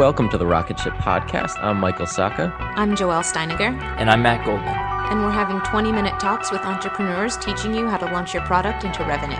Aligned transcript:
Welcome 0.00 0.30
to 0.30 0.38
the 0.38 0.46
Rocket 0.46 0.80
Ship 0.80 0.94
Podcast. 0.94 1.62
I'm 1.62 1.76
Michael 1.76 2.06
Sacca. 2.06 2.50
I'm 2.58 2.96
Joelle 2.96 3.22
Steiniger. 3.22 3.78
And 3.98 4.10
I'm 4.10 4.22
Matt 4.22 4.46
Goldman. 4.46 4.74
And 4.74 5.20
we're 5.20 5.30
having 5.30 5.60
20 5.60 5.92
minute 5.92 6.18
talks 6.18 6.50
with 6.50 6.62
entrepreneurs 6.62 7.36
teaching 7.36 7.74
you 7.74 7.86
how 7.86 7.98
to 7.98 8.06
launch 8.06 8.32
your 8.32 8.42
product 8.44 8.84
into 8.84 9.04
revenue. 9.04 9.36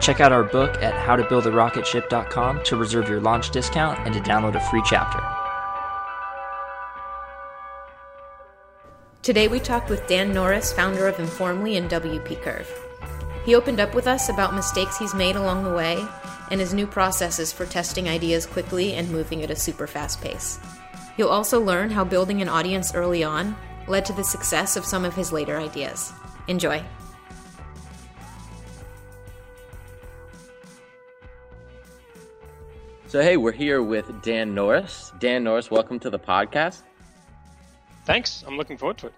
Check 0.00 0.20
out 0.20 0.30
our 0.30 0.44
book 0.44 0.76
at 0.82 0.92
howtobuildarocketship.com 0.92 2.62
to 2.62 2.76
reserve 2.76 3.08
your 3.08 3.22
launch 3.22 3.52
discount 3.52 4.00
and 4.00 4.12
to 4.12 4.20
download 4.20 4.54
a 4.54 4.60
free 4.60 4.82
chapter. 4.84 5.18
Today 9.22 9.48
we 9.48 9.60
talked 9.60 9.88
with 9.88 10.06
Dan 10.06 10.34
Norris, 10.34 10.74
founder 10.74 11.08
of 11.08 11.18
Informly 11.20 11.78
and 11.78 11.90
WP 11.90 12.42
Curve. 12.42 12.81
He 13.44 13.56
opened 13.56 13.80
up 13.80 13.94
with 13.94 14.06
us 14.06 14.28
about 14.28 14.54
mistakes 14.54 14.96
he's 14.96 15.14
made 15.14 15.34
along 15.34 15.64
the 15.64 15.74
way 15.74 16.06
and 16.50 16.60
his 16.60 16.72
new 16.72 16.86
processes 16.86 17.52
for 17.52 17.66
testing 17.66 18.08
ideas 18.08 18.46
quickly 18.46 18.94
and 18.94 19.10
moving 19.10 19.42
at 19.42 19.50
a 19.50 19.56
super 19.56 19.88
fast 19.88 20.20
pace. 20.20 20.60
You'll 21.16 21.28
also 21.28 21.60
learn 21.60 21.90
how 21.90 22.04
building 22.04 22.40
an 22.40 22.48
audience 22.48 22.94
early 22.94 23.24
on 23.24 23.56
led 23.88 24.04
to 24.04 24.12
the 24.12 24.22
success 24.22 24.76
of 24.76 24.84
some 24.84 25.04
of 25.04 25.16
his 25.16 25.32
later 25.32 25.58
ideas. 25.58 26.12
Enjoy. 26.46 26.82
So, 33.08 33.20
hey, 33.20 33.36
we're 33.36 33.52
here 33.52 33.82
with 33.82 34.22
Dan 34.22 34.54
Norris. 34.54 35.12
Dan 35.18 35.44
Norris, 35.44 35.70
welcome 35.70 35.98
to 35.98 36.10
the 36.10 36.18
podcast. 36.18 36.82
Thanks. 38.06 38.42
I'm 38.46 38.56
looking 38.56 38.78
forward 38.78 38.98
to 38.98 39.08
it. 39.08 39.14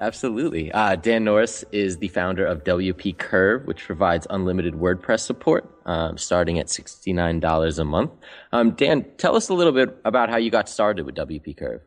Absolutely. 0.00 0.70
Uh, 0.70 0.94
Dan 0.94 1.24
Norris 1.24 1.64
is 1.72 1.98
the 1.98 2.08
founder 2.08 2.46
of 2.46 2.62
WP 2.62 3.18
Curve, 3.18 3.66
which 3.66 3.84
provides 3.84 4.26
unlimited 4.30 4.74
WordPress 4.74 5.20
support, 5.20 5.68
um, 5.86 6.16
starting 6.16 6.60
at 6.60 6.66
$69 6.66 7.78
a 7.78 7.84
month. 7.84 8.12
Um, 8.52 8.72
Dan, 8.72 9.04
tell 9.16 9.34
us 9.34 9.48
a 9.48 9.54
little 9.54 9.72
bit 9.72 9.96
about 10.04 10.30
how 10.30 10.36
you 10.36 10.50
got 10.50 10.68
started 10.68 11.04
with 11.04 11.16
WP 11.16 11.56
Curve. 11.56 11.82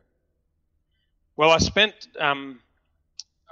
Well, 1.36 1.50
I 1.50 1.58
spent 1.58 2.08
um, 2.20 2.60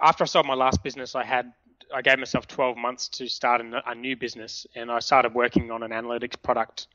after 0.03 0.25
I 0.25 0.27
sold 0.27 0.47
my 0.47 0.55
last 0.55 0.83
business, 0.83 1.15
I 1.15 1.25
had 1.25 1.53
I 1.93 2.03
gave 2.03 2.19
myself 2.19 2.47
12 2.47 2.77
months 2.77 3.09
to 3.09 3.29
start 3.29 3.61
a 3.61 3.95
new 3.95 4.17
business, 4.17 4.67
and 4.77 4.93
I 4.93 5.01
started 5.01 5.35
working 5.35 5.71
on 5.71 5.83
an 5.83 5.91
analytics 5.91 6.41
product. 6.41 6.87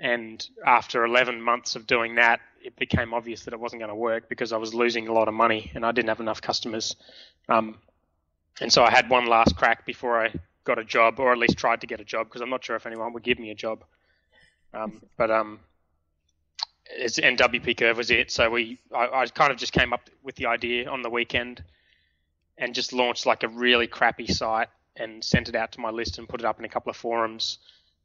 And 0.00 0.44
after 0.66 1.04
11 1.04 1.40
months 1.40 1.76
of 1.76 1.86
doing 1.86 2.16
that, 2.16 2.40
it 2.62 2.76
became 2.76 3.12
obvious 3.12 3.44
that 3.44 3.54
it 3.54 3.60
wasn't 3.60 3.80
going 3.80 3.90
to 3.90 3.94
work 3.94 4.28
because 4.28 4.52
I 4.52 4.56
was 4.56 4.72
losing 4.74 5.08
a 5.08 5.12
lot 5.12 5.28
of 5.28 5.34
money 5.34 5.70
and 5.74 5.84
I 5.84 5.92
didn't 5.92 6.08
have 6.08 6.20
enough 6.20 6.40
customers. 6.40 6.96
Um, 7.48 7.78
and 8.60 8.72
so 8.72 8.82
I 8.84 8.90
had 8.90 9.08
one 9.10 9.26
last 9.26 9.56
crack 9.56 9.84
before 9.86 10.24
I 10.24 10.32
got 10.64 10.78
a 10.78 10.84
job, 10.84 11.18
or 11.18 11.32
at 11.32 11.38
least 11.38 11.56
tried 11.56 11.80
to 11.80 11.86
get 11.86 12.00
a 12.00 12.04
job, 12.04 12.28
because 12.28 12.40
I'm 12.40 12.50
not 12.50 12.64
sure 12.64 12.76
if 12.76 12.86
anyone 12.86 13.12
would 13.12 13.22
give 13.22 13.38
me 13.38 13.50
a 13.50 13.54
job. 13.54 13.84
Um, 14.74 15.02
but 15.16 15.30
um, 15.30 15.60
it's, 16.90 17.18
and 17.18 17.38
WP 17.38 17.76
Curve 17.76 17.96
was 17.96 18.10
it. 18.10 18.30
So 18.30 18.50
we, 18.50 18.78
I, 18.94 19.08
I 19.08 19.26
kind 19.26 19.50
of 19.50 19.58
just 19.58 19.72
came 19.72 19.92
up 19.92 20.08
with 20.22 20.36
the 20.36 20.46
idea 20.46 20.88
on 20.88 21.02
the 21.02 21.10
weekend, 21.10 21.62
and 22.58 22.74
just 22.74 22.92
launched 22.92 23.26
like 23.26 23.42
a 23.42 23.48
really 23.48 23.86
crappy 23.86 24.26
site 24.26 24.68
and 24.96 25.24
sent 25.24 25.48
it 25.48 25.56
out 25.56 25.72
to 25.72 25.80
my 25.80 25.90
list 25.90 26.18
and 26.18 26.28
put 26.28 26.40
it 26.40 26.46
up 26.46 26.58
in 26.58 26.64
a 26.64 26.68
couple 26.68 26.90
of 26.90 26.96
forums. 26.96 27.58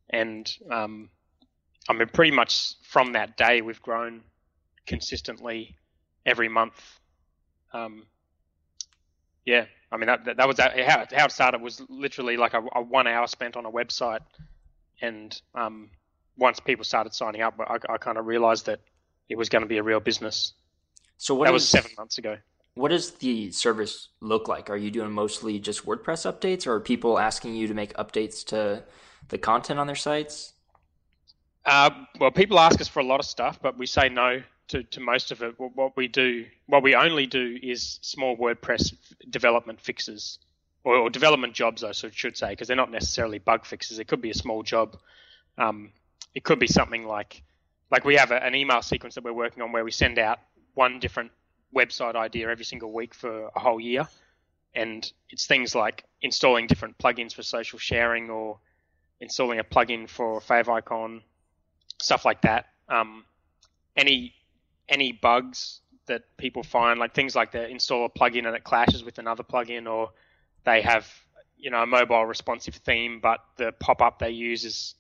And 0.09 0.49
um, 0.71 1.09
I 1.89 1.93
mean, 1.93 2.07
pretty 2.07 2.31
much 2.31 2.75
from 2.81 3.13
that 3.13 3.37
day, 3.37 3.61
we've 3.61 3.81
grown 3.81 4.21
consistently 4.87 5.75
every 6.25 6.49
month. 6.49 6.99
Um, 7.73 8.05
yeah, 9.45 9.65
I 9.91 9.97
mean, 9.97 10.07
that, 10.07 10.37
that 10.37 10.47
was 10.47 10.59
how 10.59 10.67
it, 10.67 11.11
how 11.13 11.25
it 11.25 11.31
started 11.31 11.61
was 11.61 11.81
literally 11.89 12.37
like 12.37 12.53
a, 12.53 12.61
a 12.75 12.81
one 12.81 13.07
hour 13.07 13.27
spent 13.27 13.55
on 13.55 13.65
a 13.65 13.71
website, 13.71 14.19
and 15.01 15.39
um, 15.53 15.89
once 16.37 16.59
people 16.59 16.83
started 16.83 17.13
signing 17.13 17.41
up, 17.41 17.55
I, 17.59 17.77
I 17.89 17.97
kind 17.97 18.17
of 18.17 18.25
realized 18.25 18.65
that 18.65 18.81
it 19.29 19.37
was 19.37 19.49
going 19.49 19.61
to 19.61 19.67
be 19.67 19.77
a 19.77 19.83
real 19.83 19.99
business. 19.99 20.53
So 21.17 21.35
what 21.35 21.45
that 21.45 21.51
is, 21.51 21.61
was 21.61 21.69
seven 21.69 21.91
months 21.97 22.17
ago. 22.17 22.37
What 22.75 22.89
does 22.89 23.11
the 23.11 23.51
service 23.51 24.09
look 24.21 24.47
like? 24.47 24.69
Are 24.69 24.77
you 24.77 24.91
doing 24.91 25.11
mostly 25.11 25.59
just 25.59 25.85
WordPress 25.85 26.31
updates, 26.31 26.67
or 26.67 26.73
are 26.73 26.79
people 26.79 27.17
asking 27.17 27.55
you 27.55 27.67
to 27.67 27.73
make 27.73 27.93
updates 27.93 28.45
to 28.47 28.83
the 29.29 29.37
content 29.37 29.79
on 29.79 29.87
their 29.87 29.95
sites? 29.95 30.53
Uh, 31.65 31.89
well, 32.19 32.31
people 32.31 32.59
ask 32.59 32.79
us 32.79 32.87
for 32.87 32.99
a 32.99 33.05
lot 33.05 33.19
of 33.19 33.25
stuff, 33.25 33.59
but 33.61 33.77
we 33.77 33.85
say 33.85 34.09
no 34.09 34.41
to, 34.69 34.83
to 34.83 34.99
most 34.99 35.31
of 35.31 35.41
it. 35.41 35.55
What 35.57 35.95
we 35.95 36.07
do, 36.07 36.45
what 36.65 36.83
we 36.83 36.95
only 36.95 37.25
do, 37.25 37.57
is 37.61 37.99
small 38.01 38.37
WordPress 38.37 38.93
development 39.29 39.81
fixes 39.81 40.39
or, 40.83 40.95
or 40.95 41.09
development 41.09 41.53
jobs, 41.53 41.83
I 41.83 41.91
should 41.91 42.37
say, 42.37 42.49
because 42.49 42.67
they're 42.67 42.77
not 42.77 42.91
necessarily 42.91 43.39
bug 43.39 43.65
fixes. 43.65 43.99
It 43.99 44.07
could 44.07 44.21
be 44.21 44.29
a 44.29 44.35
small 44.35 44.63
job. 44.63 44.97
Um, 45.57 45.91
it 46.33 46.43
could 46.43 46.59
be 46.59 46.67
something 46.67 47.05
like 47.05 47.43
like 47.89 48.03
we 48.03 48.15
have 48.15 48.31
a, 48.31 48.43
an 48.43 48.53
email 48.53 48.81
sequence 48.81 49.15
that 49.15 49.23
we're 49.23 49.31
working 49.33 49.63
on 49.63 49.71
where 49.71 49.85
we 49.85 49.91
send 49.91 50.19
out 50.19 50.39
one 50.73 50.99
different 50.99 51.31
website 51.75 52.15
idea 52.15 52.49
every 52.49 52.65
single 52.65 52.91
week 52.91 53.13
for 53.13 53.47
a 53.55 53.59
whole 53.59 53.79
year, 53.79 54.07
and 54.75 55.11
it's 55.29 55.47
things 55.47 55.73
like 55.73 56.03
installing 56.21 56.67
different 56.67 56.97
plugins 56.97 57.33
for 57.33 57.43
social 57.43 57.79
sharing 57.79 58.29
or 58.29 58.59
installing 59.19 59.59
a 59.59 59.63
plugin 59.63 60.07
for 60.07 60.39
favicon 60.41 61.21
stuff 61.99 62.25
like 62.25 62.41
that. 62.41 62.67
Um, 62.89 63.25
any 63.95 64.33
any 64.89 65.11
bugs 65.11 65.81
that 66.07 66.23
people 66.37 66.63
find, 66.63 66.99
like 66.99 67.13
things 67.13 67.35
like 67.35 67.51
they 67.51 67.69
install 67.69 68.05
a 68.05 68.09
plugin 68.09 68.47
and 68.47 68.55
it 68.55 68.63
clashes 68.63 69.03
with 69.03 69.19
another 69.19 69.43
plugin, 69.43 69.89
or 69.91 70.11
they 70.65 70.81
have 70.81 71.07
you 71.57 71.71
know 71.71 71.83
a 71.83 71.87
mobile 71.87 72.25
responsive 72.25 72.75
theme, 72.75 73.19
but 73.19 73.39
the 73.57 73.71
pop 73.79 74.01
up 74.01 74.19
they 74.19 74.29
use 74.29 74.63
is 74.65 74.95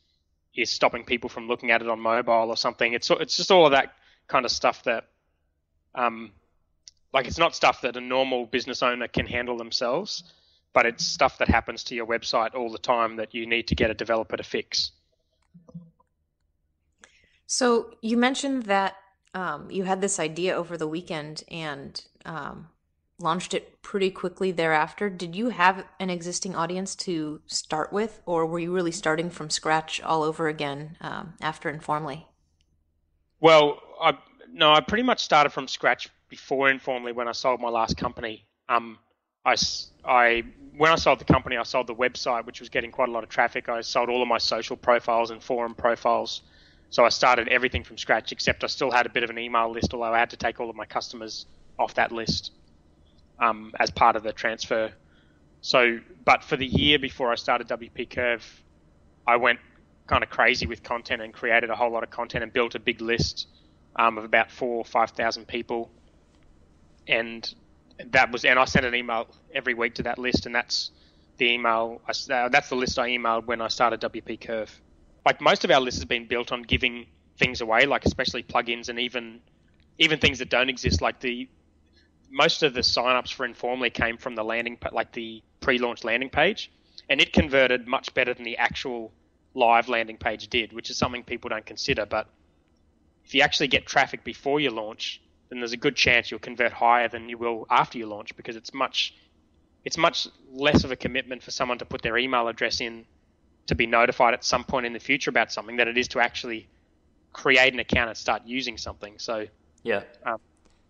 is 0.55 0.69
stopping 0.69 1.03
people 1.03 1.29
from 1.29 1.47
looking 1.47 1.71
at 1.71 1.81
it 1.81 1.89
on 1.89 1.99
mobile 1.99 2.49
or 2.49 2.57
something. 2.57 2.93
It's 2.93 3.09
it's 3.11 3.37
just 3.37 3.51
all 3.51 3.65
of 3.65 3.71
that 3.71 3.93
kind 4.27 4.45
of 4.45 4.51
stuff 4.51 4.83
that, 4.83 5.05
um, 5.95 6.31
like 7.13 7.27
it's 7.27 7.37
not 7.37 7.55
stuff 7.55 7.81
that 7.81 7.95
a 7.95 8.01
normal 8.01 8.45
business 8.45 8.83
owner 8.83 9.07
can 9.07 9.25
handle 9.25 9.57
themselves, 9.57 10.23
but 10.73 10.85
it's 10.85 11.05
stuff 11.05 11.37
that 11.37 11.47
happens 11.47 11.83
to 11.85 11.95
your 11.95 12.05
website 12.05 12.55
all 12.55 12.71
the 12.71 12.77
time 12.77 13.15
that 13.17 13.33
you 13.33 13.45
need 13.45 13.67
to 13.67 13.75
get 13.75 13.89
a 13.89 13.93
developer 13.93 14.35
to 14.35 14.43
fix. 14.43 14.91
So 17.45 17.95
you 18.01 18.17
mentioned 18.17 18.63
that 18.63 18.97
um, 19.33 19.69
you 19.71 19.83
had 19.83 20.01
this 20.01 20.19
idea 20.19 20.55
over 20.55 20.77
the 20.77 20.87
weekend 20.87 21.43
and 21.49 22.03
um, 22.25 22.67
launched 23.19 23.53
it 23.53 23.81
pretty 23.81 24.11
quickly 24.11 24.51
thereafter. 24.51 25.09
Did 25.09 25.35
you 25.35 25.49
have 25.49 25.85
an 25.99 26.09
existing 26.09 26.55
audience 26.55 26.95
to 26.95 27.41
start 27.47 27.91
with, 27.91 28.21
or 28.25 28.45
were 28.45 28.59
you 28.59 28.73
really 28.73 28.91
starting 28.91 29.29
from 29.29 29.49
scratch 29.49 30.01
all 30.01 30.23
over 30.23 30.47
again 30.47 30.97
um, 31.01 31.33
after 31.41 31.69
Informly? 31.69 32.27
Well, 33.39 33.81
I, 34.01 34.17
no, 34.51 34.71
I 34.71 34.81
pretty 34.81 35.03
much 35.03 35.23
started 35.23 35.51
from 35.51 35.67
scratch 35.67 36.09
before 36.29 36.69
Informly 36.69 37.11
when 37.11 37.27
I 37.27 37.31
sold 37.31 37.61
my 37.61 37.69
last 37.69 37.97
company. 37.97 38.45
Um, 38.69 38.97
I, 39.45 39.55
I 40.03 40.43
when 40.75 40.91
I 40.91 40.95
sold 40.95 41.19
the 41.19 41.25
company, 41.25 41.57
I 41.57 41.63
sold 41.63 41.87
the 41.87 41.95
website, 41.95 42.45
which 42.45 42.59
was 42.59 42.69
getting 42.69 42.91
quite 42.91 43.09
a 43.09 43.11
lot 43.11 43.23
of 43.23 43.29
traffic. 43.29 43.69
I 43.69 43.81
sold 43.81 44.09
all 44.09 44.21
of 44.21 44.27
my 44.27 44.37
social 44.37 44.75
profiles 44.75 45.31
and 45.31 45.41
forum 45.41 45.73
profiles. 45.73 46.41
So 46.89 47.03
I 47.03 47.09
started 47.09 47.49
everything 47.49 47.83
from 47.83 47.97
scratch, 47.97 48.31
except 48.31 48.63
I 48.63 48.67
still 48.67 48.91
had 48.91 49.05
a 49.05 49.09
bit 49.09 49.23
of 49.23 49.29
an 49.29 49.37
email 49.37 49.69
list, 49.71 49.93
although 49.93 50.13
I 50.13 50.19
had 50.19 50.29
to 50.29 50.37
take 50.37 50.59
all 50.59 50.69
of 50.69 50.75
my 50.75 50.85
customers 50.85 51.45
off 51.77 51.95
that 51.95 52.11
list 52.11 52.51
um, 53.39 53.73
as 53.79 53.91
part 53.91 54.15
of 54.15 54.23
the 54.23 54.31
transfer. 54.33 54.91
So, 55.61 55.99
but 56.23 56.43
for 56.43 56.55
the 56.55 56.65
year 56.65 56.97
before 56.97 57.31
I 57.31 57.35
started 57.35 57.67
WP 57.67 58.09
Curve, 58.09 58.63
I 59.25 59.35
went 59.35 59.59
kind 60.07 60.23
of 60.23 60.29
crazy 60.29 60.65
with 60.65 60.83
content 60.83 61.21
and 61.21 61.33
created 61.33 61.69
a 61.69 61.75
whole 61.75 61.91
lot 61.91 62.03
of 62.03 62.09
content 62.09 62.43
and 62.43 62.53
built 62.53 62.75
a 62.75 62.79
big 62.79 63.01
list 63.01 63.47
um, 63.97 64.17
of 64.17 64.23
about 64.23 64.49
four 64.49 64.77
or 64.77 64.85
five 64.85 65.11
thousand 65.11 65.47
people, 65.47 65.91
and 67.07 67.53
that 68.11 68.31
was 68.31 68.45
and 68.45 68.57
I 68.57 68.65
sent 68.65 68.85
an 68.85 68.95
email 68.95 69.27
every 69.53 69.73
week 69.73 69.95
to 69.95 70.03
that 70.03 70.17
list, 70.17 70.45
and 70.45 70.55
that's 70.55 70.91
the 71.37 71.51
email. 71.51 72.01
Uh, 72.07 72.47
that's 72.47 72.69
the 72.69 72.75
list 72.75 72.97
I 72.97 73.09
emailed 73.09 73.45
when 73.45 73.59
I 73.59 73.67
started 73.67 73.99
WP 73.99 74.39
Curve 74.39 74.79
like 75.27 75.41
most 75.41 75.65
of 75.65 75.71
our 75.71 75.81
list 75.81 75.97
has 75.97 76.05
been 76.05 76.25
built 76.25 76.53
on 76.53 76.61
giving 76.61 77.05
things 77.37 77.59
away, 77.59 77.85
like 77.85 78.05
especially 78.05 78.43
plugins 78.43 78.87
and 78.87 78.97
even 78.97 79.41
even 79.97 80.19
things 80.19 80.39
that 80.39 80.49
don't 80.49 80.69
exist. 80.69 81.01
Like 81.01 81.19
the 81.19 81.49
most 82.31 82.63
of 82.63 82.73
the 82.73 82.79
signups 82.79 83.33
for 83.33 83.45
Informly 83.45 83.89
came 83.89 84.15
from 84.17 84.35
the 84.35 84.43
landing, 84.43 84.77
like 84.93 85.11
the 85.11 85.43
pre-launch 85.59 86.05
landing 86.05 86.29
page, 86.29 86.71
and 87.09 87.19
it 87.19 87.33
converted 87.33 87.87
much 87.87 88.13
better 88.13 88.33
than 88.33 88.45
the 88.45 88.55
actual 88.55 89.11
live 89.53 89.89
landing 89.89 90.15
page 90.15 90.47
did, 90.47 90.71
which 90.71 90.89
is 90.89 90.97
something 90.97 91.23
people 91.23 91.49
don't 91.49 91.65
consider. 91.65 92.05
But 92.05 92.29
if 93.25 93.35
you 93.35 93.41
actually 93.41 93.67
get 93.67 93.85
traffic 93.85 94.23
before 94.23 94.61
you 94.61 94.71
launch, 94.71 95.21
then 95.49 95.59
there's 95.59 95.73
a 95.73 95.83
good 95.85 95.97
chance 95.97 96.31
you'll 96.31 96.39
convert 96.39 96.71
higher 96.71 97.09
than 97.09 97.27
you 97.27 97.37
will 97.37 97.67
after 97.69 97.97
you 97.97 98.05
launch 98.05 98.33
because 98.37 98.55
it's 98.55 98.73
much 98.73 99.13
it's 99.83 99.97
much 99.97 100.29
less 100.53 100.85
of 100.85 100.91
a 100.91 100.95
commitment 100.95 101.43
for 101.43 101.51
someone 101.51 101.79
to 101.79 101.85
put 101.85 102.01
their 102.01 102.17
email 102.17 102.47
address 102.47 102.79
in 102.79 103.05
to 103.67 103.75
be 103.75 103.85
notified 103.85 104.33
at 104.33 104.43
some 104.43 104.63
point 104.63 104.85
in 104.85 104.93
the 104.93 104.99
future 104.99 105.29
about 105.29 105.51
something 105.51 105.75
than 105.75 105.87
it 105.87 105.97
is 105.97 106.07
to 106.09 106.19
actually 106.19 106.67
create 107.33 107.73
an 107.73 107.79
account 107.79 108.09
and 108.09 108.17
start 108.17 108.41
using 108.45 108.77
something. 108.77 109.13
So 109.17 109.45
yeah, 109.83 110.03
um, 110.25 110.39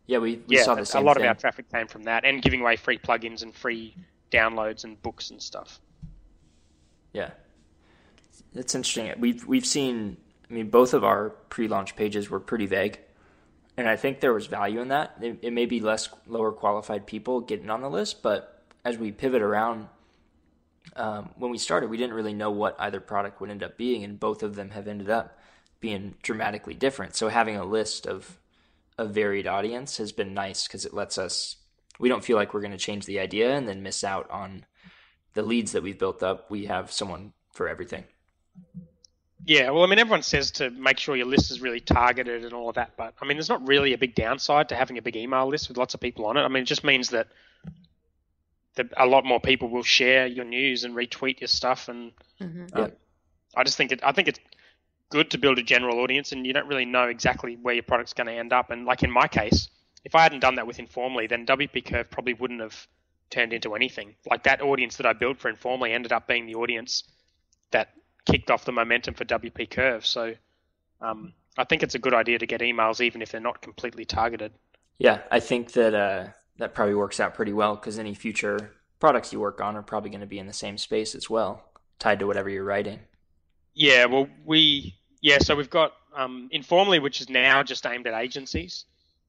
yeah, 0.05 0.19
we, 0.19 0.41
we 0.47 0.57
yeah, 0.57 0.63
saw 0.63 0.75
the 0.75 0.85
same. 0.85 1.03
A 1.03 1.05
lot 1.05 1.17
thing. 1.17 1.25
of 1.25 1.29
our 1.29 1.35
traffic 1.35 1.69
came 1.71 1.87
from 1.87 2.03
that, 2.03 2.23
and 2.23 2.41
giving 2.41 2.61
away 2.61 2.77
free 2.77 2.97
plugins 2.97 3.43
and 3.43 3.53
free 3.53 3.95
downloads 4.31 4.83
and 4.83 5.01
books 5.01 5.31
and 5.31 5.41
stuff. 5.41 5.79
Yeah, 7.13 7.31
it's 8.55 8.73
interesting. 8.73 9.13
We've 9.19 9.45
we've 9.45 9.65
seen. 9.65 10.17
I 10.49 10.53
mean, 10.53 10.69
both 10.69 10.93
of 10.93 11.03
our 11.03 11.31
pre-launch 11.49 11.97
pages 11.97 12.29
were 12.29 12.39
pretty 12.39 12.67
vague, 12.67 12.99
and 13.75 13.89
I 13.89 13.97
think 13.97 14.21
there 14.21 14.33
was 14.33 14.47
value 14.47 14.79
in 14.79 14.87
that. 14.89 15.17
It, 15.21 15.39
it 15.41 15.51
may 15.51 15.65
be 15.65 15.81
less 15.81 16.07
lower 16.25 16.53
qualified 16.53 17.05
people 17.05 17.41
getting 17.41 17.69
on 17.69 17.81
the 17.81 17.89
list, 17.89 18.23
but 18.23 18.63
as 18.85 18.97
we 18.97 19.11
pivot 19.11 19.41
around 19.41 19.89
um, 20.97 21.29
when 21.37 21.51
we 21.51 21.57
started, 21.57 21.89
we 21.89 21.97
didn't 21.97 22.15
really 22.15 22.33
know 22.33 22.51
what 22.51 22.75
either 22.79 22.99
product 22.99 23.39
would 23.39 23.49
end 23.49 23.63
up 23.63 23.77
being, 23.77 24.03
and 24.03 24.19
both 24.19 24.43
of 24.43 24.55
them 24.55 24.71
have 24.71 24.87
ended 24.87 25.09
up 25.09 25.37
being 25.79 26.15
dramatically 26.21 26.73
different. 26.73 27.15
So 27.15 27.29
having 27.29 27.55
a 27.55 27.65
list 27.65 28.07
of 28.07 28.39
a 28.97 29.05
varied 29.05 29.47
audience 29.47 29.97
has 29.97 30.11
been 30.11 30.33
nice 30.33 30.67
because 30.67 30.85
it 30.85 30.93
lets 30.93 31.17
us. 31.17 31.57
We 31.99 32.09
don't 32.09 32.23
feel 32.23 32.37
like 32.37 32.53
we're 32.53 32.61
going 32.61 32.71
to 32.71 32.77
change 32.77 33.05
the 33.05 33.19
idea 33.19 33.55
and 33.55 33.67
then 33.67 33.83
miss 33.83 34.03
out 34.03 34.29
on 34.29 34.65
the 35.33 35.43
leads 35.43 35.71
that 35.73 35.83
we've 35.83 35.99
built 35.99 36.23
up. 36.23 36.49
We 36.49 36.65
have 36.65 36.91
someone 36.91 37.33
for 37.53 37.67
everything. 37.67 38.05
Yeah, 39.45 39.69
well, 39.69 39.83
I 39.83 39.87
mean, 39.87 39.99
everyone 39.99 40.23
says 40.23 40.51
to 40.51 40.69
make 40.71 40.97
sure 40.97 41.15
your 41.15 41.27
list 41.27 41.51
is 41.51 41.61
really 41.61 41.79
targeted 41.79 42.43
and 42.43 42.53
all 42.53 42.69
of 42.69 42.75
that, 42.75 42.97
but 42.97 43.13
I 43.21 43.25
mean, 43.25 43.37
there's 43.37 43.49
not 43.49 43.65
really 43.67 43.93
a 43.93 43.97
big 43.97 44.13
downside 44.13 44.69
to 44.69 44.75
having 44.75 44.97
a 44.97 45.01
big 45.01 45.15
email 45.15 45.47
list 45.47 45.69
with 45.69 45.77
lots 45.77 45.93
of 45.93 46.01
people 46.01 46.25
on 46.25 46.37
it. 46.37 46.41
I 46.41 46.47
mean, 46.47 46.63
it 46.63 46.65
just 46.65 46.83
means 46.83 47.11
that 47.11 47.27
the, 48.77 48.87
a 48.95 49.05
lot 49.05 49.25
more 49.25 49.39
people 49.39 49.67
will 49.67 49.83
share 49.83 50.27
your 50.27 50.45
news 50.45 50.83
and 50.83 50.95
retweet 50.95 51.41
your 51.41 51.47
stuff. 51.47 51.89
And 51.89 52.11
mm-hmm. 52.39 52.77
um, 52.77 52.91
I 53.55 53.63
just 53.63 53.75
think 53.75 53.91
it, 53.91 53.99
I 54.03 54.13
think 54.13 54.29
it's 54.29 54.39
good 55.09 55.31
to 55.31 55.37
build 55.37 55.57
a 55.57 55.63
general 55.63 55.99
audience, 55.99 56.31
and 56.31 56.45
you 56.45 56.53
don't 56.53 56.67
really 56.67 56.85
know 56.85 57.07
exactly 57.07 57.57
where 57.61 57.73
your 57.73 57.83
product's 57.83 58.13
going 58.13 58.27
to 58.27 58.33
end 58.33 58.53
up. 58.53 58.69
And 58.69 58.85
like 58.85 59.03
in 59.03 59.11
my 59.11 59.27
case, 59.27 59.67
if 60.05 60.15
I 60.15 60.21
hadn't 60.21 60.39
done 60.39 60.55
that 60.55 60.67
with 60.67 60.79
Informly, 60.79 61.27
then 61.27 61.45
WP 61.45 61.85
Curve 61.85 62.09
probably 62.09 62.33
wouldn't 62.33 62.61
have 62.61 62.87
turned 63.29 63.51
into 63.51 63.75
anything. 63.75 64.15
Like 64.29 64.43
that 64.43 64.61
audience 64.61 64.97
that 64.97 65.05
I 65.05 65.13
built 65.13 65.39
for 65.39 65.49
Informly 65.49 65.91
ended 65.91 66.13
up 66.13 66.27
being 66.27 66.45
the 66.45 66.55
audience 66.55 67.03
that 67.71 67.89
kicked 68.25 68.51
off 68.51 68.63
the 68.63 68.71
momentum 68.71 69.15
for 69.15 69.25
WP 69.25 69.69
Curve. 69.69 70.05
So 70.05 70.33
um, 71.01 71.33
I 71.57 71.63
think 71.63 71.83
it's 71.83 71.95
a 71.95 71.99
good 71.99 72.13
idea 72.13 72.37
to 72.39 72.45
get 72.45 72.61
emails, 72.61 73.01
even 73.01 73.21
if 73.21 73.31
they're 73.31 73.41
not 73.41 73.61
completely 73.61 74.05
targeted. 74.05 74.53
Yeah, 74.99 75.21
I 75.31 75.39
think 75.39 75.73
that 75.73 75.93
uh, 75.93 76.27
that 76.57 76.73
probably 76.73 76.95
works 76.95 77.19
out 77.19 77.33
pretty 77.33 77.53
well 77.53 77.75
because 77.75 77.99
any 77.99 78.13
future 78.13 78.71
products 78.99 79.31
you 79.31 79.39
work 79.39 79.61
on 79.61 79.75
are 79.75 79.83
probably 79.83 80.09
going 80.09 80.21
to 80.21 80.27
be 80.27 80.39
in 80.39 80.47
the 80.47 80.53
same 80.53 80.77
space 80.77 81.15
as 81.15 81.29
well, 81.29 81.63
tied 81.99 82.19
to 82.19 82.27
whatever 82.27 82.49
you're 82.49 82.63
writing. 82.63 82.99
Yeah, 83.73 84.05
well, 84.05 84.27
we 84.45 84.95
yeah, 85.21 85.37
so 85.39 85.55
we've 85.55 85.69
got 85.69 85.93
um, 86.15 86.49
Informly, 86.51 86.99
which 86.99 87.21
is 87.21 87.29
now 87.29 87.63
just 87.63 87.85
aimed 87.85 88.07
at 88.07 88.19
agencies, 88.19 88.85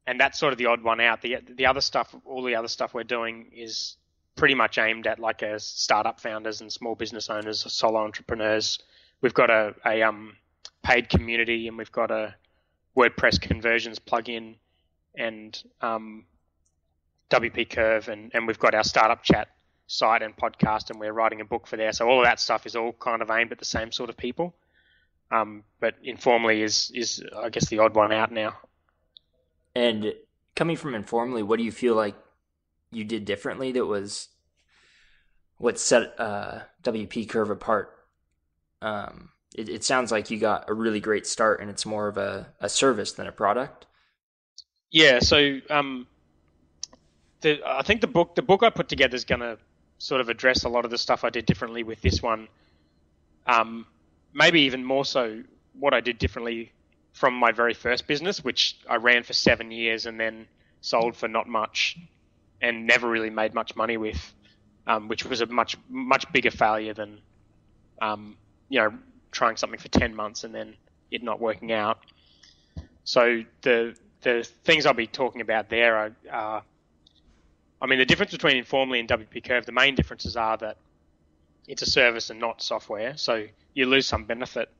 and 0.07 0.19
that's 0.19 0.39
sort 0.39 0.53
of 0.53 0.59
the 0.59 0.67
odd 0.67 0.83
one 0.83 1.01
out. 1.01 1.21
The 1.21 1.39
the 1.55 1.67
other 1.67 1.81
stuff, 1.81 2.15
all 2.25 2.43
the 2.43 2.55
other 2.55 2.69
stuff 2.69 2.95
we're 2.95 3.05
doing 3.05 3.51
is 3.55 3.97
pretty 4.37 4.55
much 4.55 4.79
aimed 4.79 5.07
at 5.07 5.19
like 5.19 5.43
a 5.43 5.59
startup 5.59 6.21
founders 6.21 6.61
and 6.61 6.73
small 6.73 6.95
business 6.95 7.29
owners, 7.29 7.67
or 7.67 7.69
solo 7.69 8.01
entrepreneurs. 8.01 8.79
We've 9.21 9.35
got 9.35 9.51
a, 9.51 9.75
a 9.85 10.03
um, 10.03 10.37
paid 10.83 11.09
community, 11.09 11.69
and 11.69 11.77
we've 11.77 11.93
got 11.93 12.11
a 12.11 12.35
WordPress 12.97 13.41
conversions 13.41 13.99
plugin, 13.99 14.55
and 15.15 15.63
um, 15.83 16.25
WP 17.31 17.71
Curve, 17.71 18.09
and, 18.09 18.31
and 18.35 18.47
we've 18.47 18.59
got 18.59 18.75
our 18.75 18.85
startup 18.85 19.23
chat 19.23 19.49
site 19.87 20.23
and 20.23 20.37
podcast, 20.37 20.91
and 20.91 21.01
we're 21.01 21.13
writing 21.13 21.41
a 21.41 21.45
book 21.45 21.67
for 21.67 21.77
there. 21.77 21.93
So 21.93 22.09
all 22.09 22.21
of 22.21 22.25
that 22.25 22.41
stuff 22.41 22.67
is 22.67 22.77
all 22.77 22.93
kind 22.93 23.23
of 23.23 23.31
aimed 23.31 23.53
at 23.53 23.59
the 23.59 23.65
same 23.65 23.93
sort 23.93 24.11
of 24.11 24.17
people. 24.17 24.55
Um, 25.31 25.65
but 25.79 25.95
Informly 26.03 26.63
is 26.63 26.91
is 26.95 27.23
I 27.37 27.51
guess 27.51 27.69
the 27.69 27.81
odd 27.81 27.95
one 27.95 28.13
out 28.13 28.33
now. 28.33 28.57
And 29.75 30.15
coming 30.57 30.77
from 30.77 30.95
Informly, 30.95 31.43
what 31.43 31.59
do 31.59 31.65
you 31.65 31.73
feel 31.73 31.95
like 31.95 32.15
you 32.91 33.05
did 33.05 33.25
differently 33.25 33.73
that 33.73 33.85
was 33.85 34.29
what 35.59 35.79
set 35.79 36.19
uh, 36.19 36.61
WP 36.83 37.29
Curve 37.29 37.51
apart. 37.51 37.95
Um, 38.81 39.31
it, 39.55 39.69
it, 39.69 39.85
sounds 39.85 40.13
like 40.13 40.31
you 40.31 40.39
got 40.39 40.71
a 40.71 40.75
really 40.75 41.01
great 41.01 41.27
start, 41.27 41.61
and 41.61 41.69
it's 41.69 41.85
more 41.85 42.07
of 42.07 42.17
a, 42.17 42.53
a 42.61 42.69
service 42.69 43.13
than 43.13 43.27
a 43.27 43.33
product. 43.33 43.87
Yeah. 44.91 45.19
So 45.19 45.59
um, 45.69 46.07
the, 47.41 47.61
I 47.67 47.83
think 47.83 48.01
the 48.01 48.07
book 48.07 48.35
the 48.35 48.43
book 48.43 48.63
I 48.63 48.71
put 48.71 48.89
together 48.89 49.15
is 49.15 49.25
going 49.25 49.41
to 49.41 49.59
sort 49.99 50.21
of 50.21 50.29
address 50.29 50.65
a 50.65 50.69
lot 50.69 50.85
of 50.85 50.91
the 50.91 50.99
stuff 50.99 51.25
I 51.25 51.31
did 51.31 51.47
differently 51.47 51.83
with 51.83 52.01
this 52.01 52.23
one. 52.23 52.49
Um, 53.47 53.87
maybe 54.33 54.63
even 54.63 54.85
more 54.85 55.05
so 55.05 55.43
what 55.79 55.95
I 55.95 56.01
did 56.01 56.19
differently 56.19 56.73
from 57.13 57.35
my 57.35 57.53
very 57.53 57.75
first 57.75 58.07
business, 58.07 58.45
which 58.45 58.79
I 58.89 58.97
ran 58.97 59.23
for 59.25 59.33
seven 59.33 59.71
years 59.71 60.07
and 60.07 60.21
then 60.21 60.47
sold 60.81 61.17
for 61.17 61.29
not 61.29 61.49
much 61.49 61.99
and 62.61 62.87
never 62.87 63.09
really 63.09 63.31
made 63.31 63.55
much 63.55 63.75
money 63.75 63.97
with, 63.97 64.33
um, 64.87 65.09
which 65.09 65.25
was 65.25 65.41
a 65.41 65.47
much 65.47 65.77
much 65.89 66.31
bigger 66.33 66.51
failure 66.51 66.95
than, 66.95 67.19
um, 68.01 68.37
you 68.69 68.81
know, 68.81 68.93
trying 69.33 69.57
something 69.57 69.79
for 69.79 69.89
ten 69.89 70.15
months 70.15 70.45
and 70.45 70.55
then 70.55 70.75
it 71.11 71.23
not 71.23 71.41
working 71.41 71.73
out. 71.73 71.99
So 73.05 73.43
the 73.63 73.97
the 74.23 74.47
things 74.65 74.87
I'll 74.87 74.95
be 74.95 75.07
talking 75.07 75.41
about 75.41 75.69
there 75.69 75.97
are, 75.97 76.13
are 76.31 76.63
I 77.81 77.87
mean, 77.87 77.99
the 77.99 78.07
difference 78.07 78.33
between 78.33 78.57
Informly 78.57 79.01
and 79.01 79.09
WP 79.09 79.45
Curve, 79.45 79.67
the 79.67 79.73
main 79.73 79.95
differences 79.95 80.37
are 80.37 80.57
that 80.59 80.79
it's 81.69 81.83
a 81.83 81.87
service 81.87 82.31
and 82.31 82.41
not 82.41 82.63
software, 82.63 83.17
so 83.17 83.47
you 83.75 83.87
lose 83.87 84.07
some 84.07 84.25
benefit. 84.25 84.71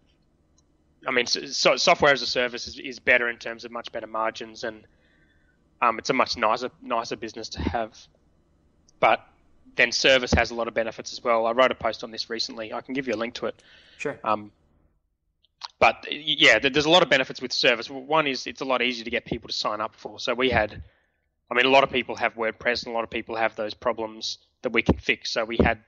I 1.07 1.13
mean, 1.13 1.27
so, 1.27 1.77
software 1.77 2.13
as 2.13 2.23
a 2.23 2.27
service 2.27 2.67
is, 2.67 2.79
is, 2.79 2.99
better 2.99 3.29
in 3.29 3.37
terms 3.37 3.65
of 3.65 3.71
much 3.71 3.93
better 3.93 4.09
margins, 4.09 4.65
and 4.65 4.85
um, 5.81 5.99
it's 5.99 6.11
a 6.11 6.13
much 6.13 6.37
nicer 6.37 6.71
nicer 6.83 7.15
business 7.15 7.51
to 7.51 7.61
have. 7.61 7.97
But 8.99 9.25
then 9.77 9.93
service 9.93 10.33
has 10.33 10.51
a 10.51 10.55
lot 10.55 10.67
of 10.67 10.75
benefits 10.75 11.13
as 11.13 11.23
well. 11.23 11.47
I 11.47 11.53
wrote 11.53 11.71
a 11.71 11.77
post 11.77 12.03
on 12.03 12.11
this 12.11 12.29
recently. 12.29 12.73
I 12.73 12.81
can 12.81 12.95
give 12.95 13.07
you 13.07 13.15
a 13.15 13.17
link 13.17 13.35
to 13.35 13.47
it. 13.47 13.63
Sure. 13.99 14.19
Um, 14.25 14.51
but 15.79 16.07
yeah, 16.11 16.59
there's 16.59 16.87
a 16.87 16.91
lot 16.91 17.03
of 17.03 17.11
benefits 17.11 17.41
with 17.41 17.53
service. 17.53 17.89
One 17.89 18.27
is 18.27 18.47
it's 18.49 18.61
a 18.61 18.65
lot 18.65 18.83
easier 18.83 19.05
to 19.05 19.11
get 19.11 19.25
people 19.25 19.49
to 19.49 19.55
sign 19.55 19.81
up 19.81 19.95
for. 19.95 20.19
So 20.19 20.35
we 20.35 20.51
had 20.51 20.83
I 21.51 21.55
mean, 21.55 21.67
a 21.67 21.71
lot 21.71 21.85
of 21.85 21.91
people 21.91 22.17
have 22.17 22.35
WordPress 22.35 22.85
and 22.85 22.93
a 22.93 22.95
lot 22.95 23.05
of 23.05 23.11
people 23.11 23.37
have 23.37 23.57
those 23.57 23.75
problems 23.75 24.39
that 24.63 24.73
we 24.73 24.83
can 24.83 24.99
fix. 24.99 25.33
So 25.33 25.45
we 25.45 25.57
had 25.63 25.79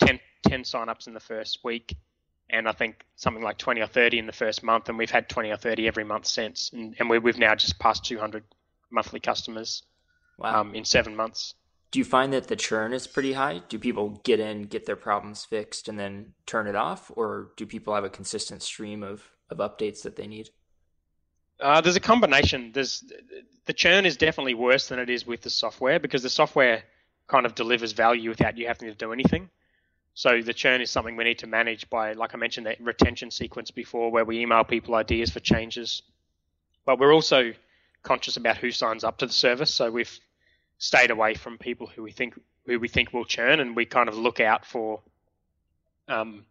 10, 0.00 0.18
10 0.48 0.62
signups 0.62 1.06
in 1.06 1.14
the 1.14 1.20
first 1.20 1.60
week, 1.64 1.96
and 2.48 2.68
I 2.68 2.72
think 2.72 3.04
something 3.16 3.42
like 3.42 3.58
20 3.58 3.80
or 3.80 3.86
30 3.86 4.18
in 4.18 4.26
the 4.26 4.32
first 4.32 4.62
month, 4.62 4.88
and 4.88 4.96
we've 4.96 5.10
had 5.10 5.28
20 5.28 5.50
or 5.50 5.56
30 5.56 5.86
every 5.86 6.04
month 6.04 6.26
since. 6.26 6.70
And, 6.72 6.94
and 6.98 7.10
we, 7.10 7.16
have 7.16 7.38
now 7.38 7.54
just 7.54 7.78
passed 7.78 8.04
200 8.04 8.44
monthly 8.90 9.20
customers 9.20 9.82
wow. 10.38 10.60
um, 10.60 10.74
in 10.74 10.84
seven 10.84 11.14
months. 11.14 11.54
Do 11.90 11.98
you 11.98 12.04
find 12.04 12.32
that 12.32 12.48
the 12.48 12.56
churn 12.56 12.92
is 12.92 13.06
pretty 13.06 13.34
high? 13.34 13.62
Do 13.68 13.78
people 13.78 14.20
get 14.24 14.40
in, 14.40 14.62
get 14.62 14.86
their 14.86 14.96
problems 14.96 15.44
fixed, 15.44 15.88
and 15.88 15.98
then 15.98 16.32
turn 16.44 16.66
it 16.66 16.74
off? 16.74 17.10
Or 17.14 17.52
do 17.56 17.66
people 17.66 17.94
have 17.94 18.04
a 18.04 18.10
consistent 18.10 18.62
stream 18.62 19.02
of, 19.02 19.30
of 19.50 19.58
updates 19.58 20.02
that 20.02 20.16
they 20.16 20.26
need? 20.26 20.50
Uh, 21.60 21.80
there's 21.80 21.96
a 21.96 22.00
combination. 22.00 22.70
There's 22.72 23.04
the 23.66 23.72
churn 23.72 24.06
is 24.06 24.16
definitely 24.16 24.54
worse 24.54 24.88
than 24.88 24.98
it 24.98 25.10
is 25.10 25.26
with 25.26 25.42
the 25.42 25.50
software 25.50 25.98
because 25.98 26.22
the 26.22 26.30
software 26.30 26.82
kind 27.26 27.46
of 27.46 27.54
delivers 27.54 27.92
value 27.92 28.30
without 28.30 28.56
you 28.56 28.66
having 28.66 28.88
to 28.88 28.94
do 28.94 29.12
anything. 29.12 29.50
So 30.14 30.40
the 30.40 30.54
churn 30.54 30.80
is 30.80 30.90
something 30.90 31.16
we 31.16 31.24
need 31.24 31.40
to 31.40 31.46
manage 31.46 31.90
by, 31.90 32.12
like 32.14 32.34
I 32.34 32.38
mentioned, 32.38 32.66
that 32.66 32.80
retention 32.80 33.30
sequence 33.30 33.70
before, 33.70 34.10
where 34.10 34.24
we 34.24 34.40
email 34.40 34.64
people 34.64 34.94
ideas 34.94 35.30
for 35.30 35.40
changes. 35.40 36.02
But 36.86 36.98
we're 36.98 37.12
also 37.12 37.52
conscious 38.02 38.36
about 38.36 38.56
who 38.56 38.70
signs 38.70 39.04
up 39.04 39.18
to 39.18 39.26
the 39.26 39.32
service. 39.32 39.74
So 39.74 39.90
we've 39.90 40.18
stayed 40.78 41.10
away 41.10 41.34
from 41.34 41.58
people 41.58 41.86
who 41.86 42.02
we 42.02 42.12
think 42.12 42.38
who 42.66 42.78
we 42.78 42.88
think 42.88 43.12
will 43.12 43.24
churn, 43.24 43.60
and 43.60 43.76
we 43.76 43.84
kind 43.84 44.08
of 44.08 44.16
look 44.16 44.40
out 44.40 44.64
for 44.64 45.00
um, 46.08 46.44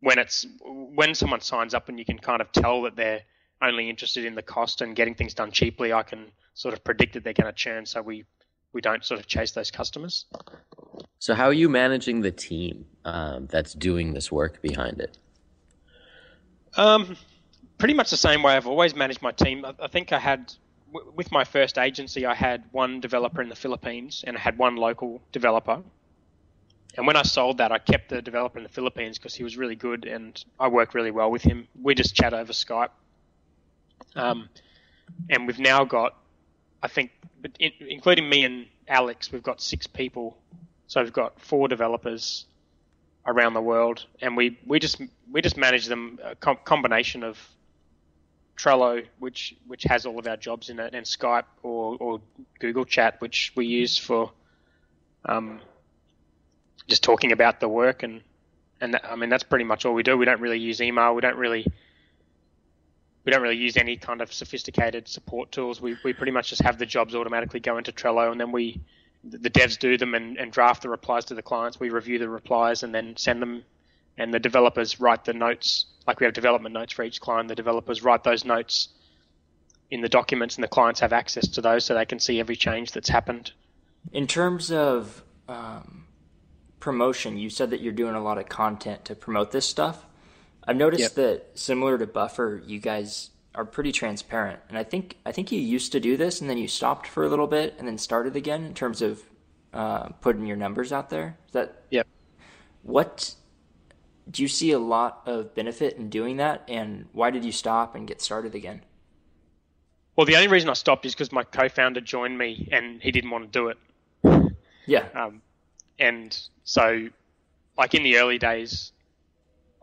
when 0.00 0.18
it's 0.18 0.46
when 0.62 1.14
someone 1.14 1.40
signs 1.40 1.74
up 1.74 1.88
and 1.88 1.98
you 1.98 2.04
can 2.04 2.18
kind 2.18 2.40
of 2.40 2.52
tell 2.52 2.82
that 2.82 2.96
they're 2.96 3.22
only 3.62 3.90
interested 3.90 4.24
in 4.24 4.34
the 4.34 4.42
cost 4.42 4.80
and 4.80 4.96
getting 4.96 5.14
things 5.14 5.34
done 5.34 5.50
cheaply, 5.50 5.92
I 5.92 6.02
can 6.02 6.26
sort 6.54 6.74
of 6.74 6.82
predict 6.84 7.14
that 7.14 7.24
they're 7.24 7.32
going 7.32 7.46
to 7.46 7.52
churn, 7.52 7.86
so 7.86 8.02
we 8.02 8.24
we 8.72 8.80
don't 8.80 9.04
sort 9.04 9.18
of 9.18 9.26
chase 9.26 9.52
those 9.52 9.70
customers. 9.70 10.26
So, 11.18 11.34
how 11.34 11.46
are 11.46 11.52
you 11.52 11.68
managing 11.68 12.20
the 12.20 12.30
team 12.30 12.86
um, 13.04 13.46
that's 13.46 13.74
doing 13.74 14.14
this 14.14 14.30
work 14.30 14.62
behind 14.62 15.00
it? 15.00 15.18
Um, 16.76 17.16
pretty 17.78 17.94
much 17.94 18.10
the 18.10 18.16
same 18.16 18.42
way 18.42 18.54
I've 18.54 18.66
always 18.66 18.94
managed 18.94 19.22
my 19.22 19.32
team. 19.32 19.64
I, 19.64 19.74
I 19.82 19.88
think 19.88 20.12
I 20.12 20.18
had 20.18 20.52
w- 20.92 21.12
with 21.14 21.32
my 21.32 21.44
first 21.44 21.78
agency, 21.78 22.26
I 22.26 22.34
had 22.34 22.64
one 22.70 23.00
developer 23.00 23.42
in 23.42 23.48
the 23.48 23.56
Philippines 23.56 24.24
and 24.26 24.36
I 24.36 24.40
had 24.40 24.56
one 24.56 24.76
local 24.76 25.20
developer. 25.32 25.82
And 26.96 27.06
when 27.06 27.16
I 27.16 27.22
sold 27.22 27.58
that, 27.58 27.72
I 27.72 27.78
kept 27.78 28.08
the 28.08 28.20
developer 28.20 28.58
in 28.58 28.64
the 28.64 28.70
Philippines 28.70 29.18
because 29.18 29.34
he 29.34 29.44
was 29.44 29.56
really 29.56 29.76
good 29.76 30.04
and 30.04 30.42
I 30.58 30.68
worked 30.68 30.94
really 30.94 31.10
well 31.10 31.30
with 31.30 31.42
him. 31.42 31.68
We 31.80 31.94
just 31.94 32.14
chat 32.14 32.34
over 32.34 32.52
Skype 32.52 32.90
um, 34.16 34.48
and 35.28 35.46
we've 35.46 35.58
now 35.58 35.84
got, 35.84 36.16
I 36.82 36.88
think, 36.88 37.12
including 37.58 38.28
me 38.28 38.44
and 38.44 38.66
Alex, 38.88 39.30
we've 39.32 39.42
got 39.42 39.60
six 39.60 39.86
people. 39.86 40.36
So 40.86 41.02
we've 41.02 41.12
got 41.12 41.40
four 41.40 41.68
developers 41.68 42.46
around 43.26 43.54
the 43.54 43.60
world, 43.60 44.04
and 44.20 44.36
we, 44.36 44.58
we 44.66 44.80
just 44.80 45.00
we 45.30 45.40
just 45.40 45.56
manage 45.56 45.86
them 45.86 46.18
a 46.22 46.34
com- 46.34 46.58
combination 46.64 47.22
of 47.22 47.38
Trello, 48.56 49.04
which 49.18 49.54
which 49.66 49.84
has 49.84 50.04
all 50.04 50.18
of 50.18 50.26
our 50.26 50.36
jobs 50.36 50.68
in 50.68 50.80
it, 50.80 50.94
and 50.94 51.06
Skype 51.06 51.44
or, 51.62 51.96
or 52.00 52.20
Google 52.58 52.84
Chat, 52.84 53.20
which 53.20 53.52
we 53.54 53.66
use 53.66 53.96
for 53.96 54.32
um, 55.24 55.60
just 56.88 57.02
talking 57.02 57.32
about 57.32 57.60
the 57.60 57.68
work 57.68 58.02
and 58.02 58.20
and 58.80 58.94
that, 58.94 59.04
I 59.04 59.16
mean 59.16 59.30
that's 59.30 59.44
pretty 59.44 59.64
much 59.64 59.84
all 59.84 59.94
we 59.94 60.02
do. 60.02 60.16
We 60.16 60.24
don't 60.24 60.40
really 60.40 60.58
use 60.58 60.80
email. 60.80 61.14
We 61.14 61.20
don't 61.20 61.36
really 61.36 61.66
we 63.24 63.32
don't 63.32 63.42
really 63.42 63.56
use 63.56 63.76
any 63.76 63.96
kind 63.96 64.20
of 64.20 64.32
sophisticated 64.32 65.06
support 65.08 65.52
tools. 65.52 65.80
We, 65.80 65.96
we 66.04 66.12
pretty 66.12 66.32
much 66.32 66.50
just 66.50 66.62
have 66.62 66.78
the 66.78 66.86
jobs 66.86 67.14
automatically 67.14 67.60
go 67.60 67.78
into 67.78 67.92
Trello, 67.92 68.30
and 68.32 68.40
then 68.40 68.52
we 68.52 68.80
the 69.22 69.50
devs 69.50 69.78
do 69.78 69.98
them 69.98 70.14
and, 70.14 70.38
and 70.38 70.50
draft 70.50 70.80
the 70.80 70.88
replies 70.88 71.26
to 71.26 71.34
the 71.34 71.42
clients. 71.42 71.78
We 71.78 71.90
review 71.90 72.18
the 72.18 72.28
replies 72.28 72.82
and 72.82 72.94
then 72.94 73.16
send 73.18 73.42
them, 73.42 73.64
and 74.16 74.32
the 74.32 74.38
developers 74.38 74.98
write 74.98 75.24
the 75.24 75.34
notes. 75.34 75.84
Like 76.06 76.20
we 76.20 76.24
have 76.24 76.32
development 76.32 76.72
notes 76.72 76.94
for 76.94 77.02
each 77.02 77.20
client. 77.20 77.48
The 77.48 77.54
developers 77.54 78.02
write 78.02 78.24
those 78.24 78.44
notes 78.46 78.88
in 79.90 80.00
the 80.00 80.08
documents, 80.08 80.54
and 80.54 80.64
the 80.64 80.68
clients 80.68 81.00
have 81.00 81.12
access 81.12 81.48
to 81.48 81.60
those, 81.60 81.84
so 81.84 81.94
they 81.94 82.06
can 82.06 82.18
see 82.18 82.40
every 82.40 82.56
change 82.56 82.92
that's 82.92 83.08
happened. 83.08 83.52
In 84.12 84.26
terms 84.26 84.70
of 84.72 85.22
um, 85.48 86.06
promotion, 86.78 87.36
you 87.36 87.50
said 87.50 87.70
that 87.70 87.80
you're 87.80 87.92
doing 87.92 88.14
a 88.14 88.22
lot 88.22 88.38
of 88.38 88.48
content 88.48 89.04
to 89.06 89.14
promote 89.14 89.50
this 89.50 89.68
stuff. 89.68 90.06
I've 90.70 90.76
noticed 90.76 91.02
yep. 91.02 91.14
that 91.14 91.58
similar 91.58 91.98
to 91.98 92.06
Buffer, 92.06 92.62
you 92.64 92.78
guys 92.78 93.30
are 93.56 93.64
pretty 93.64 93.90
transparent, 93.90 94.60
and 94.68 94.78
I 94.78 94.84
think 94.84 95.16
I 95.26 95.32
think 95.32 95.50
you 95.50 95.58
used 95.58 95.90
to 95.90 95.98
do 95.98 96.16
this, 96.16 96.40
and 96.40 96.48
then 96.48 96.58
you 96.58 96.68
stopped 96.68 97.08
for 97.08 97.24
a 97.24 97.28
little 97.28 97.48
bit, 97.48 97.74
and 97.76 97.88
then 97.88 97.98
started 97.98 98.36
again 98.36 98.62
in 98.64 98.72
terms 98.72 99.02
of 99.02 99.20
uh, 99.74 100.10
putting 100.20 100.46
your 100.46 100.56
numbers 100.56 100.92
out 100.92 101.10
there. 101.10 101.36
Is 101.48 101.54
that 101.54 101.82
yep? 101.90 102.06
What 102.84 103.34
do 104.30 104.42
you 104.42 104.46
see 104.46 104.70
a 104.70 104.78
lot 104.78 105.22
of 105.26 105.56
benefit 105.56 105.96
in 105.96 106.08
doing 106.08 106.36
that, 106.36 106.62
and 106.68 107.06
why 107.14 107.30
did 107.30 107.44
you 107.44 107.50
stop 107.50 107.96
and 107.96 108.06
get 108.06 108.22
started 108.22 108.54
again? 108.54 108.82
Well, 110.14 110.24
the 110.24 110.36
only 110.36 110.46
reason 110.46 110.70
I 110.70 110.74
stopped 110.74 111.04
is 111.04 111.14
because 111.14 111.32
my 111.32 111.42
co-founder 111.42 112.00
joined 112.00 112.38
me, 112.38 112.68
and 112.70 113.02
he 113.02 113.10
didn't 113.10 113.30
want 113.30 113.52
to 113.52 113.58
do 113.58 113.70
it. 113.70 114.54
Yeah. 114.86 115.08
Um, 115.16 115.42
and 115.98 116.38
so, 116.62 117.08
like 117.76 117.94
in 117.94 118.04
the 118.04 118.18
early 118.18 118.38
days, 118.38 118.92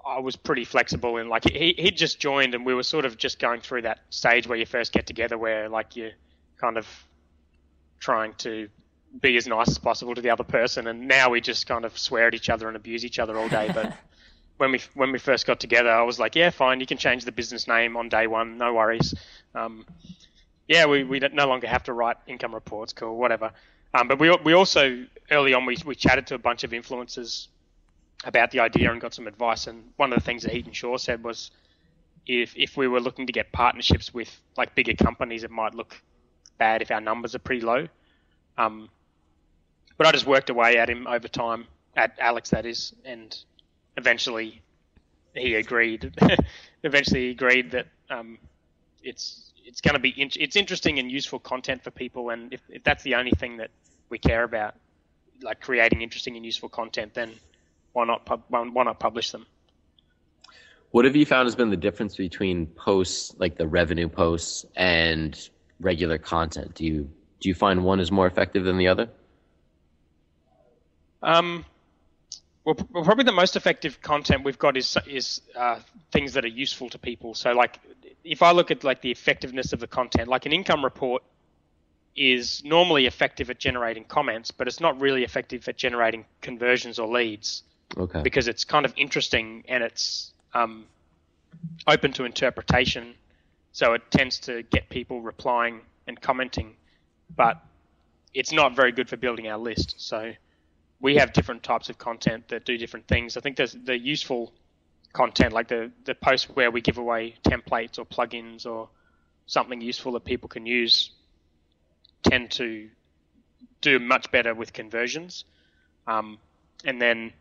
I 0.05 0.19
was 0.19 0.35
pretty 0.35 0.65
flexible 0.65 1.17
and 1.17 1.29
like 1.29 1.43
he 1.43 1.73
he 1.77 1.91
just 1.91 2.19
joined 2.19 2.55
and 2.55 2.65
we 2.65 2.73
were 2.73 2.83
sort 2.83 3.05
of 3.05 3.17
just 3.17 3.39
going 3.39 3.61
through 3.61 3.83
that 3.83 3.99
stage 4.09 4.47
where 4.47 4.57
you 4.57 4.65
first 4.65 4.91
get 4.93 5.05
together 5.05 5.37
where 5.37 5.69
like 5.69 5.95
you're 5.95 6.11
kind 6.57 6.77
of 6.77 6.87
trying 7.99 8.33
to 8.35 8.69
be 9.21 9.37
as 9.37 9.47
nice 9.47 9.69
as 9.69 9.77
possible 9.77 10.13
to 10.15 10.21
the 10.21 10.29
other 10.29 10.43
person 10.43 10.87
and 10.87 11.07
now 11.07 11.29
we 11.29 11.41
just 11.41 11.67
kind 11.67 11.85
of 11.85 11.97
swear 11.97 12.27
at 12.27 12.33
each 12.33 12.49
other 12.49 12.67
and 12.67 12.75
abuse 12.77 13.03
each 13.03 13.19
other 13.19 13.37
all 13.37 13.49
day 13.49 13.69
but 13.73 13.97
when 14.57 14.71
we 14.71 14.81
when 14.93 15.11
we 15.11 15.19
first 15.19 15.45
got 15.45 15.59
together 15.59 15.89
I 15.89 16.03
was 16.03 16.19
like 16.19 16.35
yeah 16.35 16.51
fine 16.51 16.79
you 16.79 16.85
can 16.85 16.97
change 16.97 17.25
the 17.25 17.31
business 17.31 17.67
name 17.67 17.97
on 17.97 18.09
day 18.09 18.27
one 18.27 18.57
no 18.57 18.73
worries. 18.73 19.13
Um, 19.55 19.85
yeah 20.67 20.85
we, 20.85 21.03
we 21.03 21.19
no 21.19 21.47
longer 21.47 21.67
have 21.67 21.83
to 21.83 21.93
write 21.93 22.17
income 22.27 22.53
reports 22.53 22.93
cool 22.93 23.17
whatever. 23.17 23.51
Um, 23.93 24.07
but 24.07 24.19
we 24.19 24.35
we 24.43 24.53
also 24.53 25.05
early 25.31 25.53
on 25.53 25.65
we 25.65 25.77
we 25.85 25.95
chatted 25.95 26.27
to 26.27 26.35
a 26.35 26.39
bunch 26.39 26.63
of 26.63 26.71
influencers 26.71 27.47
about 28.23 28.51
the 28.51 28.59
idea 28.59 28.91
and 28.91 28.99
got 28.99 29.13
some 29.13 29.27
advice. 29.27 29.67
And 29.67 29.91
one 29.97 30.11
of 30.11 30.19
the 30.19 30.25
things 30.25 30.43
that 30.43 30.51
Hiten 30.51 30.73
Shah 30.73 30.97
said 30.97 31.23
was, 31.23 31.51
if 32.25 32.53
if 32.57 32.75
we 32.75 32.87
were 32.87 32.99
looking 32.99 33.27
to 33.27 33.33
get 33.33 33.51
partnerships 33.51 34.13
with 34.13 34.35
like 34.57 34.75
bigger 34.75 34.93
companies, 34.93 35.43
it 35.43 35.51
might 35.51 35.75
look 35.75 36.01
bad 36.57 36.81
if 36.81 36.91
our 36.91 37.01
numbers 37.01 37.35
are 37.35 37.39
pretty 37.39 37.61
low. 37.61 37.87
Um, 38.57 38.89
but 39.97 40.07
I 40.07 40.11
just 40.11 40.25
worked 40.25 40.49
away 40.49 40.77
at 40.77 40.89
him 40.89 41.07
over 41.07 41.27
time, 41.27 41.65
at 41.95 42.17
Alex 42.19 42.49
that 42.51 42.65
is, 42.65 42.93
and 43.05 43.35
eventually 43.97 44.61
he 45.33 45.55
agreed. 45.55 46.13
eventually 46.83 47.25
he 47.25 47.29
agreed 47.31 47.71
that 47.71 47.87
um, 48.09 48.37
it's 49.03 49.53
it's 49.65 49.81
going 49.81 49.95
to 49.95 49.99
be 49.99 50.09
in, 50.09 50.29
it's 50.39 50.55
interesting 50.55 50.99
and 50.99 51.11
useful 51.11 51.39
content 51.39 51.83
for 51.83 51.91
people, 51.91 52.29
and 52.29 52.53
if, 52.53 52.61
if 52.69 52.83
that's 52.83 53.03
the 53.03 53.15
only 53.15 53.31
thing 53.31 53.57
that 53.57 53.69
we 54.09 54.17
care 54.17 54.43
about, 54.43 54.75
like 55.41 55.61
creating 55.61 56.01
interesting 56.01 56.35
and 56.35 56.45
useful 56.45 56.69
content, 56.69 57.13
then 57.13 57.33
why 57.97 58.05
not 58.05 58.25
pub- 58.25 58.43
why 58.49 58.83
not 58.83 58.99
publish 58.99 59.31
them? 59.31 59.47
What 60.91 61.05
have 61.05 61.15
you 61.15 61.25
found 61.25 61.47
has 61.47 61.55
been 61.55 61.71
the 61.71 61.83
difference 61.87 62.15
between 62.15 62.67
posts, 62.67 63.35
like 63.39 63.57
the 63.57 63.67
revenue 63.67 64.07
posts, 64.07 64.65
and 64.75 65.37
regular 65.79 66.19
content? 66.19 66.75
Do 66.75 66.85
you 66.85 67.09
do 67.39 67.49
you 67.49 67.55
find 67.55 67.83
one 67.83 67.99
is 67.99 68.11
more 68.11 68.27
effective 68.27 68.63
than 68.65 68.77
the 68.77 68.87
other? 68.87 69.09
Um, 71.23 71.65
well, 72.63 72.75
probably 72.75 73.23
the 73.23 73.31
most 73.31 73.55
effective 73.55 73.99
content 74.01 74.43
we've 74.43 74.59
got 74.59 74.77
is 74.77 74.95
is 75.07 75.41
uh, 75.55 75.79
things 76.11 76.33
that 76.33 76.45
are 76.45 76.55
useful 76.65 76.89
to 76.89 76.99
people. 76.99 77.33
So, 77.33 77.51
like, 77.53 77.79
if 78.23 78.43
I 78.43 78.51
look 78.51 78.69
at 78.69 78.83
like 78.83 79.01
the 79.01 79.09
effectiveness 79.09 79.73
of 79.73 79.79
the 79.79 79.87
content, 79.87 80.27
like 80.27 80.45
an 80.45 80.53
income 80.53 80.83
report 80.83 81.23
is 82.15 82.63
normally 82.63 83.07
effective 83.07 83.49
at 83.49 83.57
generating 83.57 84.03
comments, 84.03 84.51
but 84.51 84.67
it's 84.67 84.79
not 84.79 85.01
really 85.01 85.23
effective 85.23 85.67
at 85.67 85.77
generating 85.77 86.25
conversions 86.41 86.99
or 86.99 87.07
leads. 87.07 87.63
Okay. 87.95 88.21
Because 88.21 88.47
it's 88.47 88.63
kind 88.63 88.85
of 88.85 88.93
interesting 88.97 89.63
and 89.67 89.83
it's 89.83 90.33
um, 90.53 90.85
open 91.87 92.11
to 92.13 92.25
interpretation, 92.25 93.15
so 93.71 93.93
it 93.93 94.01
tends 94.11 94.39
to 94.39 94.63
get 94.63 94.89
people 94.89 95.21
replying 95.21 95.81
and 96.07 96.19
commenting, 96.19 96.75
but 97.35 97.61
it's 98.33 98.51
not 98.51 98.75
very 98.75 98.91
good 98.91 99.09
for 99.09 99.17
building 99.17 99.47
our 99.47 99.57
list. 99.57 99.95
So 99.97 100.33
we 100.99 101.15
have 101.15 101.33
different 101.33 101.63
types 101.63 101.89
of 101.89 101.97
content 101.97 102.47
that 102.49 102.65
do 102.65 102.77
different 102.77 103.07
things. 103.07 103.37
I 103.37 103.41
think 103.41 103.57
there's 103.57 103.73
the 103.73 103.97
useful 103.97 104.53
content, 105.13 105.53
like 105.53 105.67
the 105.67 105.91
the 106.05 106.15
post 106.15 106.55
where 106.55 106.71
we 106.71 106.81
give 106.81 106.97
away 106.97 107.35
templates 107.43 107.97
or 107.99 108.05
plugins 108.05 108.65
or 108.65 108.89
something 109.45 109.81
useful 109.81 110.11
that 110.13 110.25
people 110.25 110.49
can 110.49 110.65
use, 110.65 111.11
tend 112.23 112.51
to 112.51 112.89
do 113.81 113.99
much 113.99 114.31
better 114.31 114.53
with 114.53 114.73
conversions. 114.73 115.45
Um, 116.05 116.37
and 116.85 117.01
then 117.01 117.33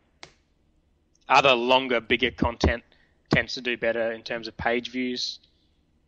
other 1.29 1.55
longer, 1.55 2.01
bigger 2.01 2.31
content 2.31 2.83
tends 3.31 3.55
to 3.55 3.61
do 3.61 3.77
better 3.77 4.13
in 4.13 4.23
terms 4.23 4.49
of 4.49 4.57
page 4.57 4.91
views 4.91 5.41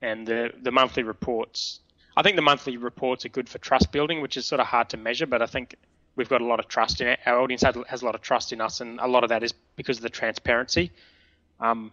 and 0.00 0.26
the 0.26 0.52
the 0.62 0.70
monthly 0.70 1.02
reports. 1.02 1.80
I 2.16 2.22
think 2.22 2.36
the 2.36 2.42
monthly 2.42 2.76
reports 2.76 3.24
are 3.24 3.28
good 3.28 3.48
for 3.48 3.58
trust 3.58 3.92
building, 3.92 4.20
which 4.20 4.36
is 4.36 4.46
sort 4.46 4.60
of 4.60 4.66
hard 4.66 4.88
to 4.90 4.96
measure, 4.96 5.26
but 5.26 5.40
I 5.42 5.46
think 5.46 5.76
we've 6.16 6.28
got 6.28 6.40
a 6.40 6.44
lot 6.44 6.58
of 6.58 6.66
trust 6.68 7.00
in 7.00 7.06
it. 7.06 7.20
Our 7.26 7.40
audience 7.40 7.62
has 7.62 8.02
a 8.02 8.04
lot 8.04 8.14
of 8.14 8.20
trust 8.22 8.52
in 8.52 8.60
us, 8.60 8.80
and 8.80 8.98
a 9.00 9.06
lot 9.06 9.22
of 9.22 9.28
that 9.30 9.42
is 9.42 9.52
because 9.76 9.98
of 9.98 10.02
the 10.02 10.10
transparency. 10.10 10.90
Um, 11.60 11.92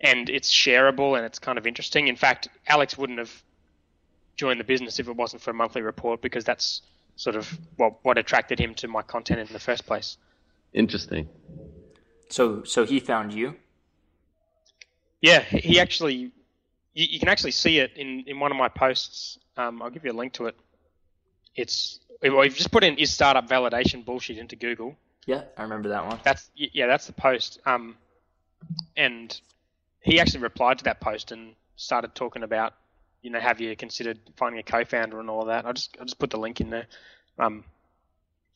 and 0.00 0.28
it's 0.28 0.50
shareable 0.50 1.16
and 1.16 1.24
it's 1.24 1.38
kind 1.38 1.58
of 1.58 1.66
interesting. 1.66 2.08
In 2.08 2.16
fact, 2.16 2.48
Alex 2.66 2.98
wouldn't 2.98 3.18
have 3.18 3.42
joined 4.36 4.58
the 4.58 4.64
business 4.64 4.98
if 4.98 5.08
it 5.08 5.16
wasn't 5.16 5.42
for 5.42 5.50
a 5.50 5.54
monthly 5.54 5.82
report 5.82 6.20
because 6.20 6.44
that's 6.44 6.82
sort 7.16 7.36
of 7.36 7.58
what 7.76 8.02
what 8.02 8.18
attracted 8.18 8.58
him 8.58 8.74
to 8.74 8.88
my 8.88 9.02
content 9.02 9.40
in 9.40 9.52
the 9.52 9.60
first 9.60 9.86
place. 9.86 10.16
Interesting. 10.72 11.28
So, 12.32 12.64
so 12.64 12.86
he 12.86 12.98
found 12.98 13.32
you. 13.32 13.56
Yeah, 15.20 15.40
he 15.40 15.78
actually. 15.78 16.32
You, 16.94 17.06
you 17.10 17.18
can 17.18 17.28
actually 17.28 17.52
see 17.52 17.78
it 17.78 17.92
in 17.96 18.24
in 18.26 18.40
one 18.40 18.50
of 18.50 18.56
my 18.56 18.68
posts. 18.68 19.38
Um, 19.56 19.82
I'll 19.82 19.90
give 19.90 20.04
you 20.04 20.12
a 20.12 20.18
link 20.20 20.32
to 20.34 20.46
it. 20.46 20.56
It's 21.54 22.00
we've 22.22 22.54
just 22.54 22.70
put 22.70 22.84
in 22.84 22.96
is 22.98 23.12
startup 23.12 23.48
validation 23.48 24.04
bullshit 24.04 24.38
into 24.38 24.56
Google. 24.56 24.96
Yeah, 25.26 25.42
I 25.56 25.62
remember 25.62 25.90
that 25.90 26.06
one. 26.06 26.18
That's 26.24 26.50
yeah, 26.54 26.86
that's 26.86 27.06
the 27.06 27.12
post. 27.12 27.60
Um, 27.66 27.96
and 28.96 29.40
he 30.00 30.18
actually 30.18 30.40
replied 30.42 30.78
to 30.78 30.84
that 30.84 31.00
post 31.00 31.32
and 31.32 31.54
started 31.76 32.14
talking 32.14 32.42
about, 32.42 32.74
you 33.22 33.30
know, 33.30 33.40
have 33.40 33.60
you 33.60 33.76
considered 33.76 34.18
finding 34.36 34.58
a 34.58 34.62
co-founder 34.62 35.20
and 35.20 35.30
all 35.30 35.44
that. 35.46 35.66
I 35.66 35.72
just 35.72 35.96
I 36.00 36.04
just 36.04 36.18
put 36.18 36.30
the 36.30 36.38
link 36.38 36.60
in 36.60 36.70
there. 36.70 36.86
Um, 37.38 37.64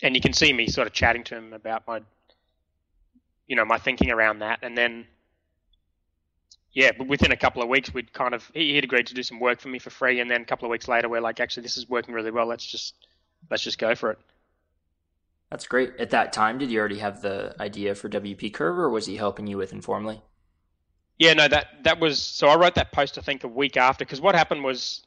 and 0.03 0.15
you 0.15 0.21
can 0.21 0.33
see 0.33 0.53
me 0.53 0.69
sort 0.69 0.87
of 0.87 0.93
chatting 0.93 1.25
to 1.25 1.37
him 1.37 1.53
about 1.53 1.87
my, 1.87 2.01
you 3.47 3.57
know, 3.57 3.65
my 3.65 3.79
thinking 3.79 4.11
around 4.11 4.41
that, 4.41 4.61
and 4.63 4.77
then. 4.77 5.07
Yeah, 6.73 6.91
but 6.97 7.07
within 7.07 7.33
a 7.33 7.37
couple 7.37 7.63
of 7.63 7.71
weeks, 7.71 7.95
we'd 7.95 8.13
kind 8.13 8.35
of 8.35 8.51
he, 8.53 8.75
would 8.75 8.85
agreed 8.85 9.07
to 9.07 9.15
do 9.15 9.23
some 9.23 9.41
work 9.41 9.61
for 9.61 9.69
me 9.69 9.79
for 9.79 9.89
free, 9.89 10.21
and 10.21 10.31
then 10.31 10.43
a 10.43 10.45
couple 10.45 10.67
of 10.67 10.71
weeks 10.71 10.89
later, 10.89 11.09
we're 11.09 11.23
like, 11.23 11.41
actually, 11.41 11.63
this 11.63 11.79
is 11.79 11.89
working 11.89 12.13
really 12.13 12.31
well. 12.31 12.47
Let's 12.47 12.67
just 12.67 12.95
let's 13.51 13.63
just 13.63 13.79
go 13.79 13.95
for 13.95 14.11
it. 14.11 14.19
That's 15.51 15.67
great. 15.67 15.95
At 15.99 16.11
that 16.11 16.33
time, 16.33 16.59
did 16.59 16.71
you 16.71 16.79
already 16.79 16.99
have 16.99 17.23
the 17.23 17.55
idea 17.61 17.95
for 17.95 18.09
WP 18.09 18.53
Curve, 18.53 18.79
or 18.79 18.91
was 18.91 19.07
he 19.07 19.17
helping 19.17 19.47
you 19.47 19.57
with 19.57 19.73
Informly? 19.73 20.21
Yeah, 21.19 21.33
no, 21.33 21.49
that 21.49 21.85
that 21.85 21.99
was 21.99 22.21
so. 22.21 22.49
I 22.49 22.57
wrote 22.57 22.75
that 22.75 22.93
post 22.93 23.17
I 23.17 23.23
think 23.23 23.45
a 23.45 23.49
week 23.49 23.77
after 23.77 24.05
because 24.05 24.21
what 24.21 24.35
happened 24.35 24.63
was 24.65 25.03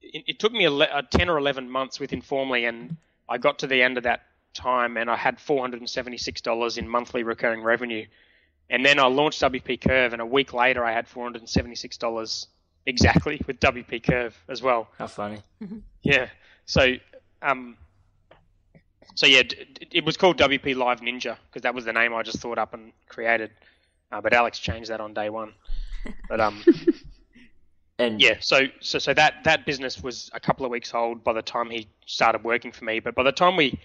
it, 0.00 0.24
it 0.26 0.38
took 0.38 0.52
me 0.52 0.64
a, 0.64 0.70
a, 0.70 0.84
uh, 0.84 1.02
ten 1.10 1.28
or 1.28 1.36
eleven 1.36 1.68
months 1.68 2.00
with 2.00 2.12
Informly, 2.12 2.64
and 2.64 2.96
I 3.28 3.38
got 3.38 3.58
to 3.58 3.66
the 3.66 3.82
end 3.82 3.98
of 3.98 4.04
that 4.04 4.22
time, 4.56 4.96
and 4.96 5.10
I 5.10 5.16
had 5.16 5.40
four 5.40 5.60
hundred 5.60 5.80
and 5.80 5.90
seventy 5.90 6.18
six 6.18 6.40
dollars 6.40 6.78
in 6.78 6.88
monthly 6.88 7.22
recurring 7.22 7.62
revenue, 7.62 8.06
and 8.70 8.84
then 8.84 8.98
I 8.98 9.06
launched 9.06 9.40
WP 9.42 9.80
Curve, 9.80 10.12
and 10.12 10.22
a 10.22 10.26
week 10.26 10.52
later 10.52 10.84
I 10.84 10.92
had 10.92 11.06
four 11.06 11.24
hundred 11.24 11.42
and 11.42 11.48
seventy 11.48 11.76
six 11.76 11.96
dollars 11.96 12.48
exactly 12.86 13.40
with 13.46 13.60
WP 13.60 14.02
Curve 14.02 14.36
as 14.48 14.62
well. 14.62 14.88
How 14.98 15.06
funny! 15.06 15.42
yeah, 16.02 16.28
so 16.64 16.94
um, 17.42 17.76
so 19.14 19.26
yeah, 19.26 19.42
it 19.90 20.04
was 20.04 20.16
called 20.16 20.36
WP 20.38 20.76
Live 20.76 21.00
Ninja 21.00 21.36
because 21.46 21.62
that 21.62 21.74
was 21.74 21.84
the 21.84 21.92
name 21.92 22.14
I 22.14 22.22
just 22.22 22.38
thought 22.38 22.58
up 22.58 22.74
and 22.74 22.92
created. 23.08 23.50
Uh, 24.12 24.20
but 24.20 24.32
Alex 24.32 24.58
changed 24.58 24.90
that 24.90 25.00
on 25.00 25.14
day 25.14 25.30
one. 25.30 25.52
But 26.28 26.40
um, 26.40 26.62
and 27.98 28.20
yeah, 28.20 28.36
so 28.38 28.66
so 28.80 29.00
so 29.00 29.12
that 29.14 29.42
that 29.42 29.66
business 29.66 30.00
was 30.02 30.30
a 30.34 30.38
couple 30.38 30.64
of 30.64 30.70
weeks 30.70 30.94
old 30.94 31.24
by 31.24 31.32
the 31.32 31.42
time 31.42 31.68
he 31.68 31.88
started 32.06 32.44
working 32.44 32.70
for 32.70 32.84
me. 32.84 33.00
But 33.00 33.16
by 33.16 33.24
the 33.24 33.32
time 33.32 33.56
we 33.56 33.80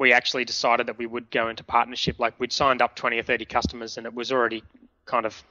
we 0.00 0.14
actually 0.14 0.46
decided 0.46 0.86
that 0.86 0.96
we 0.96 1.06
would 1.06 1.30
go 1.30 1.50
into 1.50 1.62
partnership, 1.62 2.18
like 2.18 2.32
we'd 2.40 2.52
signed 2.52 2.80
up 2.80 2.96
twenty 2.96 3.18
or 3.18 3.22
thirty 3.22 3.44
customers, 3.44 3.98
and 3.98 4.06
it 4.06 4.14
was 4.14 4.32
already 4.32 4.64
kind 5.04 5.26
of 5.26 5.44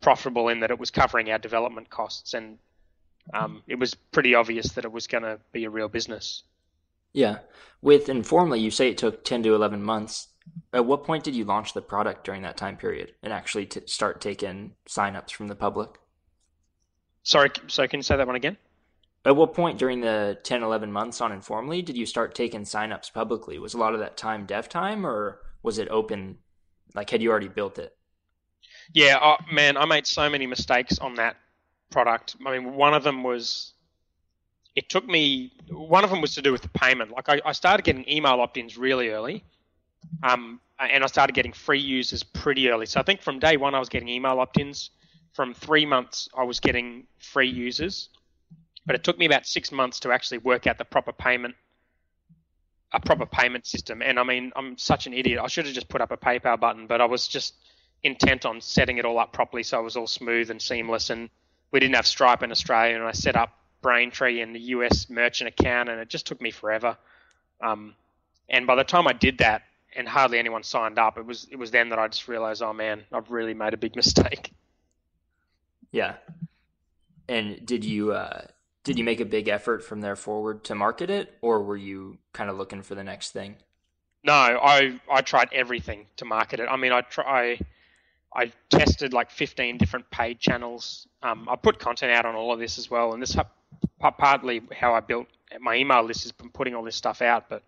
profitable 0.00 0.48
in 0.48 0.60
that 0.60 0.70
it 0.70 0.78
was 0.78 0.92
covering 0.92 1.28
our 1.30 1.38
development 1.38 1.90
costs, 1.90 2.32
and 2.32 2.56
um, 3.34 3.64
it 3.66 3.74
was 3.74 3.94
pretty 3.94 4.36
obvious 4.36 4.72
that 4.72 4.84
it 4.84 4.92
was 4.92 5.08
going 5.08 5.24
to 5.24 5.40
be 5.50 5.64
a 5.64 5.70
real 5.70 5.88
business. 5.88 6.44
Yeah. 7.12 7.38
With 7.82 8.08
Informly, 8.08 8.60
you 8.60 8.70
say 8.70 8.90
it 8.90 8.98
took 8.98 9.24
10 9.24 9.42
to 9.42 9.54
11 9.54 9.82
months. 9.82 10.28
At 10.72 10.86
what 10.86 11.02
point 11.02 11.24
did 11.24 11.34
you 11.34 11.44
launch 11.44 11.72
the 11.74 11.82
product 11.82 12.24
during 12.24 12.42
that 12.42 12.56
time 12.56 12.76
period 12.76 13.14
and 13.22 13.32
actually 13.32 13.66
t- 13.66 13.80
start 13.86 14.20
taking 14.20 14.74
signups 14.88 15.32
from 15.32 15.48
the 15.48 15.56
public? 15.56 15.90
Sorry, 17.24 17.50
so 17.66 17.88
can 17.88 17.98
you 17.98 18.04
say 18.04 18.16
that 18.16 18.26
one 18.26 18.36
again? 18.36 18.56
At 19.26 19.34
what 19.34 19.54
point 19.54 19.76
during 19.76 20.00
the 20.00 20.38
10, 20.44 20.62
11 20.62 20.92
months 20.92 21.20
on 21.20 21.32
Informly 21.32 21.82
did 21.82 21.96
you 21.96 22.06
start 22.06 22.32
taking 22.32 22.62
signups 22.62 23.12
publicly? 23.12 23.58
Was 23.58 23.74
a 23.74 23.78
lot 23.78 23.92
of 23.92 23.98
that 23.98 24.16
time 24.16 24.46
dev 24.46 24.68
time 24.68 25.04
or 25.04 25.40
was 25.64 25.78
it 25.78 25.88
open? 25.88 26.38
Like, 26.94 27.10
had 27.10 27.20
you 27.20 27.30
already 27.30 27.48
built 27.48 27.80
it? 27.80 27.96
Yeah, 28.94 29.18
oh, 29.20 29.36
man, 29.52 29.76
I 29.76 29.84
made 29.84 30.06
so 30.06 30.30
many 30.30 30.46
mistakes 30.46 31.00
on 31.00 31.16
that 31.16 31.36
product. 31.90 32.36
I 32.46 32.56
mean, 32.56 32.74
one 32.74 32.94
of 32.94 33.02
them 33.02 33.24
was 33.24 33.74
it 34.76 34.90
took 34.90 35.08
me 35.08 35.52
one 35.70 36.04
of 36.04 36.10
them 36.10 36.20
was 36.20 36.34
to 36.34 36.42
do 36.42 36.52
with 36.52 36.60
the 36.60 36.68
payment 36.68 37.10
like 37.10 37.28
i, 37.28 37.40
I 37.44 37.52
started 37.52 37.82
getting 37.82 38.08
email 38.08 38.34
opt-ins 38.40 38.76
really 38.76 39.08
early 39.08 39.42
um, 40.22 40.60
and 40.78 41.02
i 41.02 41.06
started 41.06 41.32
getting 41.32 41.52
free 41.52 41.80
users 41.80 42.22
pretty 42.22 42.68
early 42.68 42.84
so 42.86 43.00
i 43.00 43.02
think 43.02 43.22
from 43.22 43.38
day 43.38 43.56
one 43.56 43.74
i 43.74 43.78
was 43.78 43.88
getting 43.88 44.08
email 44.08 44.38
opt-ins 44.38 44.90
from 45.32 45.54
three 45.54 45.86
months 45.86 46.28
i 46.36 46.44
was 46.44 46.60
getting 46.60 47.06
free 47.18 47.48
users 47.48 48.10
but 48.86 48.94
it 48.94 49.04
took 49.04 49.18
me 49.18 49.26
about 49.26 49.46
six 49.46 49.70
months 49.70 50.00
to 50.00 50.12
actually 50.12 50.38
work 50.38 50.66
out 50.66 50.78
the 50.78 50.84
proper 50.84 51.12
payment 51.12 51.54
a 52.92 53.00
proper 53.00 53.26
payment 53.26 53.66
system 53.66 54.00
and 54.00 54.18
i 54.18 54.22
mean 54.22 54.52
i'm 54.56 54.78
such 54.78 55.06
an 55.06 55.12
idiot 55.12 55.40
i 55.42 55.46
should 55.48 55.66
have 55.66 55.74
just 55.74 55.88
put 55.88 56.00
up 56.00 56.12
a 56.12 56.16
paypal 56.16 56.58
button 56.58 56.86
but 56.86 57.00
i 57.00 57.04
was 57.04 57.26
just 57.26 57.54
intent 58.04 58.46
on 58.46 58.60
setting 58.60 58.98
it 58.98 59.04
all 59.04 59.18
up 59.18 59.32
properly 59.32 59.62
so 59.62 59.78
it 59.78 59.82
was 59.82 59.96
all 59.96 60.06
smooth 60.06 60.50
and 60.50 60.62
seamless 60.62 61.10
and 61.10 61.28
we 61.72 61.80
didn't 61.80 61.96
have 61.96 62.06
stripe 62.06 62.42
in 62.42 62.50
australia 62.50 62.94
and 62.94 63.04
i 63.04 63.12
set 63.12 63.36
up 63.36 63.56
Braintree 63.86 64.40
and 64.40 64.52
the 64.52 64.60
US 64.74 65.08
merchant 65.08 65.46
account, 65.46 65.88
and 65.88 66.00
it 66.00 66.08
just 66.08 66.26
took 66.26 66.40
me 66.40 66.50
forever. 66.50 66.96
Um, 67.60 67.94
and 68.48 68.66
by 68.66 68.74
the 68.74 68.82
time 68.82 69.06
I 69.06 69.12
did 69.12 69.38
that, 69.38 69.62
and 69.94 70.08
hardly 70.08 70.40
anyone 70.40 70.64
signed 70.64 70.98
up, 70.98 71.16
it 71.18 71.24
was 71.24 71.46
it 71.52 71.56
was 71.56 71.70
then 71.70 71.90
that 71.90 71.98
I 72.00 72.08
just 72.08 72.26
realized, 72.26 72.62
oh 72.62 72.72
man, 72.72 73.04
I've 73.12 73.30
really 73.30 73.54
made 73.54 73.74
a 73.74 73.76
big 73.76 73.94
mistake. 74.02 74.52
Yeah. 75.92 76.16
And 77.28 77.64
did 77.64 77.84
you 77.84 78.12
uh, 78.12 78.46
did 78.86 78.98
you 78.98 79.02
make 79.02 79.18
a 79.18 79.24
big 79.24 79.48
effort 79.48 79.82
from 79.82 80.00
there 80.00 80.14
forward 80.14 80.62
to 80.62 80.74
market 80.76 81.10
it, 81.10 81.36
or 81.40 81.60
were 81.60 81.76
you 81.76 82.18
kind 82.32 82.48
of 82.48 82.56
looking 82.56 82.82
for 82.82 82.94
the 82.94 83.02
next 83.02 83.32
thing? 83.32 83.56
No, 84.22 84.32
I 84.32 85.00
I 85.10 85.22
tried 85.22 85.48
everything 85.52 86.06
to 86.18 86.24
market 86.24 86.60
it. 86.60 86.68
I 86.70 86.76
mean, 86.76 86.92
I 86.92 87.00
try. 87.00 87.58
I 88.32 88.52
tested 88.70 89.12
like 89.12 89.32
15 89.32 89.78
different 89.78 90.08
paid 90.10 90.38
channels. 90.38 91.08
Um, 91.20 91.48
I 91.50 91.56
put 91.56 91.80
content 91.80 92.12
out 92.12 92.26
on 92.26 92.36
all 92.36 92.52
of 92.52 92.60
this 92.60 92.78
as 92.78 92.88
well, 92.88 93.12
and 93.12 93.20
this 93.20 93.36
partly 93.98 94.62
how 94.72 94.94
I 94.94 95.00
built 95.00 95.26
my 95.58 95.74
email 95.74 96.04
list 96.04 96.24
is 96.24 96.32
putting 96.32 96.76
all 96.76 96.84
this 96.84 96.94
stuff 96.94 97.22
out. 97.22 97.48
But 97.48 97.64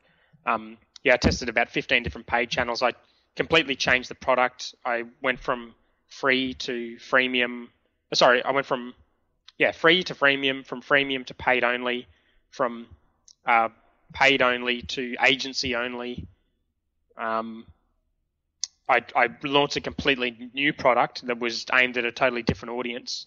um, 0.47 0.77
yeah, 1.03 1.15
I 1.15 1.17
tested 1.17 1.49
about 1.49 1.69
15 1.69 2.05
different 2.05 2.29
paid 2.29 2.49
channels. 2.49 2.81
I 2.81 2.93
completely 3.35 3.75
changed 3.75 4.09
the 4.09 4.15
product. 4.15 4.77
I 4.85 5.03
went 5.21 5.41
from 5.41 5.75
free 6.07 6.55
to 6.55 6.97
freemium. 6.97 7.69
Sorry, 8.15 8.41
I 8.45 8.53
went 8.53 8.67
from 8.67 8.95
yeah 9.59 9.73
free 9.73 10.03
to 10.05 10.15
freemium, 10.15 10.65
from 10.65 10.83
freemium 10.83 11.27
to 11.27 11.35
paid 11.35 11.65
only, 11.65 12.07
from 12.51 12.87
uh, 13.47 13.69
paid 14.13 14.43
only 14.43 14.83
to 14.83 15.17
agency 15.25 15.75
only, 15.75 16.27
Um, 17.17 17.67
I, 18.89 19.05
I 19.15 19.29
launched 19.43 19.77
a 19.77 19.81
completely 19.81 20.51
new 20.55 20.73
product 20.73 21.27
that 21.27 21.39
was 21.39 21.67
aimed 21.73 21.99
at 21.99 22.05
a 22.05 22.13
totally 22.13 22.43
different 22.43 22.75
audience 22.75 23.27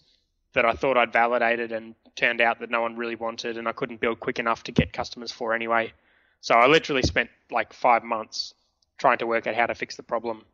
that 0.54 0.64
I 0.64 0.72
thought 0.72 0.96
I'd 0.96 1.12
validated 1.12 1.72
and 1.72 1.94
turned 2.16 2.40
out 2.40 2.58
that 2.60 2.70
no 2.70 2.82
one 2.82 2.96
really 2.96 3.14
wanted 3.14 3.56
and 3.56 3.68
I 3.68 3.72
couldn't 3.72 4.00
build 4.00 4.18
quick 4.20 4.38
enough 4.38 4.64
to 4.64 4.72
get 4.72 4.92
customers 4.92 5.30
for 5.30 5.54
anyway. 5.54 5.92
So 6.40 6.54
I 6.54 6.66
literally 6.66 7.02
spent 7.02 7.30
like 7.50 7.72
five 7.72 8.02
months 8.02 8.54
trying 8.98 9.18
to 9.18 9.26
work 9.26 9.46
out 9.46 9.54
how 9.54 9.66
to 9.66 9.74
fix 9.74 9.96
the 9.96 10.02
problem 10.02 10.44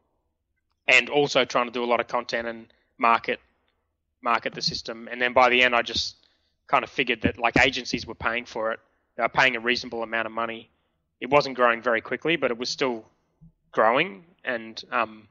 and 0.87 1.09
also 1.09 1.45
trying 1.45 1.67
to 1.67 1.73
do 1.73 1.83
a 1.83 1.87
lot 1.87 2.01
of 2.01 2.09
content 2.09 2.47
and 2.47 2.67
market 2.99 3.41
market 4.23 4.55
the 4.55 4.63
system. 4.63 5.09
And 5.11 5.21
then 5.21 5.33
by 5.33 5.49
the 5.49 5.63
end 5.63 5.75
I 5.75 5.83
just 5.83 6.17
kind 6.67 6.85
of 6.85 6.91
figured 6.91 7.23
that 7.23 7.39
like 7.39 7.57
agencies 7.59 8.07
were 8.07 8.15
paying 8.15 8.45
for 8.45 8.73
it. 8.73 8.81
They 9.17 9.23
were 9.23 9.29
paying 9.29 9.57
a 9.57 9.61
reasonable 9.61 10.03
amount 10.03 10.27
of 10.27 10.33
money. 10.33 10.71
It 11.21 11.31
wasn't 11.31 11.57
growing 11.57 11.83
very 11.83 12.01
quickly, 12.01 12.37
but 12.37 12.51
it 12.51 12.59
was 12.59 12.69
still 12.69 13.05
growing 13.73 14.25
and 14.45 14.83
um, 14.93 15.29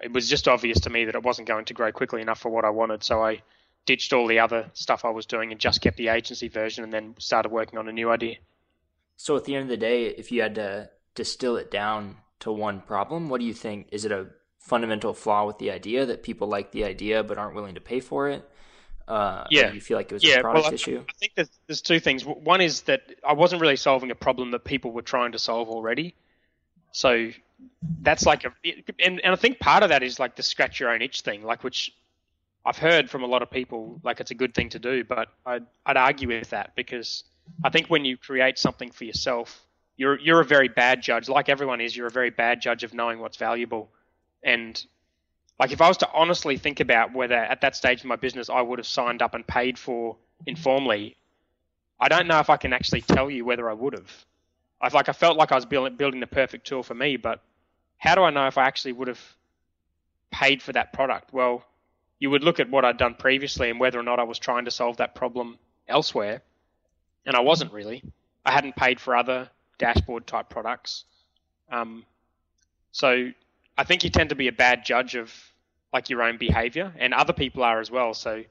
it 0.00 0.12
was 0.12 0.28
just 0.28 0.48
obvious 0.48 0.80
to 0.80 0.90
me 0.90 1.04
that 1.04 1.14
it 1.14 1.22
wasn't 1.22 1.46
going 1.46 1.66
to 1.66 1.74
grow 1.74 1.92
quickly 1.92 2.22
enough 2.22 2.40
for 2.40 2.48
what 2.48 2.64
I 2.64 2.70
wanted. 2.70 3.04
So 3.04 3.22
I 3.22 3.42
ditched 3.86 4.12
all 4.12 4.26
the 4.26 4.38
other 4.38 4.70
stuff 4.72 5.04
I 5.04 5.10
was 5.10 5.26
doing 5.26 5.52
and 5.52 5.60
just 5.60 5.80
kept 5.80 5.96
the 5.96 6.08
agency 6.08 6.48
version 6.48 6.84
and 6.84 6.92
then 6.92 7.14
started 7.18 7.50
working 7.50 7.78
on 7.78 7.88
a 7.88 7.92
new 7.92 8.10
idea. 8.10 8.36
So 9.16 9.36
at 9.36 9.44
the 9.44 9.54
end 9.54 9.64
of 9.64 9.68
the 9.68 9.76
day, 9.76 10.06
if 10.06 10.32
you 10.32 10.42
had 10.42 10.54
to 10.54 10.90
distill 11.14 11.56
it 11.56 11.70
down 11.70 12.16
to 12.40 12.52
one 12.52 12.80
problem, 12.80 13.28
what 13.28 13.40
do 13.40 13.46
you 13.46 13.54
think? 13.54 13.88
Is 13.92 14.04
it 14.04 14.12
a 14.12 14.26
fundamental 14.60 15.12
flaw 15.12 15.46
with 15.46 15.58
the 15.58 15.70
idea 15.72 16.06
that 16.06 16.22
people 16.22 16.46
like 16.46 16.70
the 16.70 16.84
idea 16.84 17.24
but 17.24 17.36
aren't 17.36 17.54
willing 17.54 17.74
to 17.74 17.80
pay 17.80 17.98
for 17.98 18.28
it? 18.28 18.48
Uh, 19.08 19.44
yeah, 19.50 19.72
you 19.72 19.80
feel 19.80 19.96
like 19.96 20.12
it 20.12 20.14
was 20.14 20.22
yeah, 20.22 20.36
a 20.36 20.40
product 20.40 20.64
well, 20.64 20.70
I, 20.70 20.74
issue. 20.74 21.04
I 21.08 21.12
think 21.18 21.32
there's, 21.34 21.50
there's 21.66 21.80
two 21.80 21.98
things. 21.98 22.24
One 22.24 22.60
is 22.60 22.82
that 22.82 23.02
I 23.26 23.32
wasn't 23.32 23.60
really 23.60 23.76
solving 23.76 24.12
a 24.12 24.14
problem 24.14 24.52
that 24.52 24.64
people 24.64 24.92
were 24.92 25.02
trying 25.02 25.32
to 25.32 25.38
solve 25.38 25.68
already. 25.68 26.14
So 26.92 27.30
that's 28.02 28.24
like 28.24 28.44
a, 28.44 28.52
and, 29.04 29.20
and 29.20 29.32
I 29.32 29.36
think 29.36 29.58
part 29.58 29.82
of 29.82 29.88
that 29.88 30.04
is 30.04 30.20
like 30.20 30.36
the 30.36 30.44
scratch 30.44 30.78
your 30.78 30.90
own 30.90 31.02
itch 31.02 31.22
thing, 31.22 31.42
like 31.42 31.64
which 31.64 31.92
I've 32.64 32.78
heard 32.78 33.10
from 33.10 33.24
a 33.24 33.26
lot 33.26 33.42
of 33.42 33.50
people, 33.50 34.00
like 34.04 34.20
it's 34.20 34.30
a 34.30 34.34
good 34.34 34.54
thing 34.54 34.68
to 34.70 34.78
do, 34.78 35.02
but 35.02 35.28
I'd, 35.44 35.66
I'd 35.84 35.96
argue 35.96 36.28
with 36.28 36.50
that 36.50 36.76
because 36.76 37.24
I 37.64 37.70
think 37.70 37.88
when 37.88 38.04
you 38.04 38.16
create 38.16 38.58
something 38.58 38.90
for 38.90 39.04
yourself, 39.04 39.64
you're 39.96 40.18
you're 40.18 40.40
a 40.40 40.44
very 40.44 40.68
bad 40.68 41.02
judge, 41.02 41.28
like 41.28 41.48
everyone 41.48 41.80
is. 41.80 41.94
You're 41.94 42.06
a 42.06 42.10
very 42.10 42.30
bad 42.30 42.62
judge 42.62 42.84
of 42.84 42.94
knowing 42.94 43.18
what's 43.18 43.36
valuable, 43.36 43.90
and 44.42 44.84
like 45.58 45.72
if 45.72 45.80
I 45.80 45.88
was 45.88 45.98
to 45.98 46.08
honestly 46.12 46.56
think 46.56 46.80
about 46.80 47.12
whether 47.12 47.34
at 47.34 47.60
that 47.60 47.76
stage 47.76 48.00
of 48.00 48.06
my 48.06 48.16
business 48.16 48.48
I 48.48 48.62
would 48.62 48.78
have 48.78 48.86
signed 48.86 49.22
up 49.22 49.34
and 49.34 49.46
paid 49.46 49.78
for 49.78 50.16
Informly, 50.46 51.16
I 52.00 52.08
don't 52.08 52.26
know 52.26 52.38
if 52.38 52.48
I 52.48 52.56
can 52.56 52.72
actually 52.72 53.02
tell 53.02 53.30
you 53.30 53.44
whether 53.44 53.68
I 53.68 53.74
would 53.74 53.92
have. 53.92 54.24
I 54.80 54.88
like 54.88 55.10
I 55.10 55.12
felt 55.12 55.36
like 55.36 55.52
I 55.52 55.56
was 55.56 55.66
building 55.66 55.96
building 55.96 56.20
the 56.20 56.26
perfect 56.26 56.66
tool 56.66 56.82
for 56.82 56.94
me, 56.94 57.16
but 57.18 57.42
how 57.98 58.14
do 58.14 58.22
I 58.22 58.30
know 58.30 58.46
if 58.46 58.56
I 58.56 58.64
actually 58.64 58.92
would 58.92 59.08
have 59.08 59.20
paid 60.30 60.62
for 60.62 60.72
that 60.72 60.94
product? 60.94 61.34
Well, 61.34 61.62
you 62.18 62.30
would 62.30 62.42
look 62.42 62.58
at 62.58 62.70
what 62.70 62.86
I'd 62.86 62.96
done 62.96 63.14
previously 63.14 63.68
and 63.68 63.78
whether 63.78 63.98
or 63.98 64.02
not 64.02 64.18
I 64.18 64.22
was 64.22 64.38
trying 64.38 64.64
to 64.64 64.70
solve 64.70 64.96
that 64.96 65.14
problem 65.14 65.58
elsewhere, 65.86 66.40
and 67.26 67.36
I 67.36 67.40
wasn't 67.40 67.72
really. 67.72 68.02
I 68.46 68.52
hadn't 68.52 68.76
paid 68.76 68.98
for 68.98 69.14
other 69.14 69.50
dashboard 69.76 70.26
type 70.26 70.48
products, 70.48 71.04
um, 71.70 72.06
so 72.92 73.30
I 73.80 73.84
think 73.84 74.04
you 74.04 74.10
tend 74.10 74.28
to 74.28 74.34
be 74.34 74.48
a 74.48 74.52
bad 74.52 74.84
judge 74.84 75.14
of 75.14 75.32
like 75.90 76.10
your 76.10 76.22
own 76.22 76.36
behavior, 76.36 76.92
and 76.98 77.14
other 77.14 77.32
people 77.32 77.62
are 77.62 77.80
as 77.80 77.90
well. 77.90 78.12
So 78.12 78.44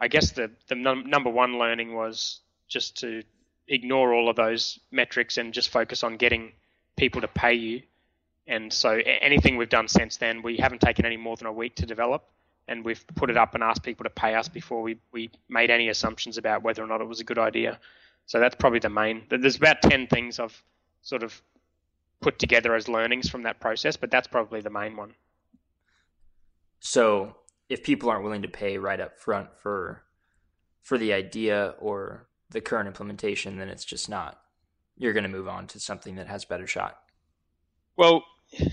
I 0.00 0.08
guess 0.08 0.32
the 0.32 0.50
the 0.66 0.74
num- 0.74 1.08
number 1.08 1.30
one 1.30 1.56
learning 1.56 1.94
was 1.94 2.40
just 2.66 2.98
to 3.02 3.22
ignore 3.68 4.12
all 4.12 4.28
of 4.28 4.34
those 4.34 4.80
metrics 4.90 5.38
and 5.38 5.54
just 5.54 5.68
focus 5.68 6.02
on 6.02 6.16
getting 6.16 6.50
people 6.96 7.20
to 7.20 7.28
pay 7.28 7.54
you. 7.54 7.82
And 8.48 8.72
so 8.72 8.90
anything 9.20 9.56
we've 9.56 9.68
done 9.68 9.86
since 9.86 10.16
then, 10.16 10.42
we 10.42 10.56
haven't 10.56 10.80
taken 10.80 11.06
any 11.06 11.16
more 11.16 11.36
than 11.36 11.46
a 11.46 11.52
week 11.52 11.76
to 11.76 11.86
develop, 11.86 12.24
and 12.66 12.84
we've 12.84 13.04
put 13.14 13.30
it 13.30 13.36
up 13.36 13.54
and 13.54 13.62
asked 13.62 13.84
people 13.84 14.02
to 14.02 14.10
pay 14.10 14.34
us 14.34 14.48
before 14.48 14.82
we, 14.82 14.96
we 15.12 15.30
made 15.48 15.70
any 15.70 15.88
assumptions 15.88 16.38
about 16.38 16.64
whether 16.64 16.82
or 16.82 16.88
not 16.88 17.00
it 17.00 17.06
was 17.06 17.20
a 17.20 17.24
good 17.24 17.38
idea. 17.38 17.78
So 18.26 18.40
that's 18.40 18.56
probably 18.56 18.80
the 18.80 18.90
main. 18.90 19.22
There's 19.30 19.58
about 19.58 19.80
ten 19.80 20.08
things 20.08 20.40
I've 20.40 20.60
sort 21.02 21.22
of 21.22 21.40
put 22.20 22.38
together 22.38 22.74
as 22.74 22.88
learnings 22.88 23.28
from 23.28 23.42
that 23.42 23.60
process, 23.60 23.96
but 23.96 24.10
that's 24.10 24.28
probably 24.28 24.60
the 24.60 24.70
main 24.70 24.96
one. 24.96 25.14
So 26.80 27.36
if 27.68 27.82
people 27.82 28.10
aren't 28.10 28.24
willing 28.24 28.42
to 28.42 28.48
pay 28.48 28.78
right 28.78 29.00
up 29.00 29.18
front 29.18 29.48
for 29.56 30.02
for 30.82 30.98
the 30.98 31.12
idea 31.12 31.74
or 31.78 32.26
the 32.50 32.60
current 32.60 32.88
implementation, 32.88 33.58
then 33.58 33.68
it's 33.68 33.84
just 33.84 34.08
not. 34.08 34.40
You're 34.96 35.12
going 35.12 35.24
to 35.24 35.28
move 35.30 35.48
on 35.48 35.66
to 35.68 35.80
something 35.80 36.16
that 36.16 36.26
has 36.26 36.44
better 36.44 36.66
shot. 36.66 36.98
Well, 37.96 38.24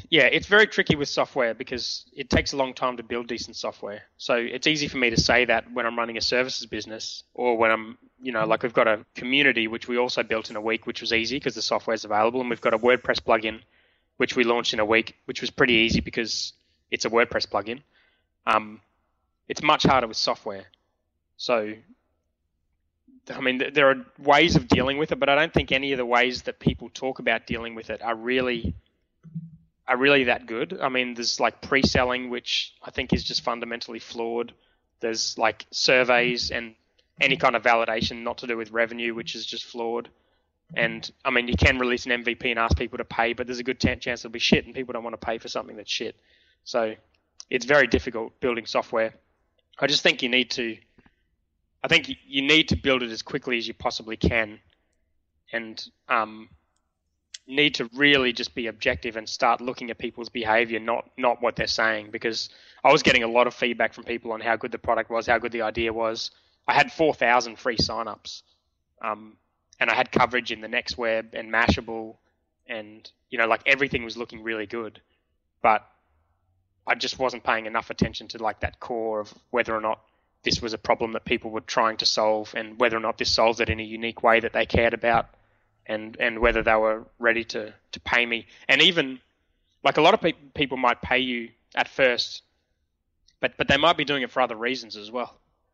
yeah, 0.10 0.24
it's 0.24 0.48
very 0.48 0.66
tricky 0.66 0.96
with 0.96 1.08
software 1.08 1.54
because 1.54 2.06
it 2.16 2.30
takes 2.30 2.54
a 2.54 2.58
long 2.58 2.74
time 2.74 2.98
to 2.98 3.04
build 3.04 3.28
decent 3.28 3.56
software. 3.56 4.02
So 4.18 4.36
it's 4.36 4.66
easy 4.66 4.88
for 4.88 4.98
me 4.98 5.12
to 5.12 5.18
say 5.20 5.46
that 5.46 5.72
when 5.72 5.86
I'm 5.86 5.98
running 5.98 6.18
a 6.18 6.22
services 6.22 6.66
business 6.66 7.24
or 7.36 7.58
when 7.58 7.70
I'm, 7.70 7.98
you 8.22 8.32
know, 8.32 8.46
like 8.46 8.64
we've 8.64 8.74
got 8.74 8.88
a 8.88 9.06
community 9.14 9.68
which 9.68 9.88
we 9.88 9.98
also 9.98 10.24
built 10.24 10.50
in 10.50 10.56
a 10.56 10.62
week, 10.62 10.88
which 10.88 11.02
was 11.02 11.14
easy 11.14 11.38
because 11.38 11.54
the 11.54 11.62
software 11.62 11.94
is 11.94 12.06
available, 12.06 12.42
and 12.42 12.50
we've 12.50 12.62
got 12.62 12.74
a 12.74 12.80
WordPress 12.80 13.22
plugin 13.22 13.62
which 14.18 14.36
we 14.36 14.44
launched 14.44 14.74
in 14.74 14.80
a 14.80 14.86
week, 14.86 15.16
which 15.26 15.42
was 15.42 15.52
pretty 15.52 15.74
easy 15.74 16.00
because 16.00 16.54
it's 16.90 17.06
a 17.06 17.10
WordPress 17.10 17.48
plugin. 17.48 17.82
Um, 18.48 18.82
it's 19.48 19.62
much 19.62 19.84
harder 19.84 20.08
with 20.08 20.18
software. 20.18 20.66
So, 21.38 21.74
I 23.30 23.42
mean, 23.42 23.62
there 23.74 23.92
are 23.92 24.06
ways 24.18 24.56
of 24.56 24.68
dealing 24.68 24.98
with 24.98 25.12
it, 25.12 25.20
but 25.20 25.30
I 25.30 25.36
don't 25.36 25.54
think 25.54 25.72
any 25.72 25.92
of 25.92 25.98
the 25.98 26.06
ways 26.06 26.42
that 26.44 26.60
people 26.60 26.90
talk 26.92 27.20
about 27.20 27.46
dealing 27.46 27.76
with 27.76 27.92
it 27.92 28.02
are 28.02 28.16
really 28.16 28.74
are 29.88 29.98
really 29.98 30.26
that 30.26 30.46
good. 30.46 30.80
I 30.82 30.90
mean, 30.90 31.14
there's 31.14 31.40
like 31.40 31.62
pre-selling, 31.62 32.30
which 32.30 32.74
I 32.84 32.92
think 32.92 33.14
is 33.14 33.24
just 33.24 33.42
fundamentally 33.42 34.00
flawed. 34.00 34.54
There's 35.00 35.38
like 35.38 35.66
surveys 35.72 36.52
and 36.52 36.76
any 37.22 37.38
kind 37.38 37.56
of 37.56 37.64
validation 37.64 38.24
not 38.24 38.40
to 38.40 38.48
do 38.48 38.58
with 38.58 38.72
revenue, 38.72 39.14
which 39.14 39.36
is 39.36 39.46
just 39.46 39.66
flawed. 39.66 40.10
And 40.76 41.10
I 41.24 41.30
mean, 41.30 41.48
you 41.48 41.56
can 41.56 41.80
release 41.80 42.06
an 42.06 42.12
MVP 42.12 42.46
and 42.46 42.60
ask 42.60 42.78
people 42.78 42.98
to 42.98 43.06
pay, 43.06 43.34
but 43.34 43.48
there's 43.48 43.60
a 43.60 43.64
good 43.64 43.80
chance 43.80 44.06
it'll 44.08 44.30
be 44.30 44.40
shit, 44.40 44.66
and 44.66 44.76
people 44.76 44.94
don't 44.94 45.04
want 45.04 45.20
to 45.20 45.26
pay 45.26 45.38
for 45.38 45.48
something 45.48 45.78
that's 45.78 45.92
shit. 45.92 46.16
So 46.66 46.96
it's 47.50 47.66
very 47.66 47.88
difficult 47.88 48.38
building 48.42 48.66
software. 48.66 49.14
I 49.80 49.88
just 49.88 50.04
think 50.04 50.22
you 50.22 50.30
need 50.30 50.52
to. 50.52 50.78
I 51.84 51.88
think 51.88 52.10
you 52.28 52.42
need 52.42 52.70
to 52.70 52.76
build 52.76 53.04
it 53.04 53.12
as 53.12 53.22
quickly 53.22 53.58
as 53.58 53.68
you 53.68 53.74
possibly 53.74 54.18
can, 54.18 54.60
and 55.54 55.82
um, 56.10 56.50
need 57.48 57.76
to 57.76 57.90
really 57.96 58.34
just 58.34 58.54
be 58.54 58.68
objective 58.68 59.16
and 59.16 59.28
start 59.28 59.62
looking 59.62 59.90
at 59.90 59.98
people's 59.98 60.30
behavior, 60.30 60.80
not 60.80 61.10
not 61.18 61.42
what 61.42 61.56
they're 61.56 61.68
saying. 61.68 62.10
Because 62.12 62.50
I 62.84 62.92
was 62.92 63.04
getting 63.04 63.24
a 63.24 63.28
lot 63.28 63.48
of 63.48 63.54
feedback 63.54 63.94
from 63.94 64.04
people 64.04 64.32
on 64.34 64.42
how 64.42 64.56
good 64.58 64.72
the 64.72 64.78
product 64.78 65.10
was, 65.10 65.28
how 65.28 65.40
good 65.40 65.52
the 65.52 65.62
idea 65.62 65.94
was. 65.94 66.32
I 66.68 66.74
had 66.74 66.92
four 66.92 67.14
thousand 67.14 67.58
free 67.58 67.78
signups, 67.78 68.42
um, 69.02 69.38
and 69.80 69.90
I 69.90 69.96
had 69.96 70.12
coverage 70.12 70.52
in 70.52 70.62
the 70.62 70.68
next 70.68 70.98
web 70.98 71.34
and 71.34 71.52
Mashable, 71.52 72.18
and 72.68 73.10
you 73.30 73.38
know, 73.38 73.48
like 73.48 73.62
everything 73.66 74.04
was 74.04 74.18
looking 74.18 74.44
really 74.44 74.66
good, 74.66 75.02
but 75.62 75.88
I 76.86 76.96
just 76.96 77.20
wasn't 77.20 77.44
paying 77.44 77.66
enough 77.66 77.90
attention 77.90 78.28
to 78.30 78.44
like 78.44 78.60
that 78.62 78.80
core 78.80 79.22
of 79.22 79.34
whether 79.52 79.76
or 79.76 79.82
not 79.82 80.02
this 80.44 80.62
was 80.62 80.74
a 80.74 80.78
problem 80.78 81.14
that 81.14 81.26
people 81.26 81.52
were 81.52 81.62
trying 81.62 81.98
to 81.98 82.06
solve 82.06 82.54
and 82.56 82.80
whether 82.80 82.96
or 82.96 83.02
not 83.02 83.18
this 83.18 83.32
solves 83.32 83.60
it 83.60 83.70
in 83.70 83.80
a 83.80 83.84
unique 83.84 84.24
way 84.24 84.40
that 84.40 84.54
they 84.54 84.66
cared 84.66 84.94
about 84.94 85.30
and 85.88 86.18
and 86.20 86.40
whether 86.40 86.62
they 86.62 86.76
were 86.76 87.06
ready 87.20 87.44
to 87.44 87.74
to 87.92 88.00
pay 88.02 88.26
me 88.26 88.46
and 88.68 88.82
even 88.82 89.20
like 89.84 89.98
a 89.98 90.02
lot 90.02 90.14
of 90.14 90.22
pe- 90.22 90.34
people 90.54 90.78
might 90.78 91.02
pay 91.02 91.20
you 91.20 91.50
at 91.76 91.88
first 91.88 92.44
but 93.40 93.54
but 93.58 93.68
they 93.68 93.78
might 93.78 93.98
be 93.98 94.06
doing 94.06 94.24
it 94.24 94.32
for 94.32 94.42
other 94.42 94.56
reasons 94.56 94.96
as 94.96 95.10
well 95.12 95.34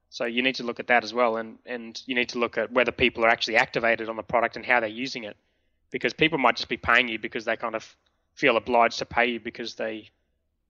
so 0.10 0.26
you 0.26 0.42
need 0.42 0.56
to 0.56 0.64
look 0.64 0.80
at 0.80 0.88
that 0.88 1.04
as 1.04 1.14
well 1.14 1.38
and 1.38 1.58
and 1.66 2.02
you 2.06 2.16
need 2.16 2.30
to 2.30 2.40
look 2.40 2.58
at 2.58 2.72
whether 2.72 2.92
people 2.92 3.26
are 3.26 3.30
actually 3.30 3.58
activated 3.58 4.10
on 4.10 4.16
the 4.16 4.24
product 4.24 4.56
and 4.56 4.66
how 4.66 4.80
they're 4.80 4.90
using 4.90 5.24
it 5.24 5.36
because 5.92 6.14
people 6.14 6.38
might 6.38 6.56
just 6.56 6.70
be 6.70 6.78
paying 6.78 7.08
you 7.08 7.20
because 7.20 7.46
they 7.46 7.56
kind 7.56 7.76
of 7.76 7.96
feel 8.34 8.58
obliged 8.58 9.00
to 9.00 9.06
pay 9.06 9.28
you 9.28 9.40
because 9.40 9.76
they 9.76 10.10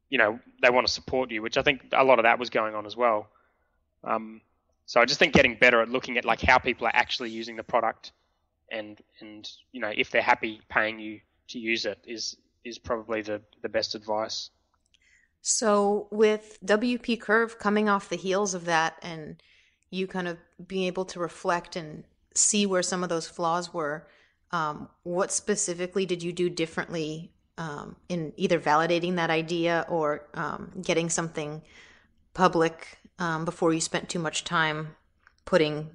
you 0.09 0.17
know 0.19 0.39
they 0.61 0.69
want 0.69 0.85
to 0.85 0.93
support 0.93 1.31
you, 1.31 1.41
which 1.41 1.57
I 1.57 1.63
think 1.63 1.85
a 1.91 2.03
lot 2.03 2.19
of 2.19 2.23
that 2.23 2.37
was 2.37 2.51
going 2.51 2.75
on 2.75 2.85
as 2.85 2.95
well. 2.95 3.27
Um, 4.03 4.41
so 4.85 5.01
I 5.01 5.05
just 5.05 5.17
think 5.17 5.33
getting 5.33 5.55
better 5.55 5.81
at 5.81 5.89
looking 5.89 6.17
at 6.17 6.25
like 6.25 6.41
how 6.41 6.59
people 6.59 6.85
are 6.85 6.95
actually 6.95 7.31
using 7.31 7.55
the 7.55 7.63
product, 7.63 8.11
and 8.73 8.99
and 9.21 9.49
you 9.71 9.79
know 9.79 9.91
if 9.95 10.09
they're 10.09 10.21
happy 10.21 10.59
paying 10.69 10.99
you 10.99 11.19
to 11.47 11.59
use 11.59 11.85
it 11.85 11.99
is 12.05 12.35
is 12.65 12.77
probably 12.77 13.21
the 13.21 13.41
the 13.61 13.69
best 13.69 13.95
advice. 13.95 14.49
So 15.41 16.07
with 16.09 16.57
WP 16.65 17.19
Curve 17.19 17.59
coming 17.59 17.89
off 17.89 18.09
the 18.09 18.15
heels 18.15 18.53
of 18.53 18.65
that, 18.65 18.97
and 19.01 19.41
you 19.89 20.07
kind 20.07 20.27
of 20.27 20.37
being 20.67 20.85
able 20.85 21.05
to 21.05 21.19
reflect 21.19 21.75
and 21.75 22.05
see 22.33 22.65
where 22.65 22.81
some 22.81 23.03
of 23.03 23.09
those 23.09 23.27
flaws 23.27 23.73
were, 23.73 24.07
um, 24.51 24.87
what 25.03 25.31
specifically 25.31 26.05
did 26.05 26.23
you 26.23 26.31
do 26.31 26.49
differently 26.49 27.33
um, 27.57 27.97
in 28.07 28.31
either 28.37 28.57
validating 28.57 29.17
that 29.17 29.29
idea 29.29 29.85
or 29.89 30.27
um, 30.33 30.71
getting 30.81 31.09
something 31.09 31.61
public 32.33 32.99
um, 33.19 33.43
before 33.43 33.73
you 33.73 33.81
spent 33.81 34.07
too 34.07 34.19
much 34.19 34.45
time 34.45 34.95
putting 35.43 35.89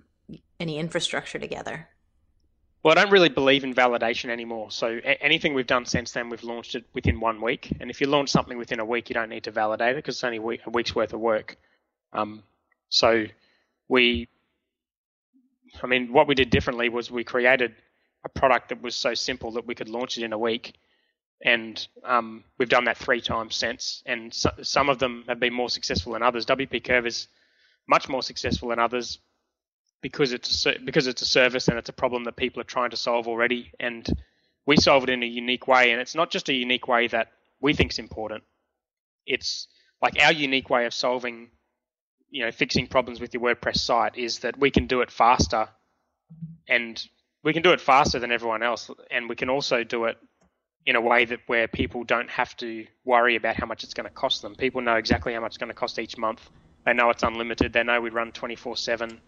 any 0.61 0.79
infrastructure 0.79 1.39
together? 1.39 1.89
Well, 2.83 2.97
I 2.97 3.03
don't 3.03 3.11
really 3.13 3.29
believe 3.29 3.65
in 3.65 3.75
validation 3.75 4.31
anymore. 4.31 4.71
So 4.71 5.01
a- 5.05 5.23
anything 5.23 5.53
we've 5.55 5.67
done 5.67 5.85
since 5.85 6.13
then, 6.13 6.29
we've 6.29 6.45
launched 6.45 6.75
it 6.77 6.85
within 6.95 7.19
one 7.19 7.41
week. 7.41 7.73
And 7.81 7.91
if 7.91 8.01
you 8.01 8.07
launch 8.07 8.31
something 8.31 8.57
within 8.57 8.79
a 8.79 8.85
week, 8.85 9.09
you 9.09 9.15
don't 9.15 9.29
need 9.29 9.45
to 9.45 9.51
validate 9.51 9.93
it 9.93 9.97
because 9.97 10.17
it's 10.17 10.25
only 10.25 10.37
a, 10.37 10.43
week, 10.43 10.61
a 10.65 10.71
week's 10.71 10.95
worth 10.95 11.13
of 11.13 11.21
work. 11.21 11.57
Um, 12.13 12.43
so 12.89 13.27
we, 13.89 14.29
I 15.83 15.87
mean, 15.87 16.13
what 16.13 16.29
we 16.29 16.35
did 16.37 16.51
differently 16.51 16.89
was 16.89 17.11
we 17.11 17.25
created 17.25 17.75
a 18.25 18.29
product 18.29 18.69
that 18.69 18.81
was 18.81 18.95
so 18.95 19.13
simple 19.15 19.53
that 19.53 19.67
we 19.67 19.75
could 19.75 19.89
launch 19.89 20.17
it 20.17 20.25
in 20.25 20.33
a 20.33 20.39
week. 20.39 20.75
And 21.45 21.87
um, 22.05 22.45
we've 22.59 22.69
done 22.69 22.85
that 22.85 22.97
three 22.97 23.21
times 23.21 23.57
since. 23.57 24.03
And 24.07 24.33
so, 24.33 24.51
some 24.63 24.89
of 24.89 24.99
them 24.99 25.25
have 25.29 25.41
been 25.41 25.55
more 25.55 25.69
successful 25.69 26.13
than 26.13 26.23
others. 26.23 26.47
WP 26.47 26.83
Curve 26.85 27.07
is 27.07 27.29
much 27.89 28.09
more 28.09 28.23
successful 28.23 28.69
than 28.69 28.79
others 28.79 29.19
because 30.01 30.33
it's 30.33 30.67
a, 30.67 30.75
because 30.85 31.07
it's 31.07 31.23
a 31.23 31.27
service 31.27 31.69
and 31.69 31.79
it's 31.79 31.89
a 31.89 31.95
problem 31.95 32.25
that 32.25 32.37
people 32.37 32.61
are 32.61 32.65
trying 32.65 32.91
to 32.91 32.97
solve 32.97 33.29
already, 33.29 33.73
and 33.81 34.07
we 34.67 34.77
solve 34.77 35.05
it 35.05 35.11
in 35.11 35.23
a 35.23 35.27
unique 35.27 35.67
way. 35.67 35.93
And 35.93 36.01
it's 36.01 36.15
not 36.15 36.31
just 36.31 36.49
a 36.49 36.55
unique 36.55 36.89
way 36.89 37.09
that 37.09 37.29
we 37.61 37.75
think 37.75 37.93
is 37.93 37.99
important. 37.99 38.45
It's 39.27 39.67
like 40.01 40.23
our 40.23 40.33
unique 40.33 40.71
way 40.71 40.87
of 40.87 40.95
solving, 40.95 41.51
you 42.31 42.45
know, 42.45 42.53
fixing 42.53 42.87
problems 42.87 43.21
with 43.21 43.35
your 43.35 43.43
WordPress 43.43 43.79
site 43.79 44.17
is 44.17 44.41
that 44.41 44.59
we 44.59 44.71
can 44.71 44.87
do 44.87 45.01
it 45.01 45.11
faster, 45.11 45.69
and 46.69 47.03
we 47.43 47.53
can 47.53 47.63
do 47.63 47.73
it 47.73 47.81
faster 47.81 48.19
than 48.19 48.33
everyone 48.33 48.63
else, 48.63 48.91
and 49.11 49.29
we 49.29 49.37
can 49.37 49.51
also 49.51 49.85
do 49.85 50.05
it 50.05 50.17
in 50.87 50.97
a 50.97 51.01
way 51.01 51.25
that 51.25 51.41
where 51.49 51.69
people 51.69 52.05
don't 52.05 52.31
have 52.31 52.57
to 52.57 52.87
worry 53.05 53.37
about 53.37 53.57
how 53.57 53.67
much 53.67 53.85
it's 53.85 53.95
going 53.95 54.09
to 54.09 54.15
cost 54.15 54.43
them. 54.43 54.55
People 54.55 54.81
know 54.81 54.95
exactly 54.95 55.35
how 55.35 55.41
much 55.41 55.51
it's 55.51 55.59
going 55.59 55.69
to 55.69 55.75
cost 55.75 55.99
each 55.99 56.17
month. 56.17 56.49
They 56.87 56.95
know 56.95 57.11
it's 57.11 57.23
unlimited. 57.23 57.73
They 57.73 57.83
know 57.83 58.01
we 58.01 58.11
run 58.11 58.33
24 58.33 58.77
7 58.77 59.21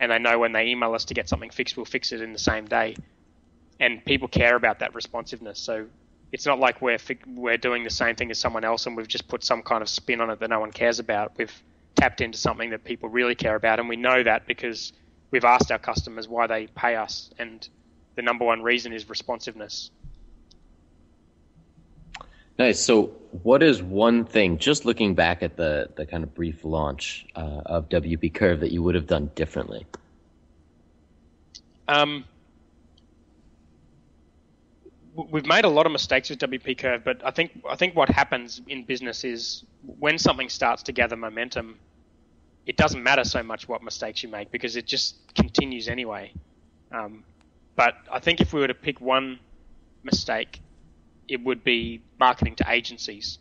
and 0.00 0.12
they 0.12 0.18
know 0.18 0.38
when 0.38 0.52
they 0.52 0.66
email 0.66 0.94
us 0.94 1.04
to 1.06 1.14
get 1.14 1.28
something 1.28 1.50
fixed, 1.50 1.76
we'll 1.76 1.86
fix 1.86 2.12
it 2.12 2.20
in 2.20 2.32
the 2.32 2.38
same 2.38 2.66
day. 2.66 2.96
And 3.80 4.04
people 4.04 4.28
care 4.28 4.56
about 4.56 4.80
that 4.80 4.94
responsiveness. 4.94 5.58
So 5.58 5.86
it's 6.32 6.46
not 6.46 6.58
like 6.58 6.82
we're 6.82 6.98
we're 7.26 7.56
doing 7.56 7.84
the 7.84 7.90
same 7.90 8.16
thing 8.16 8.30
as 8.30 8.38
someone 8.38 8.64
else 8.64 8.86
and 8.86 8.96
we've 8.96 9.08
just 9.08 9.28
put 9.28 9.42
some 9.44 9.62
kind 9.62 9.82
of 9.82 9.88
spin 9.88 10.20
on 10.20 10.30
it 10.30 10.40
that 10.40 10.50
no 10.50 10.60
one 10.60 10.72
cares 10.72 10.98
about. 10.98 11.32
We've 11.36 11.62
tapped 11.98 12.20
into 12.20 12.38
something 12.38 12.70
that 12.70 12.84
people 12.84 13.08
really 13.08 13.34
care 13.34 13.56
about, 13.56 13.80
and 13.80 13.88
we 13.88 13.96
know 13.96 14.22
that 14.22 14.46
because 14.46 14.92
we've 15.30 15.44
asked 15.44 15.72
our 15.72 15.78
customers 15.78 16.28
why 16.28 16.46
they 16.46 16.68
pay 16.68 16.96
us, 16.96 17.30
and 17.38 17.68
the 18.14 18.22
number 18.22 18.44
one 18.44 18.62
reason 18.62 18.92
is 18.92 19.08
responsiveness. 19.08 19.90
Nice. 22.58 22.80
So, 22.80 23.12
what 23.42 23.62
is 23.62 23.82
one 23.82 24.24
thing, 24.24 24.58
just 24.58 24.84
looking 24.84 25.14
back 25.14 25.42
at 25.42 25.56
the, 25.56 25.90
the 25.94 26.04
kind 26.04 26.24
of 26.24 26.34
brief 26.34 26.64
launch 26.64 27.26
uh, 27.36 27.62
of 27.66 27.88
WP 27.88 28.34
Curve, 28.34 28.60
that 28.60 28.72
you 28.72 28.82
would 28.82 28.96
have 28.96 29.06
done 29.06 29.30
differently? 29.36 29.86
Um, 31.86 32.24
we've 35.14 35.46
made 35.46 35.64
a 35.64 35.68
lot 35.68 35.86
of 35.86 35.92
mistakes 35.92 36.30
with 36.30 36.38
WP 36.40 36.78
Curve, 36.78 37.04
but 37.04 37.24
I 37.24 37.30
think 37.30 37.62
I 37.68 37.76
think 37.76 37.94
what 37.94 38.08
happens 38.08 38.60
in 38.66 38.84
business 38.84 39.24
is 39.24 39.64
when 39.98 40.18
something 40.18 40.48
starts 40.48 40.82
to 40.84 40.92
gather 40.92 41.16
momentum, 41.16 41.78
it 42.66 42.76
doesn't 42.76 43.02
matter 43.02 43.24
so 43.24 43.42
much 43.42 43.68
what 43.68 43.82
mistakes 43.82 44.22
you 44.22 44.28
make 44.28 44.50
because 44.50 44.76
it 44.76 44.86
just 44.86 45.16
continues 45.34 45.88
anyway. 45.88 46.32
Um, 46.90 47.22
but 47.76 47.94
I 48.10 48.18
think 48.18 48.40
if 48.40 48.52
we 48.52 48.60
were 48.60 48.68
to 48.68 48.74
pick 48.74 49.00
one 49.00 49.38
mistake 50.02 50.60
it 51.28 51.42
would 51.44 51.62
be 51.64 52.02
marketing 52.18 52.56
to 52.56 52.70
agencies. 52.70 53.38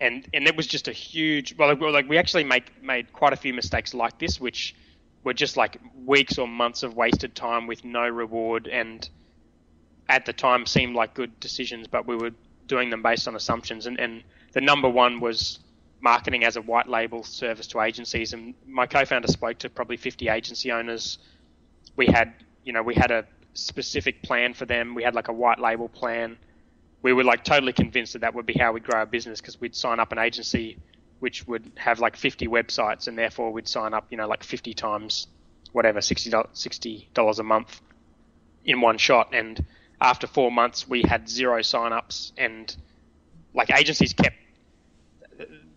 And 0.00 0.26
and 0.32 0.46
it 0.46 0.56
was 0.56 0.66
just 0.66 0.88
a 0.88 0.92
huge 0.92 1.56
well 1.56 1.76
like 1.92 2.08
we 2.08 2.18
actually 2.18 2.44
make 2.44 2.82
made 2.82 3.12
quite 3.12 3.32
a 3.32 3.36
few 3.36 3.52
mistakes 3.52 3.92
like 3.92 4.18
this 4.18 4.40
which 4.40 4.74
were 5.24 5.34
just 5.34 5.56
like 5.58 5.78
weeks 6.06 6.38
or 6.38 6.48
months 6.48 6.82
of 6.82 6.96
wasted 6.96 7.34
time 7.34 7.66
with 7.66 7.84
no 7.84 8.08
reward 8.08 8.66
and 8.66 9.10
at 10.08 10.24
the 10.24 10.32
time 10.32 10.64
seemed 10.64 10.96
like 10.96 11.12
good 11.12 11.38
decisions 11.38 11.86
but 11.86 12.06
we 12.06 12.16
were 12.16 12.30
doing 12.70 12.88
them 12.88 13.02
based 13.02 13.28
on 13.28 13.34
assumptions. 13.34 13.86
And, 13.86 13.98
and 13.98 14.22
the 14.52 14.60
number 14.62 14.88
one 14.88 15.20
was 15.20 15.58
marketing 16.00 16.44
as 16.44 16.56
a 16.56 16.62
white 16.62 16.88
label 16.88 17.24
service 17.24 17.66
to 17.66 17.80
agencies. 17.80 18.32
And 18.32 18.54
my 18.66 18.86
co-founder 18.86 19.28
spoke 19.28 19.58
to 19.58 19.68
probably 19.68 19.96
50 19.98 20.28
agency 20.28 20.70
owners. 20.70 21.18
We 21.96 22.06
had 22.06 22.32
you 22.64 22.72
know 22.72 22.82
we 22.82 22.94
had 22.94 23.10
a 23.10 23.26
specific 23.54 24.22
plan 24.22 24.54
for 24.54 24.64
them. 24.64 24.94
We 24.94 25.02
had 25.02 25.14
like 25.14 25.28
a 25.28 25.32
white 25.32 25.58
label 25.58 25.88
plan 25.88 26.38
we 27.02 27.12
were 27.12 27.24
like 27.24 27.44
totally 27.44 27.72
convinced 27.72 28.12
that 28.12 28.20
that 28.20 28.34
would 28.34 28.46
be 28.46 28.54
how 28.54 28.72
we'd 28.72 28.84
grow 28.84 29.00
our 29.00 29.06
business 29.06 29.40
because 29.40 29.60
we'd 29.60 29.74
sign 29.74 30.00
up 30.00 30.12
an 30.12 30.18
agency 30.18 30.78
which 31.20 31.46
would 31.46 31.70
have 31.76 32.00
like 32.00 32.16
50 32.16 32.48
websites 32.48 33.06
and 33.06 33.16
therefore 33.16 33.52
we'd 33.52 33.68
sign 33.68 33.94
up, 33.94 34.06
you 34.10 34.16
know, 34.16 34.26
like 34.26 34.42
50 34.42 34.74
times 34.74 35.26
whatever, 35.72 36.00
$60, 36.00 36.32
$60 36.32 37.38
a 37.38 37.42
month 37.42 37.80
in 38.64 38.80
one 38.80 38.98
shot. 38.98 39.28
And 39.32 39.64
after 40.00 40.26
four 40.26 40.50
months, 40.50 40.88
we 40.88 41.02
had 41.02 41.28
zero 41.28 41.60
signups 41.60 42.32
and 42.36 42.74
like 43.54 43.70
agencies 43.70 44.14
kept, 44.14 44.36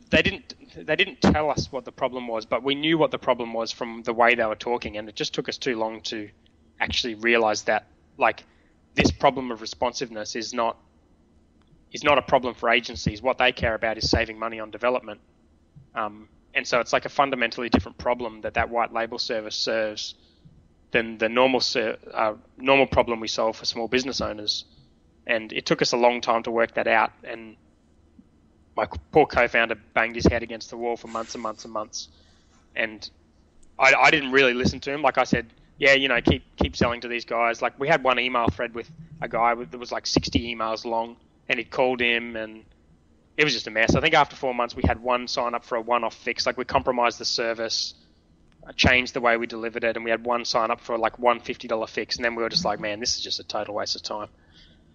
they 0.09 0.21
didn't, 0.21 0.55
they 0.75 0.95
didn't 0.95 1.21
tell 1.21 1.51
us 1.51 1.71
what 1.71 1.86
the 1.86 1.91
problem 1.91 2.27
was, 2.27 2.45
but 2.45 2.63
we 2.63 2.73
knew 2.73 2.97
what 2.97 3.12
the 3.12 3.19
problem 3.19 3.53
was 3.53 3.71
from 3.71 4.01
the 4.03 4.13
way 4.13 4.36
they 4.36 4.45
were 4.45 4.55
talking. 4.55 4.97
And 4.97 5.09
it 5.09 5.15
just 5.15 5.33
took 5.33 5.49
us 5.49 5.57
too 5.57 5.77
long 5.77 6.01
to 6.03 6.29
actually 6.79 7.15
realize 7.15 7.63
that 7.63 7.88
like 8.17 8.43
this 8.95 9.12
problem 9.12 9.51
of 9.51 9.62
responsiveness 9.62 10.36
is 10.36 10.53
not 10.53 10.77
is 11.93 12.03
not 12.03 12.17
a 12.17 12.21
problem 12.21 12.56
for 12.56 12.69
agencies. 12.69 13.21
What 13.21 13.38
they 13.38 13.51
care 13.51 13.75
about 13.75 13.97
is 13.97 14.10
saving 14.10 14.38
money 14.38 14.60
on 14.60 14.71
development. 14.71 15.21
Um, 15.95 16.27
and 16.56 16.67
so 16.67 16.79
it's 16.79 16.91
like 16.91 17.06
a 17.06 17.10
fundamentally 17.10 17.69
different 17.69 17.97
problem 17.97 18.41
that 18.41 18.56
that 18.56 18.69
white 18.69 18.91
label 18.91 19.19
service 19.19 19.56
serves 19.56 20.15
than 20.91 21.17
the 21.17 21.29
normal 21.29 21.60
ser- 21.60 21.97
uh, 22.13 22.34
normal 22.58 22.88
problem 22.88 23.19
we 23.19 23.27
solve 23.27 23.56
for 23.56 23.65
small 23.65 23.88
business 23.88 24.21
owners. 24.21 24.65
And 25.25 25.53
it 25.53 25.65
took 25.65 25.82
us 25.82 25.93
a 25.93 25.97
long 25.97 26.19
time 26.19 26.43
to 26.43 26.51
work 26.51 26.73
that 26.75 26.88
out. 26.88 27.12
And 27.23 27.56
my 28.75 28.88
poor 29.12 29.25
co-founder 29.25 29.75
banged 29.93 30.15
his 30.15 30.25
head 30.25 30.43
against 30.43 30.69
the 30.69 30.77
wall 30.77 30.97
for 30.97 31.08
months 31.08 31.36
and 31.36 31.43
months 31.43 31.63
and 31.63 31.73
months. 31.73 32.10
And 32.75 33.08
I, 33.79 33.93
I 33.93 34.12
didn't 34.12 34.32
really 34.32 34.53
listen 34.53 34.79
to 34.82 34.91
him. 34.91 35.01
Like 35.01 35.17
I 35.17 35.23
said, 35.23 35.47
yeah, 35.77 35.93
you 35.93 36.08
know, 36.08 36.21
keep 36.21 36.43
keep 36.58 36.75
selling 36.75 37.01
to 37.01 37.08
these 37.08 37.25
guys. 37.25 37.62
Like 37.62 37.79
we 37.79 37.88
had 37.88 38.03
one 38.03 38.19
email 38.19 38.47
thread 38.47 38.73
with 38.73 38.91
a 39.21 39.27
guy 39.27 39.56
that 39.56 39.77
was 39.77 39.91
like 39.91 40.06
60 40.06 40.56
emails 40.56 40.86
long 40.86 41.17
and 41.49 41.60
he'd 41.60 41.69
called 41.71 41.99
him 42.01 42.36
and 42.36 42.63
it 43.36 43.43
was 43.43 43.53
just 43.53 43.67
a 43.67 43.71
mess. 43.71 43.95
I 43.95 44.01
think 44.01 44.13
after 44.13 44.36
four 44.36 44.53
months 44.53 44.75
we 44.75 44.84
had 44.86 45.01
one 45.01 45.27
sign 45.27 45.56
up 45.56 45.65
for 45.65 45.75
a 45.75 45.82
one-off 45.82 46.13
fix. 46.13 46.45
Like 46.45 46.58
we 46.58 46.65
compromised 46.65 47.19
the 47.19 47.25
service, 47.25 47.95
uh, 48.67 48.71
changed 48.73 49.13
the 49.13 49.21
way 49.21 49.38
we 49.38 49.47
delivered 49.47 49.84
it, 49.84 49.95
and 49.95 50.06
we 50.06 50.12
had 50.12 50.25
one 50.25 50.45
sign 50.45 50.71
up 50.71 50.82
for 50.82 50.97
like 50.97 51.17
one 51.19 51.39
fifty 51.39 51.67
dollar 51.67 51.88
fix, 51.88 52.15
and 52.15 52.23
then 52.23 52.36
we 52.36 52.43
were 52.43 52.49
just 52.49 52.63
like, 52.63 52.79
man, 52.79 52.99
this 52.99 53.15
is 53.15 53.21
just 53.21 53.39
a 53.39 53.43
total 53.43 53.75
waste 53.75 53.95
of 53.95 54.03
time. 54.03 54.27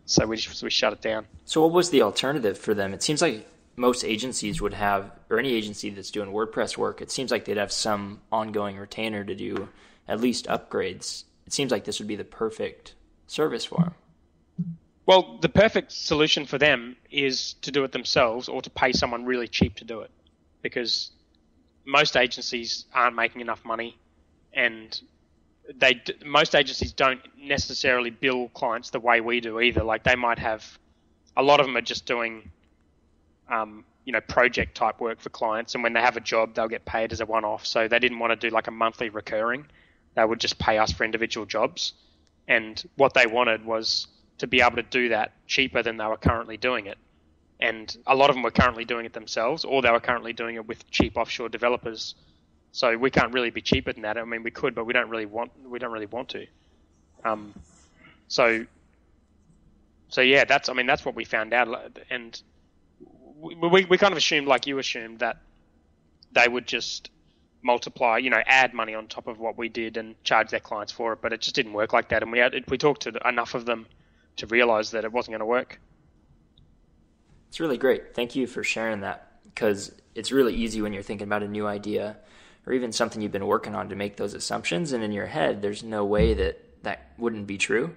So 0.05 0.25
we 0.27 0.37
just 0.37 0.63
we 0.63 0.71
shut 0.71 0.93
it 0.93 1.03
down. 1.03 1.27
So 1.45 1.63
what 1.63 1.73
was 1.73 1.91
the 1.91 2.03
alternative 2.03 2.59
for 2.59 2.75
them? 2.75 2.95
It 2.95 3.03
seems 3.03 3.21
like 3.21 3.47
most 3.77 4.05
agencies 4.05 4.61
would 4.61 4.75
have, 4.75 5.11
or 5.29 5.39
any 5.39 5.53
agency 5.53 5.91
that's 5.91 6.11
doing 6.11 6.31
WordPress 6.31 6.77
work, 6.77 7.01
it 7.01 7.11
seems 7.11 7.31
like 7.31 7.45
they'd 7.45 7.57
have 7.57 7.73
some 7.73 8.21
ongoing 8.33 8.77
retainer 8.77 9.25
to 9.25 9.35
do 9.35 9.69
at 10.07 10.21
least 10.21 10.47
upgrades. 10.47 11.25
It 11.47 11.53
seems 11.53 11.71
like 11.71 11.85
this 11.85 11.99
would 11.99 12.09
be 12.09 12.17
the 12.17 12.25
perfect 12.25 12.95
service 13.27 13.65
for 13.65 13.79
them. 13.79 13.95
Well, 15.09 15.39
the 15.41 15.49
perfect 15.49 15.91
solution 15.93 16.45
for 16.45 16.59
them 16.59 16.95
is 17.11 17.55
to 17.63 17.71
do 17.71 17.83
it 17.85 17.93
themselves 17.93 18.47
or 18.47 18.61
to 18.61 18.69
pay 18.69 18.93
someone 18.93 19.25
really 19.25 19.49
cheap 19.49 19.77
to 19.77 19.85
do 19.87 20.01
it 20.03 20.11
because 20.61 21.11
most 21.87 22.15
agencies 22.15 22.85
aren't 22.93 23.17
making 23.17 23.41
enough 23.41 23.65
money 23.65 23.97
and 24.53 25.01
they 25.75 26.03
most 26.27 26.55
agencies 26.55 26.93
don't 26.93 27.23
necessarily 27.39 28.11
bill 28.11 28.51
clients 28.51 28.91
the 28.91 29.01
way 29.01 29.23
we 29.23 29.41
do 29.41 29.59
either. 29.61 29.83
Like 29.83 30.05
they 30.05 30.15
might 30.15 30.39
have 30.41 30.79
a 31.39 31.43
lot 31.43 31.59
of 31.59 31.65
them 31.65 31.79
are 31.79 31.89
just 31.95 32.05
doing 32.05 32.51
um, 33.51 33.87
you 34.05 34.13
know 34.13 34.21
project 34.21 34.75
type 34.77 35.01
work 35.01 35.21
for 35.21 35.31
clients 35.31 35.75
and 35.75 35.83
when 35.83 35.95
they 35.95 36.01
have 36.03 36.19
a 36.19 36.21
job 36.21 36.53
they'll 36.53 36.69
get 36.69 36.85
paid 36.85 37.13
as 37.13 37.23
a 37.23 37.27
one 37.27 37.47
off 37.47 37.65
so 37.65 37.89
they 37.89 37.99
didn't 37.99 38.19
want 38.19 38.39
to 38.39 38.49
do 38.49 38.55
like 38.55 38.67
a 38.67 38.73
monthly 38.73 39.09
recurring. 39.09 39.65
They 40.17 40.25
would 40.27 40.39
just 40.39 40.59
pay 40.59 40.77
us 40.77 40.93
for 40.93 41.05
individual 41.05 41.47
jobs. 41.47 41.95
And 42.47 42.83
what 42.97 43.15
they 43.15 43.27
wanted 43.27 43.65
was 43.65 44.09
to 44.39 44.47
be 44.47 44.61
able 44.61 44.77
to 44.77 44.83
do 44.83 45.09
that 45.11 45.33
cheaper 45.47 45.83
than 45.83 45.97
they 45.97 46.07
were 46.07 46.17
currently 46.17 46.57
doing 46.57 46.87
it. 46.87 46.99
And 47.61 47.95
a 48.07 48.15
lot 48.15 48.31
of 48.31 48.37
them 48.37 48.43
were 48.43 48.53
currently 48.53 48.85
doing 48.85 49.05
it 49.05 49.13
themselves, 49.13 49.65
or 49.65 49.83
they 49.83 49.91
were 49.91 50.01
currently 50.01 50.33
doing 50.33 50.55
it 50.55 50.67
with 50.67 50.89
cheap 50.91 51.17
offshore 51.17 51.49
developers. 51.49 52.15
So 52.71 52.97
we 52.97 53.11
can't 53.11 53.33
really 53.33 53.51
be 53.51 53.61
cheaper 53.61 53.93
than 53.93 54.03
that. 54.03 54.17
I 54.17 54.25
mean, 54.25 54.45
we 54.45 54.53
could, 54.53 54.75
but 54.75 54.85
we 54.85 54.93
don't 54.93 55.09
really 55.09 55.27
want. 55.27 55.51
We 55.67 55.79
don't 55.79 55.91
really 55.91 56.07
want 56.07 56.29
to. 56.31 56.47
Um, 57.25 57.53
so, 58.29 58.65
so 60.09 60.21
yeah, 60.21 60.45
that's. 60.45 60.69
I 60.69 60.73
mean, 60.75 60.87
that's 60.87 61.05
what 61.05 61.17
we 61.17 61.25
found 61.25 61.53
out, 61.53 61.99
and 62.11 62.41
we, 63.41 63.55
we, 63.57 63.85
we 63.87 63.99
kind 63.99 64.13
of 64.13 64.19
assumed, 64.19 64.47
like 64.47 64.67
you 64.69 64.79
assumed, 64.79 65.19
that 65.19 65.39
they 66.33 66.47
would 66.47 66.67
just 66.67 67.11
multiply, 67.63 68.19
you 68.19 68.31
know, 68.31 68.43
add 68.47 68.73
money 68.73 68.95
on 68.95 69.09
top 69.09 69.27
of 69.27 69.41
what 69.41 69.59
we 69.59 69.69
did 69.69 69.97
and 69.97 70.23
charge 70.23 70.51
their 70.51 70.61
clients 70.61 70.93
for 70.93 71.15
it. 71.15 71.21
But 71.21 71.33
it 71.33 71.41
just 71.41 71.57
didn't 71.57 71.73
work 71.73 71.93
like 71.93 72.11
that. 72.11 72.23
And 72.23 72.31
we 72.31 72.39
had, 72.39 72.55
we 72.69 72.79
talked 72.79 73.03
to 73.03 73.29
enough 73.29 73.55
of 73.55 73.65
them 73.65 73.87
to 74.39 74.47
realize 74.47 74.91
that 74.93 75.05
it 75.05 75.13
wasn't 75.13 75.33
going 75.33 75.41
to 75.41 75.47
work. 75.47 75.81
It's 77.49 77.61
really 77.61 77.79
great. 77.79 78.15
Thank 78.15 78.37
you 78.37 78.47
for 78.47 78.63
sharing 78.65 79.01
that 79.01 79.41
because 79.45 79.93
it's 80.15 80.33
really 80.33 80.55
easy 80.55 80.83
when 80.83 80.93
you're 80.93 81.03
thinking 81.03 81.27
about 81.27 81.43
a 81.43 81.49
new 81.49 81.67
idea 81.67 82.17
or 82.67 82.73
even 82.73 82.93
something 82.93 83.23
you've 83.23 83.33
been 83.33 83.47
working 83.47 83.75
on 83.75 83.89
to 83.89 83.97
make 83.97 84.17
those 84.17 84.35
assumptions. 84.35 84.93
And 84.93 85.03
in 85.03 85.13
your 85.13 85.27
head, 85.27 85.63
there's 85.63 85.83
no 85.83 86.05
way 86.05 86.35
that 86.35 86.83
that 86.83 87.13
wouldn't 87.19 87.47
be 87.47 87.59
true. 87.59 87.97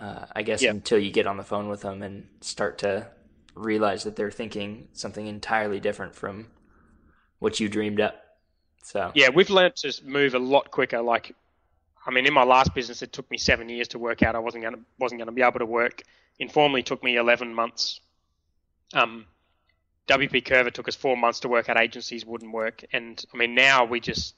Uh, 0.00 0.26
I 0.34 0.42
guess 0.42 0.62
Yeah. 0.62 0.70
until 0.70 0.98
you 0.98 1.10
get 1.10 1.26
on 1.26 1.36
the 1.36 1.42
phone 1.44 1.68
with 1.68 1.82
them 1.82 2.02
and 2.02 2.26
start 2.40 2.78
to 2.78 3.08
realize 3.54 4.04
that 4.04 4.16
they're 4.16 4.30
thinking 4.30 4.88
something 4.92 5.26
entirely 5.26 5.80
different 5.80 6.14
from 6.14 6.46
what 7.40 7.60
you 7.60 7.68
dreamed 7.68 8.00
up. 8.00 8.14
So 8.84 9.12
Yeah, 9.14 9.28
we've 9.30 9.50
learned 9.50 9.76
to 9.76 9.92
move 10.04 10.34
a 10.34 10.38
lot 10.38 10.70
quicker. 10.70 11.02
Like, 11.02 11.34
I 12.06 12.10
mean, 12.10 12.26
in 12.26 12.32
my 12.32 12.44
last 12.44 12.74
business, 12.74 13.02
it 13.02 13.12
took 13.12 13.30
me 13.30 13.38
seven 13.38 13.68
years 13.68 13.88
to 13.88 13.98
work 13.98 14.22
out 14.22 14.34
I 14.34 14.38
wasn't 14.38 14.64
gonna 14.64 14.78
wasn't 14.98 15.20
gonna 15.20 15.32
be 15.32 15.42
able 15.42 15.58
to 15.58 15.66
work. 15.66 16.02
Informly, 16.38 16.82
took 16.82 17.02
me 17.02 17.16
eleven 17.16 17.54
months. 17.54 18.00
Um, 18.94 19.26
WP 20.08 20.44
Curve 20.44 20.72
took 20.72 20.88
us 20.88 20.94
four 20.94 21.16
months 21.16 21.40
to 21.40 21.48
work 21.48 21.68
out 21.68 21.78
agencies 21.78 22.24
wouldn't 22.24 22.52
work, 22.52 22.82
and 22.92 23.22
I 23.32 23.36
mean 23.36 23.54
now 23.54 23.84
we 23.84 24.00
just 24.00 24.34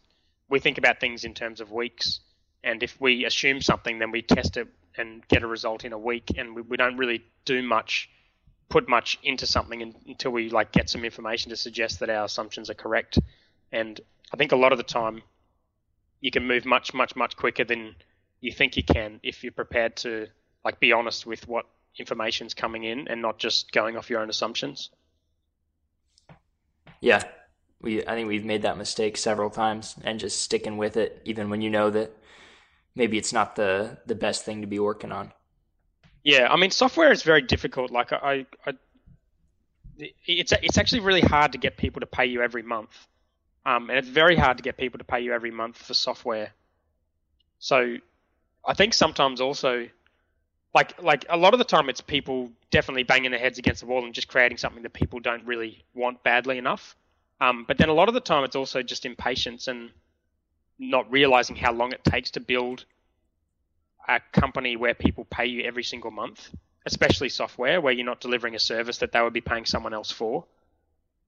we 0.49 0.59
think 0.59 0.79
about 0.79 1.01
things 1.01 1.25
in 1.25 1.33
terms 1.33 1.61
of 1.61 1.71
weeks, 1.71 2.21
and 2.65 2.83
if 2.83 3.01
we 3.01 3.25
assume 3.25 3.61
something, 3.61 3.99
then 3.99 4.11
we 4.11 4.23
test 4.23 4.57
it 4.57 4.69
and 4.97 5.27
get 5.29 5.43
a 5.45 5.47
result 5.47 5.85
in 5.85 5.93
a 5.93 5.99
week, 5.99 6.33
and 6.37 6.57
we, 6.57 6.63
we 6.63 6.77
don't 6.77 6.97
really 6.97 7.25
do 7.45 7.63
much, 7.63 8.11
put 8.69 8.89
much 8.89 9.19
into 9.23 9.47
something 9.47 9.81
un- 9.81 9.95
until 10.09 10.33
we 10.33 10.51
like 10.51 10.73
get 10.73 10.91
some 10.91 11.05
information 11.05 11.51
to 11.51 11.57
suggest 11.57 12.01
that 12.01 12.11
our 12.11 12.25
assumptions 12.25 12.69
are 12.69 12.75
correct, 12.75 13.19
and 13.71 14.01
I 14.33 14.37
think 14.37 14.51
a 14.51 14.57
lot 14.57 14.73
of 14.73 14.79
the 14.79 14.85
time 14.85 15.23
you 16.21 16.31
can 16.31 16.47
move 16.47 16.65
much, 16.65 16.93
much, 16.95 17.17
much 17.17 17.37
quicker 17.37 17.65
than 17.65 17.95
you 18.41 18.53
think 18.53 18.77
you 18.77 18.83
can 18.83 19.21
if 19.23 19.43
you're 19.43 19.53
prepared 19.53 19.97
to 19.97 20.27
like 20.65 20.81
be 20.81 20.93
honest 20.93 21.27
with 21.27 21.47
what 21.49 21.67
information's 21.99 22.55
coming 22.55 22.85
in 22.85 23.09
and 23.09 23.21
not 23.21 23.39
just 23.39 23.73
going 23.73 23.97
off 23.97 24.11
your 24.11 24.21
own 24.21 24.31
assumptions. 24.31 24.91
yeah, 27.01 27.23
we 27.81 28.07
I 28.07 28.15
think 28.15 28.29
we've 28.29 28.45
made 28.45 28.63
that 28.63 28.77
mistake 28.79 29.17
several 29.17 29.51
times 29.51 29.97
and 30.03 30.21
just 30.21 30.41
sticking 30.43 30.77
with 30.77 30.97
it 30.97 31.21
even 31.25 31.51
when 31.51 31.61
you 31.63 31.71
know 31.71 31.91
that 31.91 32.15
maybe 32.95 33.19
it's 33.19 33.33
not 33.33 33.57
the 33.57 33.99
the 34.07 34.15
best 34.15 34.45
thing 34.45 34.61
to 34.61 34.67
be 34.67 34.79
working 34.79 35.13
on. 35.13 35.33
Yeah, 36.23 36.49
I 36.51 36.57
mean, 36.57 36.71
software 36.71 37.11
is 37.11 37.23
very 37.23 37.41
difficult. 37.41 37.91
Like, 37.91 38.13
I, 38.13 38.45
I 38.67 38.75
it's 40.27 40.53
it's 40.63 40.79
actually 40.79 41.01
really 41.01 41.23
hard 41.23 41.53
to 41.53 41.59
get 41.59 41.77
people 41.77 42.01
to 42.01 42.07
pay 42.07 42.27
you 42.27 42.43
every 42.43 42.63
month, 42.63 43.07
um, 43.67 43.91
and 43.91 43.99
it's 43.99 44.09
very 44.09 44.37
hard 44.37 44.57
to 44.57 44.63
get 44.63 44.77
people 44.77 44.99
to 44.99 45.05
pay 45.05 45.21
you 45.21 45.33
every 45.33 45.51
month 45.51 45.77
for 45.77 45.95
software. 45.95 46.53
So, 47.59 47.97
I 48.65 48.75
think 48.75 48.95
sometimes 48.95 49.41
also, 49.41 49.89
like 50.75 51.03
like 51.03 51.27
a 51.29 51.37
lot 51.37 51.53
of 51.53 51.59
the 51.59 51.65
time, 51.65 51.89
it's 51.89 52.01
people 52.01 52.51
definitely 52.71 53.03
banging 53.03 53.31
their 53.31 53.41
heads 53.41 53.59
against 53.59 53.81
the 53.81 53.87
wall 53.87 54.05
and 54.05 54.15
just 54.15 54.29
creating 54.29 54.59
something 54.59 54.83
that 54.83 54.93
people 54.93 55.21
don't 55.21 55.45
really 55.45 55.85
want 55.95 56.23
badly 56.23 56.59
enough. 56.59 56.97
Um, 57.41 57.65
but 57.67 57.79
then 57.79 57.89
a 57.89 57.95
lot 57.95 58.09
of 58.09 58.15
the 58.15 58.21
time, 58.21 58.45
it's 58.45 58.57
also 58.57 58.83
just 58.83 59.07
impatience 59.07 59.69
and 59.69 59.91
not 60.79 61.11
realizing 61.11 61.57
how 61.57 61.73
long 61.73 61.93
it 61.93 62.03
takes 62.05 62.31
to 62.33 62.41
build 62.41 62.85
a 64.09 64.21
company 64.33 64.77
where 64.77 64.95
people 64.95 65.25
pay 65.25 65.47
you 65.47 65.63
every 65.63 65.85
single 65.85 66.11
month, 66.11 66.51
especially 66.87 67.29
software 67.29 67.81
where 67.81 67.93
you're 67.93 68.07
not 68.07 68.21
delivering 68.21 68.55
a 68.55 68.59
service 68.59 68.99
that 68.99 69.13
they 69.13 69.21
would 69.21 69.33
be 69.33 69.41
paying 69.41 69.65
someone 69.67 69.95
else 69.95 70.11
for. 70.11 70.45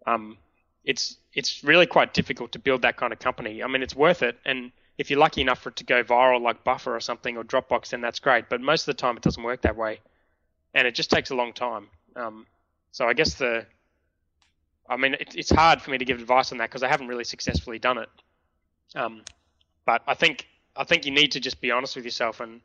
Um, 0.07 0.37
it's 0.85 1.17
it's 1.35 1.65
really 1.65 1.87
quite 1.87 2.15
difficult 2.15 2.53
to 2.53 2.59
build 2.59 2.83
that 2.83 2.97
kind 2.97 3.13
of 3.13 3.19
company. 3.19 3.63
I 3.63 3.67
mean, 3.67 3.83
it's 3.83 3.95
worth 3.95 4.23
it, 4.23 4.39
and 4.45 4.73
if 4.99 5.11
you're 5.11 5.19
lucky 5.19 5.41
enough 5.41 5.61
for 5.61 5.71
it 5.71 5.77
to 5.77 5.85
go 5.85 6.03
viral 6.03 6.41
like 6.41 6.65
Buffer 6.65 6.95
or 6.95 7.01
something 7.01 7.37
or 7.37 7.45
Dropbox, 7.45 7.91
then 7.91 8.01
that's 8.01 8.19
great. 8.19 8.49
But 8.49 8.61
most 8.61 8.83
of 8.83 8.87
the 8.97 9.01
time, 9.01 9.17
it 9.17 9.23
doesn't 9.23 9.43
work 9.43 9.63
that 9.63 9.77
way, 9.77 10.01
and 10.75 10.87
it 10.87 10.95
just 10.95 11.11
takes 11.11 11.31
a 11.31 11.35
long 11.35 11.53
time. 11.53 11.89
Um, 12.15 12.47
so 12.91 13.07
I 13.07 13.15
guess 13.15 13.35
the, 13.35 13.65
I 14.89 14.97
mean, 14.97 15.15
it, 15.15 15.35
it's 15.35 15.51
hard 15.51 15.81
for 15.81 15.91
me 15.91 15.99
to 15.99 16.05
give 16.05 16.21
advice 16.21 16.53
on 16.53 16.59
that 16.59 16.69
because 16.69 16.83
I 16.83 16.89
haven't 16.89 17.09
really 17.09 17.25
successfully 17.25 17.79
done 17.79 17.99
it. 17.99 18.09
Um, 18.95 19.23
but 19.87 20.03
I 20.07 20.15
think 20.15 20.47
I 20.77 20.85
think 20.85 21.07
you 21.07 21.13
need 21.13 21.33
to 21.33 21.41
just 21.41 21.61
be 21.61 21.71
honest 21.71 21.97
with 21.97 22.05
yourself 22.05 22.41
and 22.41 22.61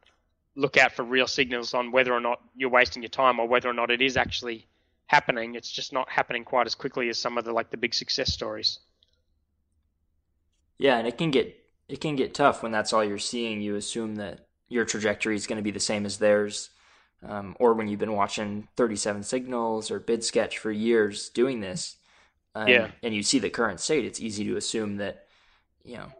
look 0.55 0.77
out 0.77 0.91
for 0.91 1.03
real 1.03 1.27
signals 1.27 1.73
on 1.73 1.91
whether 1.91 2.11
or 2.11 2.19
not 2.19 2.41
you're 2.55 2.69
wasting 2.69 3.03
your 3.03 3.09
time 3.09 3.39
or 3.39 3.47
whether 3.47 3.69
or 3.69 3.73
not 3.73 3.91
it 3.91 4.01
is 4.01 4.17
actually 4.17 4.65
happening. 5.07 5.55
It's 5.55 5.71
just 5.71 5.91
not 5.93 6.09
happening 6.09 6.43
quite 6.43 6.67
as 6.67 6.75
quickly 6.75 7.09
as 7.09 7.17
some 7.19 7.37
of 7.37 7.45
the 7.45 7.51
like 7.51 7.69
the 7.71 7.77
big 7.77 7.93
success 7.93 8.31
stories. 8.31 8.79
Yeah, 10.77 10.97
and 10.97 11.07
it 11.07 11.17
can 11.17 11.31
get 11.31 11.55
it 11.89 12.01
can 12.01 12.15
get 12.15 12.33
tough 12.33 12.61
when 12.63 12.71
that's 12.71 12.93
all 12.93 13.03
you're 13.03 13.17
seeing. 13.17 13.61
You 13.61 13.75
assume 13.75 14.15
that 14.17 14.47
your 14.69 14.85
trajectory 14.85 15.35
is 15.35 15.47
going 15.47 15.57
to 15.57 15.63
be 15.63 15.71
the 15.71 15.79
same 15.79 16.05
as 16.05 16.17
theirs, 16.17 16.69
um, 17.23 17.55
or 17.59 17.73
when 17.73 17.87
you've 17.87 17.99
been 17.99 18.13
watching 18.13 18.67
37 18.75 19.23
Signals 19.23 19.89
or 19.89 19.99
Bidsketch 19.99 20.57
for 20.57 20.71
years 20.71 21.29
doing 21.29 21.61
this, 21.61 21.95
um, 22.53 22.67
Yeah. 22.67 22.91
and 23.01 23.15
you 23.15 23.23
see 23.23 23.39
the 23.39 23.49
current 23.49 23.79
state. 23.79 24.05
It's 24.05 24.19
easy 24.19 24.43
to 24.45 24.57
assume 24.57 24.97
that 24.97 25.25
you 25.83 25.95
know 25.97 26.11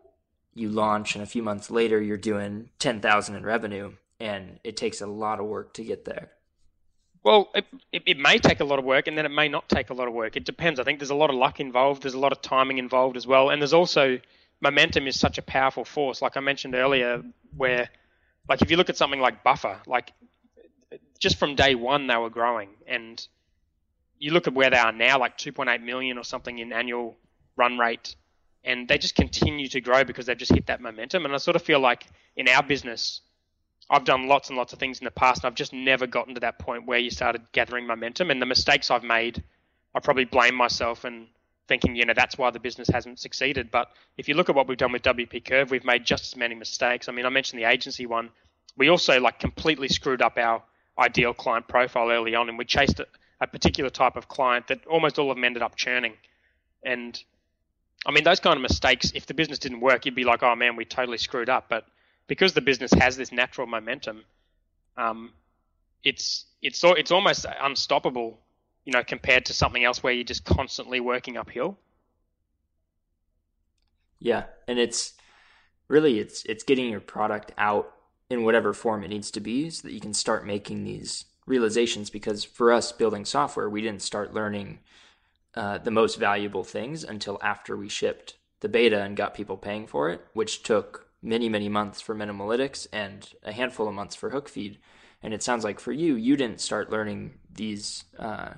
you 0.56 0.70
launch 0.70 1.14
and 1.14 1.24
a 1.24 1.28
few 1.28 1.44
months 1.44 1.70
later 1.70 2.02
you're 2.02 2.18
doing 2.18 2.70
10,000 2.80 3.36
in 3.36 3.44
revenue, 3.46 3.94
and 4.20 4.60
it 4.64 4.76
takes 4.78 5.02
a 5.02 5.08
lot 5.08 5.40
of 5.40 5.46
work 5.46 5.74
to 5.76 5.84
get 5.84 6.06
there. 6.06 6.32
Well, 7.28 7.50
it, 7.54 7.66
it, 7.92 8.04
it 8.06 8.18
may 8.18 8.38
take 8.38 8.62
a 8.62 8.64
lot 8.64 8.80
of 8.80 8.86
work, 8.86 9.08
and 9.08 9.18
then 9.18 9.26
it 9.26 9.34
may 9.34 9.50
not 9.50 9.68
take 9.68 9.90
a 9.90 9.94
lot 9.94 10.08
of 10.08 10.14
work. 10.14 10.38
It 10.38 10.46
depends. 10.46 10.80
I 10.80 10.86
think 10.86 11.00
there's 11.00 11.10
a 11.10 11.16
lot 11.16 11.30
of 11.30 11.36
luck 11.36 11.60
involved. 11.60 12.04
There's 12.04 12.14
a 12.14 12.20
lot 12.20 12.32
of 12.32 12.42
timing 12.42 12.78
involved 12.78 13.18
as 13.18 13.28
well, 13.28 13.50
and 13.50 13.62
there's 13.62 13.74
also 13.74 14.18
momentum 14.62 15.08
is 15.08 15.20
such 15.20 15.38
a 15.38 15.42
powerful 15.42 15.84
force. 15.84 16.22
Like 16.22 16.38
I 16.38 16.40
mentioned 16.40 16.74
earlier, 16.74 17.22
where 17.58 17.90
like 18.48 18.62
if 18.62 18.72
you 18.72 18.78
look 18.78 18.90
at 18.90 18.96
something 18.96 19.20
like 19.20 19.44
Buffer, 19.44 19.78
like 19.86 20.14
just 21.20 21.36
from 21.36 21.56
day 21.56 21.76
one 21.76 22.08
they 22.08 22.16
were 22.16 22.30
growing, 22.30 22.70
and 22.88 23.28
you 24.20 24.32
look 24.32 24.48
at 24.48 24.54
where 24.54 24.70
they 24.70 24.78
are 24.78 24.94
now, 24.94 25.20
like 25.20 25.38
2.8 25.38 25.84
million 25.84 26.18
or 26.18 26.24
something 26.24 26.58
in 26.58 26.72
annual 26.72 27.18
run 27.58 27.78
rate, 27.78 28.16
and 28.64 28.88
they 28.88 28.98
just 28.98 29.16
continue 29.16 29.68
to 29.68 29.82
grow 29.82 30.06
because 30.06 30.28
they've 30.28 30.38
just 30.38 30.54
hit 30.54 30.68
that 30.68 30.80
momentum. 30.80 31.26
And 31.26 31.34
I 31.34 31.40
sort 31.40 31.58
of 31.58 31.62
feel 31.62 31.82
like 31.82 32.08
in 32.38 32.48
our 32.48 32.64
business, 32.64 33.20
I've 33.90 34.04
done 34.04 34.28
lots 34.28 34.50
and 34.50 34.58
lots 34.58 34.74
of 34.74 34.80
things 34.80 35.00
in 35.00 35.06
the 35.06 35.12
past, 35.12 35.44
and 35.44 35.48
I've 35.48 35.56
just 35.56 35.74
never 35.74 36.08
gotten 36.08 36.34
to 36.34 36.42
that 36.42 36.60
point 36.60 36.86
where 36.86 37.00
you 37.00 37.10
started 37.10 37.42
gathering 37.54 37.88
momentum. 37.88 38.32
And 38.32 38.42
the 38.42 38.46
mistakes 38.46 38.92
I've 38.92 39.04
made, 39.04 39.42
I 39.96 40.00
probably 40.00 40.26
blame 40.26 40.56
myself 40.56 41.06
and 41.06 41.28
thinking, 41.68 41.96
you 41.96 42.06
know, 42.06 42.14
that's 42.14 42.38
why 42.38 42.50
the 42.50 42.60
business 42.60 42.90
hasn't 42.90 43.20
succeeded. 43.20 43.72
But 43.72 43.90
if 44.18 44.28
you 44.28 44.36
look 44.36 44.50
at 44.50 44.56
what 44.56 44.68
we've 44.68 44.78
done 44.78 44.92
with 44.92 45.04
WP 45.04 45.46
Curve, 45.46 45.72
we've 45.72 45.86
made 45.86 46.06
just 46.06 46.26
as 46.26 46.36
many 46.36 46.56
mistakes. 46.56 47.08
I 47.08 47.12
mean, 47.12 47.26
I 47.26 47.30
mentioned 47.30 47.62
the 47.62 47.70
agency 47.70 48.06
one. 48.06 48.30
We 48.76 48.90
also 48.90 49.20
like 49.20 49.40
completely 49.40 49.88
screwed 49.88 50.22
up 50.22 50.38
our 50.38 50.62
ideal 51.00 51.34
client 51.34 51.68
profile 51.68 52.12
early 52.12 52.36
on, 52.36 52.50
and 52.50 52.58
we 52.58 52.66
chased 52.66 53.00
a, 53.00 53.08
a 53.40 53.48
particular 53.48 53.90
type 53.90 54.16
of 54.18 54.28
client 54.28 54.68
that 54.68 54.86
almost 54.88 55.20
all 55.20 55.32
of 55.32 55.38
them 55.38 55.44
ended 55.44 55.62
up 55.62 55.76
churning. 55.76 56.14
And 56.84 57.22
I 58.06 58.12
mean, 58.12 58.24
those 58.24 58.40
kind 58.40 58.56
of 58.56 58.62
mistakes, 58.62 59.12
if 59.16 59.26
the 59.26 59.34
business 59.34 59.60
didn't 59.60 59.80
work, 59.80 60.06
you'd 60.06 60.16
be 60.16 60.24
like, 60.24 60.44
oh 60.44 60.56
man, 60.56 60.76
we 60.76 60.86
totally 60.86 61.18
screwed 61.18 61.50
up. 61.50 61.68
But 61.70 61.86
because 62.28 62.54
the 62.54 62.62
business 62.62 62.92
has 62.94 63.18
this 63.18 63.32
natural 63.32 63.68
momentum, 63.68 64.24
um, 64.98 65.34
it's 66.04 66.46
it's 66.62 66.84
it's 66.84 67.12
almost 67.12 67.46
unstoppable, 67.62 68.40
you 68.86 68.94
know, 68.94 69.04
compared 69.04 69.46
to 69.46 69.54
something 69.54 69.84
else 69.84 70.04
where 70.04 70.14
you're 70.14 70.24
just 70.24 70.46
constantly 70.46 71.00
working 71.00 71.38
uphill. 71.38 71.78
Yeah, 74.20 74.46
and 74.68 74.80
it's 74.80 75.14
really 75.88 76.20
it's 76.20 76.44
it's 76.46 76.64
getting 76.64 76.90
your 76.90 77.00
product 77.00 77.52
out 77.58 77.94
in 78.30 78.44
whatever 78.44 78.74
form 78.74 79.04
it 79.04 79.10
needs 79.10 79.32
to 79.32 79.40
be 79.40 79.70
so 79.70 79.88
that 79.88 79.94
you 79.94 80.02
can 80.02 80.14
start 80.14 80.46
making 80.46 80.84
these 80.84 81.26
realizations 81.46 82.10
because 82.10 82.44
for 82.44 82.74
us 82.74 82.92
building 82.92 83.24
software, 83.24 83.70
we 83.70 83.82
didn't 83.82 84.02
start 84.02 84.34
learning 84.34 84.80
uh, 85.56 85.78
the 85.78 85.92
most 85.92 86.20
valuable 86.20 86.64
things 86.64 87.04
until 87.04 87.40
after 87.42 87.78
we 87.78 87.88
shipped 87.88 88.36
the 88.60 88.70
beta 88.70 89.02
and 89.02 89.16
got 89.16 89.34
people 89.34 89.56
paying 89.56 89.88
for 89.88 90.10
it, 90.10 90.22
which 90.34 90.62
took 90.64 91.07
many, 91.28 91.50
many 91.50 91.70
months 91.70 92.00
for 92.00 92.16
Minimalytics 92.16 92.88
and 92.94 93.34
a 93.44 93.52
handful 93.52 93.88
of 93.88 93.94
months 93.94 94.16
for 94.16 94.32
Hookfeed. 94.32 94.78
And 95.22 95.34
it 95.34 95.44
sounds 95.44 95.64
like 95.64 95.80
for 95.80 95.92
you, 95.92 96.16
you 96.16 96.38
didn't 96.38 96.62
start 96.62 96.92
learning 96.92 97.40
these 97.54 98.06
uh, 98.18 98.50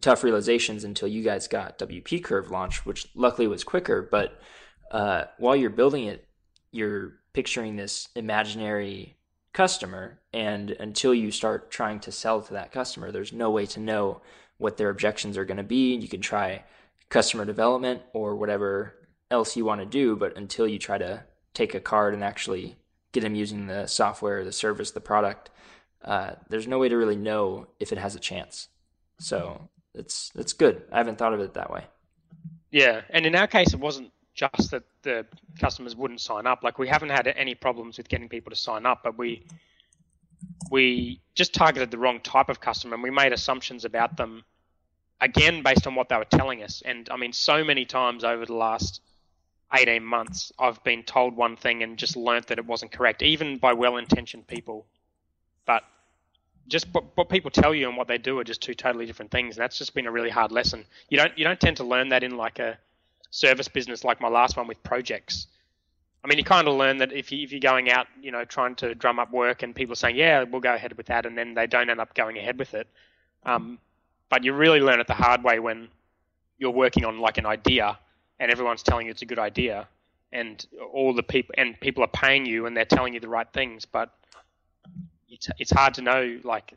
tough 0.00 0.24
realizations 0.24 0.82
until 0.82 1.08
you 1.08 1.22
guys 1.22 1.46
got 1.46 1.78
WP 1.78 2.24
Curve 2.24 2.50
launched, 2.50 2.84
which 2.84 3.06
luckily 3.14 3.46
was 3.46 3.64
quicker. 3.64 4.02
But 4.02 4.40
uh, 4.90 5.24
while 5.38 5.54
you're 5.54 5.70
building 5.70 6.06
it, 6.06 6.26
you're 6.72 7.14
picturing 7.32 7.76
this 7.76 8.08
imaginary 8.16 9.16
customer, 9.52 10.20
and 10.32 10.70
until 10.72 11.14
you 11.14 11.30
start 11.30 11.70
trying 11.70 12.00
to 12.00 12.12
sell 12.12 12.42
to 12.42 12.52
that 12.54 12.72
customer, 12.72 13.10
there's 13.10 13.32
no 13.32 13.50
way 13.50 13.66
to 13.66 13.80
know 13.80 14.20
what 14.58 14.76
their 14.76 14.90
objections 14.90 15.36
are 15.36 15.44
going 15.44 15.56
to 15.56 15.62
be. 15.62 15.94
You 15.94 16.08
can 16.08 16.20
try 16.20 16.64
customer 17.08 17.44
development 17.44 18.02
or 18.12 18.36
whatever 18.36 18.94
else 19.30 19.56
you 19.56 19.64
want 19.64 19.80
to 19.80 19.86
do, 19.86 20.16
but 20.16 20.36
until 20.36 20.66
you 20.66 20.78
try 20.78 20.98
to 20.98 21.24
take 21.54 21.74
a 21.74 21.80
card 21.80 22.14
and 22.14 22.22
actually 22.24 22.76
get 23.12 23.22
them 23.22 23.34
using 23.34 23.66
the 23.66 23.86
software, 23.86 24.44
the 24.44 24.52
service, 24.52 24.90
the 24.92 25.00
product, 25.00 25.50
uh, 26.04 26.32
there's 26.48 26.66
no 26.66 26.78
way 26.78 26.88
to 26.88 26.96
really 26.96 27.16
know 27.16 27.66
if 27.78 27.92
it 27.92 27.98
has 27.98 28.14
a 28.14 28.20
chance. 28.20 28.68
So 29.18 29.68
it's 29.94 30.30
it's 30.34 30.52
good. 30.52 30.82
I 30.90 30.98
haven't 30.98 31.18
thought 31.18 31.34
of 31.34 31.40
it 31.40 31.54
that 31.54 31.70
way. 31.70 31.84
Yeah, 32.70 33.02
and 33.10 33.26
in 33.26 33.34
our 33.34 33.46
case, 33.46 33.74
it 33.74 33.80
wasn't 33.80 34.12
just 34.34 34.70
that 34.70 34.84
the 35.02 35.26
customers 35.58 35.96
wouldn't 35.96 36.20
sign 36.20 36.46
up. 36.46 36.62
Like 36.62 36.78
we 36.78 36.88
haven't 36.88 37.10
had 37.10 37.26
any 37.26 37.54
problems 37.54 37.98
with 37.98 38.08
getting 38.08 38.28
people 38.28 38.50
to 38.50 38.56
sign 38.56 38.86
up, 38.86 39.00
but 39.02 39.18
we 39.18 39.44
we 40.70 41.20
just 41.34 41.52
targeted 41.52 41.90
the 41.90 41.98
wrong 41.98 42.20
type 42.20 42.48
of 42.48 42.60
customer, 42.60 42.94
and 42.94 43.02
we 43.02 43.10
made 43.10 43.32
assumptions 43.32 43.84
about 43.84 44.16
them 44.16 44.44
again 45.20 45.62
based 45.62 45.86
on 45.86 45.94
what 45.94 46.08
they 46.08 46.16
were 46.16 46.24
telling 46.24 46.62
us. 46.62 46.82
And 46.84 47.08
I 47.10 47.16
mean, 47.16 47.32
so 47.32 47.62
many 47.64 47.84
times 47.84 48.24
over 48.24 48.46
the 48.46 48.54
last, 48.54 49.02
18 49.72 50.04
months, 50.04 50.52
I've 50.58 50.82
been 50.84 51.02
told 51.02 51.36
one 51.36 51.56
thing 51.56 51.82
and 51.82 51.96
just 51.96 52.16
learnt 52.16 52.46
that 52.48 52.58
it 52.58 52.66
wasn't 52.66 52.92
correct, 52.92 53.22
even 53.22 53.58
by 53.58 53.72
well-intentioned 53.72 54.46
people. 54.46 54.86
But 55.64 55.84
just 56.66 56.86
what, 56.92 57.04
what 57.16 57.28
people 57.28 57.50
tell 57.50 57.74
you 57.74 57.88
and 57.88 57.96
what 57.96 58.08
they 58.08 58.18
do 58.18 58.38
are 58.38 58.44
just 58.44 58.62
two 58.62 58.74
totally 58.74 59.06
different 59.06 59.30
things. 59.30 59.56
And 59.56 59.62
that's 59.62 59.78
just 59.78 59.94
been 59.94 60.06
a 60.06 60.10
really 60.10 60.30
hard 60.30 60.52
lesson. 60.52 60.84
You 61.08 61.18
don't 61.18 61.36
you 61.36 61.44
don't 61.44 61.60
tend 61.60 61.76
to 61.78 61.84
learn 61.84 62.08
that 62.08 62.22
in 62.22 62.36
like 62.36 62.58
a 62.58 62.78
service 63.30 63.68
business 63.68 64.04
like 64.04 64.20
my 64.20 64.28
last 64.28 64.56
one 64.56 64.66
with 64.66 64.82
projects. 64.82 65.46
I 66.22 66.28
mean, 66.28 66.36
you 66.36 66.44
kind 66.44 66.68
of 66.68 66.74
learn 66.74 66.98
that 66.98 67.12
if, 67.12 67.32
you, 67.32 67.42
if 67.42 67.50
you're 67.50 67.60
going 67.60 67.90
out, 67.90 68.06
you 68.20 68.30
know, 68.30 68.44
trying 68.44 68.74
to 68.76 68.94
drum 68.94 69.18
up 69.18 69.32
work 69.32 69.62
and 69.62 69.74
people 69.74 69.94
are 69.94 69.96
saying, 69.96 70.16
yeah, 70.16 70.42
we'll 70.42 70.60
go 70.60 70.74
ahead 70.74 70.94
with 70.98 71.06
that, 71.06 71.24
and 71.24 71.36
then 71.38 71.54
they 71.54 71.66
don't 71.66 71.88
end 71.88 71.98
up 71.98 72.14
going 72.14 72.36
ahead 72.36 72.58
with 72.58 72.74
it. 72.74 72.86
Um, 73.46 73.78
but 74.28 74.44
you 74.44 74.52
really 74.52 74.80
learn 74.80 75.00
it 75.00 75.06
the 75.06 75.14
hard 75.14 75.42
way 75.42 75.60
when 75.60 75.88
you're 76.58 76.70
working 76.70 77.06
on 77.06 77.20
like 77.20 77.38
an 77.38 77.46
idea 77.46 77.98
and 78.40 78.50
everyone's 78.50 78.82
telling 78.82 79.06
you 79.06 79.12
it's 79.12 79.22
a 79.22 79.26
good 79.26 79.38
idea 79.38 79.86
and 80.32 80.66
all 80.92 81.12
the 81.12 81.22
people 81.22 81.54
and 81.58 81.78
people 81.80 82.02
are 82.02 82.08
paying 82.08 82.46
you 82.46 82.66
and 82.66 82.76
they're 82.76 82.84
telling 82.84 83.14
you 83.14 83.20
the 83.20 83.28
right 83.28 83.52
things, 83.52 83.84
but 83.84 84.12
it's 85.28 85.48
it's 85.58 85.70
hard 85.70 85.94
to 85.94 86.02
know 86.02 86.40
like 86.42 86.74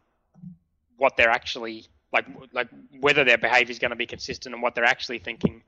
what 0.97 1.17
they're 1.17 1.29
actually 1.29 1.85
like 2.11 2.25
like 2.51 2.69
whether 2.99 3.23
their 3.23 3.37
behavior 3.37 3.71
is 3.71 3.79
going 3.79 3.91
to 3.91 3.95
be 3.97 4.05
consistent 4.05 4.53
and 4.53 4.61
what 4.61 4.75
they're 4.75 4.83
actually 4.83 5.19
thinking 5.19 5.63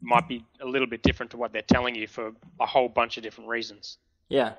might 0.00 0.28
be 0.28 0.44
a 0.60 0.66
little 0.66 0.86
bit 0.86 1.02
different 1.02 1.30
to 1.32 1.36
what 1.36 1.52
they're 1.52 1.62
telling 1.62 1.94
you 1.94 2.06
for 2.06 2.32
a 2.60 2.66
whole 2.66 2.88
bunch 2.88 3.16
of 3.16 3.22
different 3.22 3.50
reasons. 3.50 3.98
Yeah. 4.28 4.52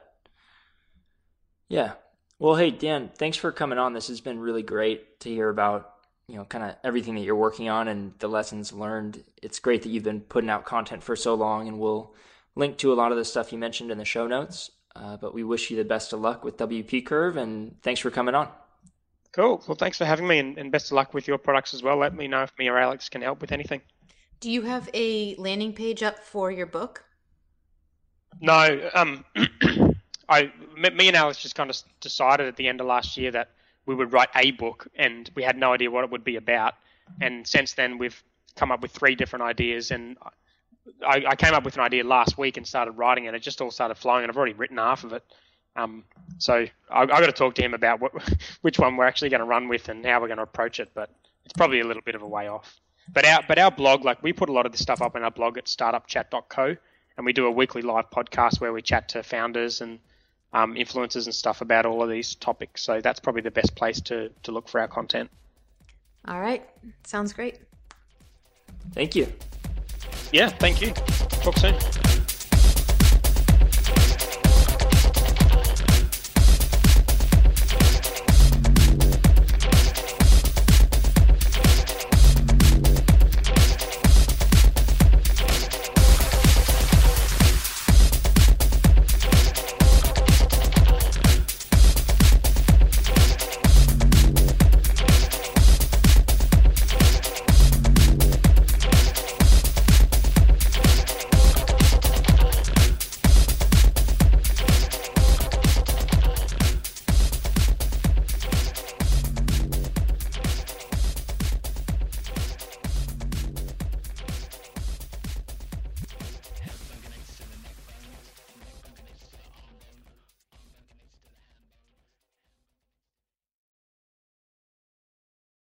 Yeah. 1.69 1.93
Well, 2.39 2.55
hey 2.55 2.71
Dan, 2.71 3.09
thanks 3.15 3.37
for 3.37 3.51
coming 3.51 3.77
on. 3.77 3.93
This 3.93 4.07
has 4.07 4.21
been 4.21 4.39
really 4.39 4.63
great 4.63 5.19
to 5.21 5.29
hear 5.29 5.49
about, 5.49 5.93
you 6.29 6.35
know, 6.35 6.45
kind 6.45 6.63
of 6.63 6.75
everything 6.83 7.15
that 7.15 7.21
you're 7.21 7.35
working 7.35 7.69
on 7.69 7.87
and 7.87 8.13
the 8.19 8.27
lessons 8.27 8.71
learned. 8.71 9.23
It's 9.41 9.59
great 9.59 9.81
that 9.81 9.89
you've 9.89 10.03
been 10.03 10.21
putting 10.21 10.49
out 10.49 10.63
content 10.63 11.03
for 11.03 11.15
so 11.15 11.33
long 11.33 11.67
and 11.67 11.79
we'll 11.79 12.13
link 12.55 12.77
to 12.77 12.93
a 12.93 12.95
lot 12.95 13.11
of 13.11 13.17
the 13.17 13.25
stuff 13.25 13.51
you 13.51 13.57
mentioned 13.57 13.89
in 13.89 13.97
the 13.97 14.05
show 14.05 14.27
notes. 14.27 14.69
Uh, 14.95 15.17
but 15.17 15.33
we 15.33 15.43
wish 15.43 15.71
you 15.71 15.77
the 15.77 15.83
best 15.83 16.13
of 16.13 16.19
luck 16.19 16.43
with 16.43 16.57
WP 16.57 17.05
Curve 17.05 17.37
and 17.37 17.81
thanks 17.81 17.99
for 17.99 18.11
coming 18.11 18.35
on. 18.35 18.47
Cool. 19.31 19.63
Well, 19.67 19.75
thanks 19.75 19.97
for 19.97 20.05
having 20.05 20.27
me 20.27 20.39
and, 20.39 20.57
and 20.57 20.71
best 20.71 20.87
of 20.87 20.93
luck 20.93 21.13
with 21.13 21.27
your 21.27 21.37
products 21.37 21.73
as 21.73 21.81
well. 21.81 21.97
Let 21.97 22.13
me 22.13 22.27
know 22.27 22.43
if 22.43 22.51
me 22.59 22.67
or 22.67 22.77
Alex 22.77 23.09
can 23.09 23.21
help 23.21 23.41
with 23.41 23.51
anything. 23.51 23.81
Do 24.39 24.51
you 24.51 24.61
have 24.63 24.89
a 24.93 25.35
landing 25.35 25.73
page 25.73 26.03
up 26.03 26.19
for 26.19 26.51
your 26.51 26.65
book? 26.65 27.03
No. 28.39 28.89
Um, 28.93 29.25
I, 30.29 30.51
me 30.77 31.07
and 31.07 31.17
Alex 31.17 31.41
just 31.41 31.55
kind 31.55 31.69
of 31.69 31.77
decided 32.01 32.47
at 32.47 32.55
the 32.55 32.67
end 32.67 32.81
of 32.81 32.87
last 32.87 33.17
year 33.17 33.31
that 33.31 33.49
we 33.89 33.95
would 33.95 34.13
write 34.13 34.29
a 34.35 34.51
book, 34.51 34.87
and 34.95 35.27
we 35.33 35.41
had 35.41 35.57
no 35.57 35.73
idea 35.73 35.89
what 35.89 36.03
it 36.03 36.11
would 36.11 36.23
be 36.23 36.35
about. 36.35 36.75
And 37.19 37.47
since 37.47 37.73
then, 37.73 37.97
we've 37.97 38.23
come 38.55 38.71
up 38.71 38.83
with 38.83 38.91
three 38.91 39.15
different 39.15 39.45
ideas, 39.45 39.89
and 39.89 40.15
I, 41.03 41.23
I 41.29 41.35
came 41.35 41.55
up 41.55 41.65
with 41.65 41.73
an 41.73 41.81
idea 41.81 42.03
last 42.03 42.37
week 42.37 42.57
and 42.57 42.67
started 42.67 42.91
writing 42.91 43.25
it. 43.25 43.33
It 43.33 43.41
just 43.41 43.61
all 43.61 43.71
started 43.71 43.95
flowing, 43.95 44.23
and 44.23 44.31
I've 44.31 44.37
already 44.37 44.53
written 44.53 44.77
half 44.77 45.05
of 45.05 45.13
it. 45.13 45.23
Um, 45.75 46.03
so 46.37 46.67
I, 46.91 46.99
have 46.99 47.09
got 47.09 47.21
to 47.21 47.31
talk 47.31 47.55
to 47.55 47.63
him 47.63 47.73
about 47.73 47.99
what, 47.99 48.11
which 48.61 48.77
one 48.77 48.95
we're 48.95 49.07
actually 49.07 49.29
going 49.29 49.39
to 49.39 49.45
run 49.45 49.67
with 49.67 49.89
and 49.89 50.05
how 50.05 50.21
we're 50.21 50.27
going 50.27 50.37
to 50.37 50.43
approach 50.43 50.79
it. 50.79 50.91
But 50.93 51.09
it's 51.43 51.53
probably 51.53 51.79
a 51.79 51.83
little 51.83 52.03
bit 52.03 52.13
of 52.13 52.21
a 52.21 52.27
way 52.27 52.47
off. 52.47 52.79
But 53.11 53.25
our 53.25 53.41
but 53.47 53.57
our 53.57 53.71
blog, 53.71 54.05
like 54.05 54.21
we 54.21 54.33
put 54.33 54.49
a 54.49 54.53
lot 54.53 54.67
of 54.67 54.71
this 54.71 54.81
stuff 54.81 55.01
up 55.01 55.15
in 55.15 55.23
our 55.23 55.31
blog 55.31 55.57
at 55.57 55.65
startupchat.co, 55.65 56.75
and 57.17 57.25
we 57.25 57.33
do 57.33 57.47
a 57.47 57.51
weekly 57.51 57.81
live 57.81 58.11
podcast 58.11 58.61
where 58.61 58.71
we 58.71 58.83
chat 58.83 59.09
to 59.09 59.23
founders 59.23 59.81
and 59.81 59.97
um, 60.53 60.75
influencers 60.75 61.25
and 61.25 61.33
stuff 61.33 61.61
about 61.61 61.85
all 61.85 62.01
of 62.01 62.09
these 62.09 62.35
topics. 62.35 62.81
So 62.81 63.01
that's 63.01 63.19
probably 63.19 63.41
the 63.41 63.51
best 63.51 63.75
place 63.75 64.01
to 64.01 64.29
to 64.43 64.51
look 64.51 64.67
for 64.67 64.79
our 64.79 64.87
content. 64.87 65.29
All 66.27 66.41
right, 66.41 66.67
sounds 67.05 67.33
great. 67.33 67.59
Thank 68.93 69.15
you. 69.15 69.27
Yeah, 70.31 70.49
thank 70.49 70.81
you. 70.81 70.91
Talk 71.41 71.57
soon. 71.57 72.08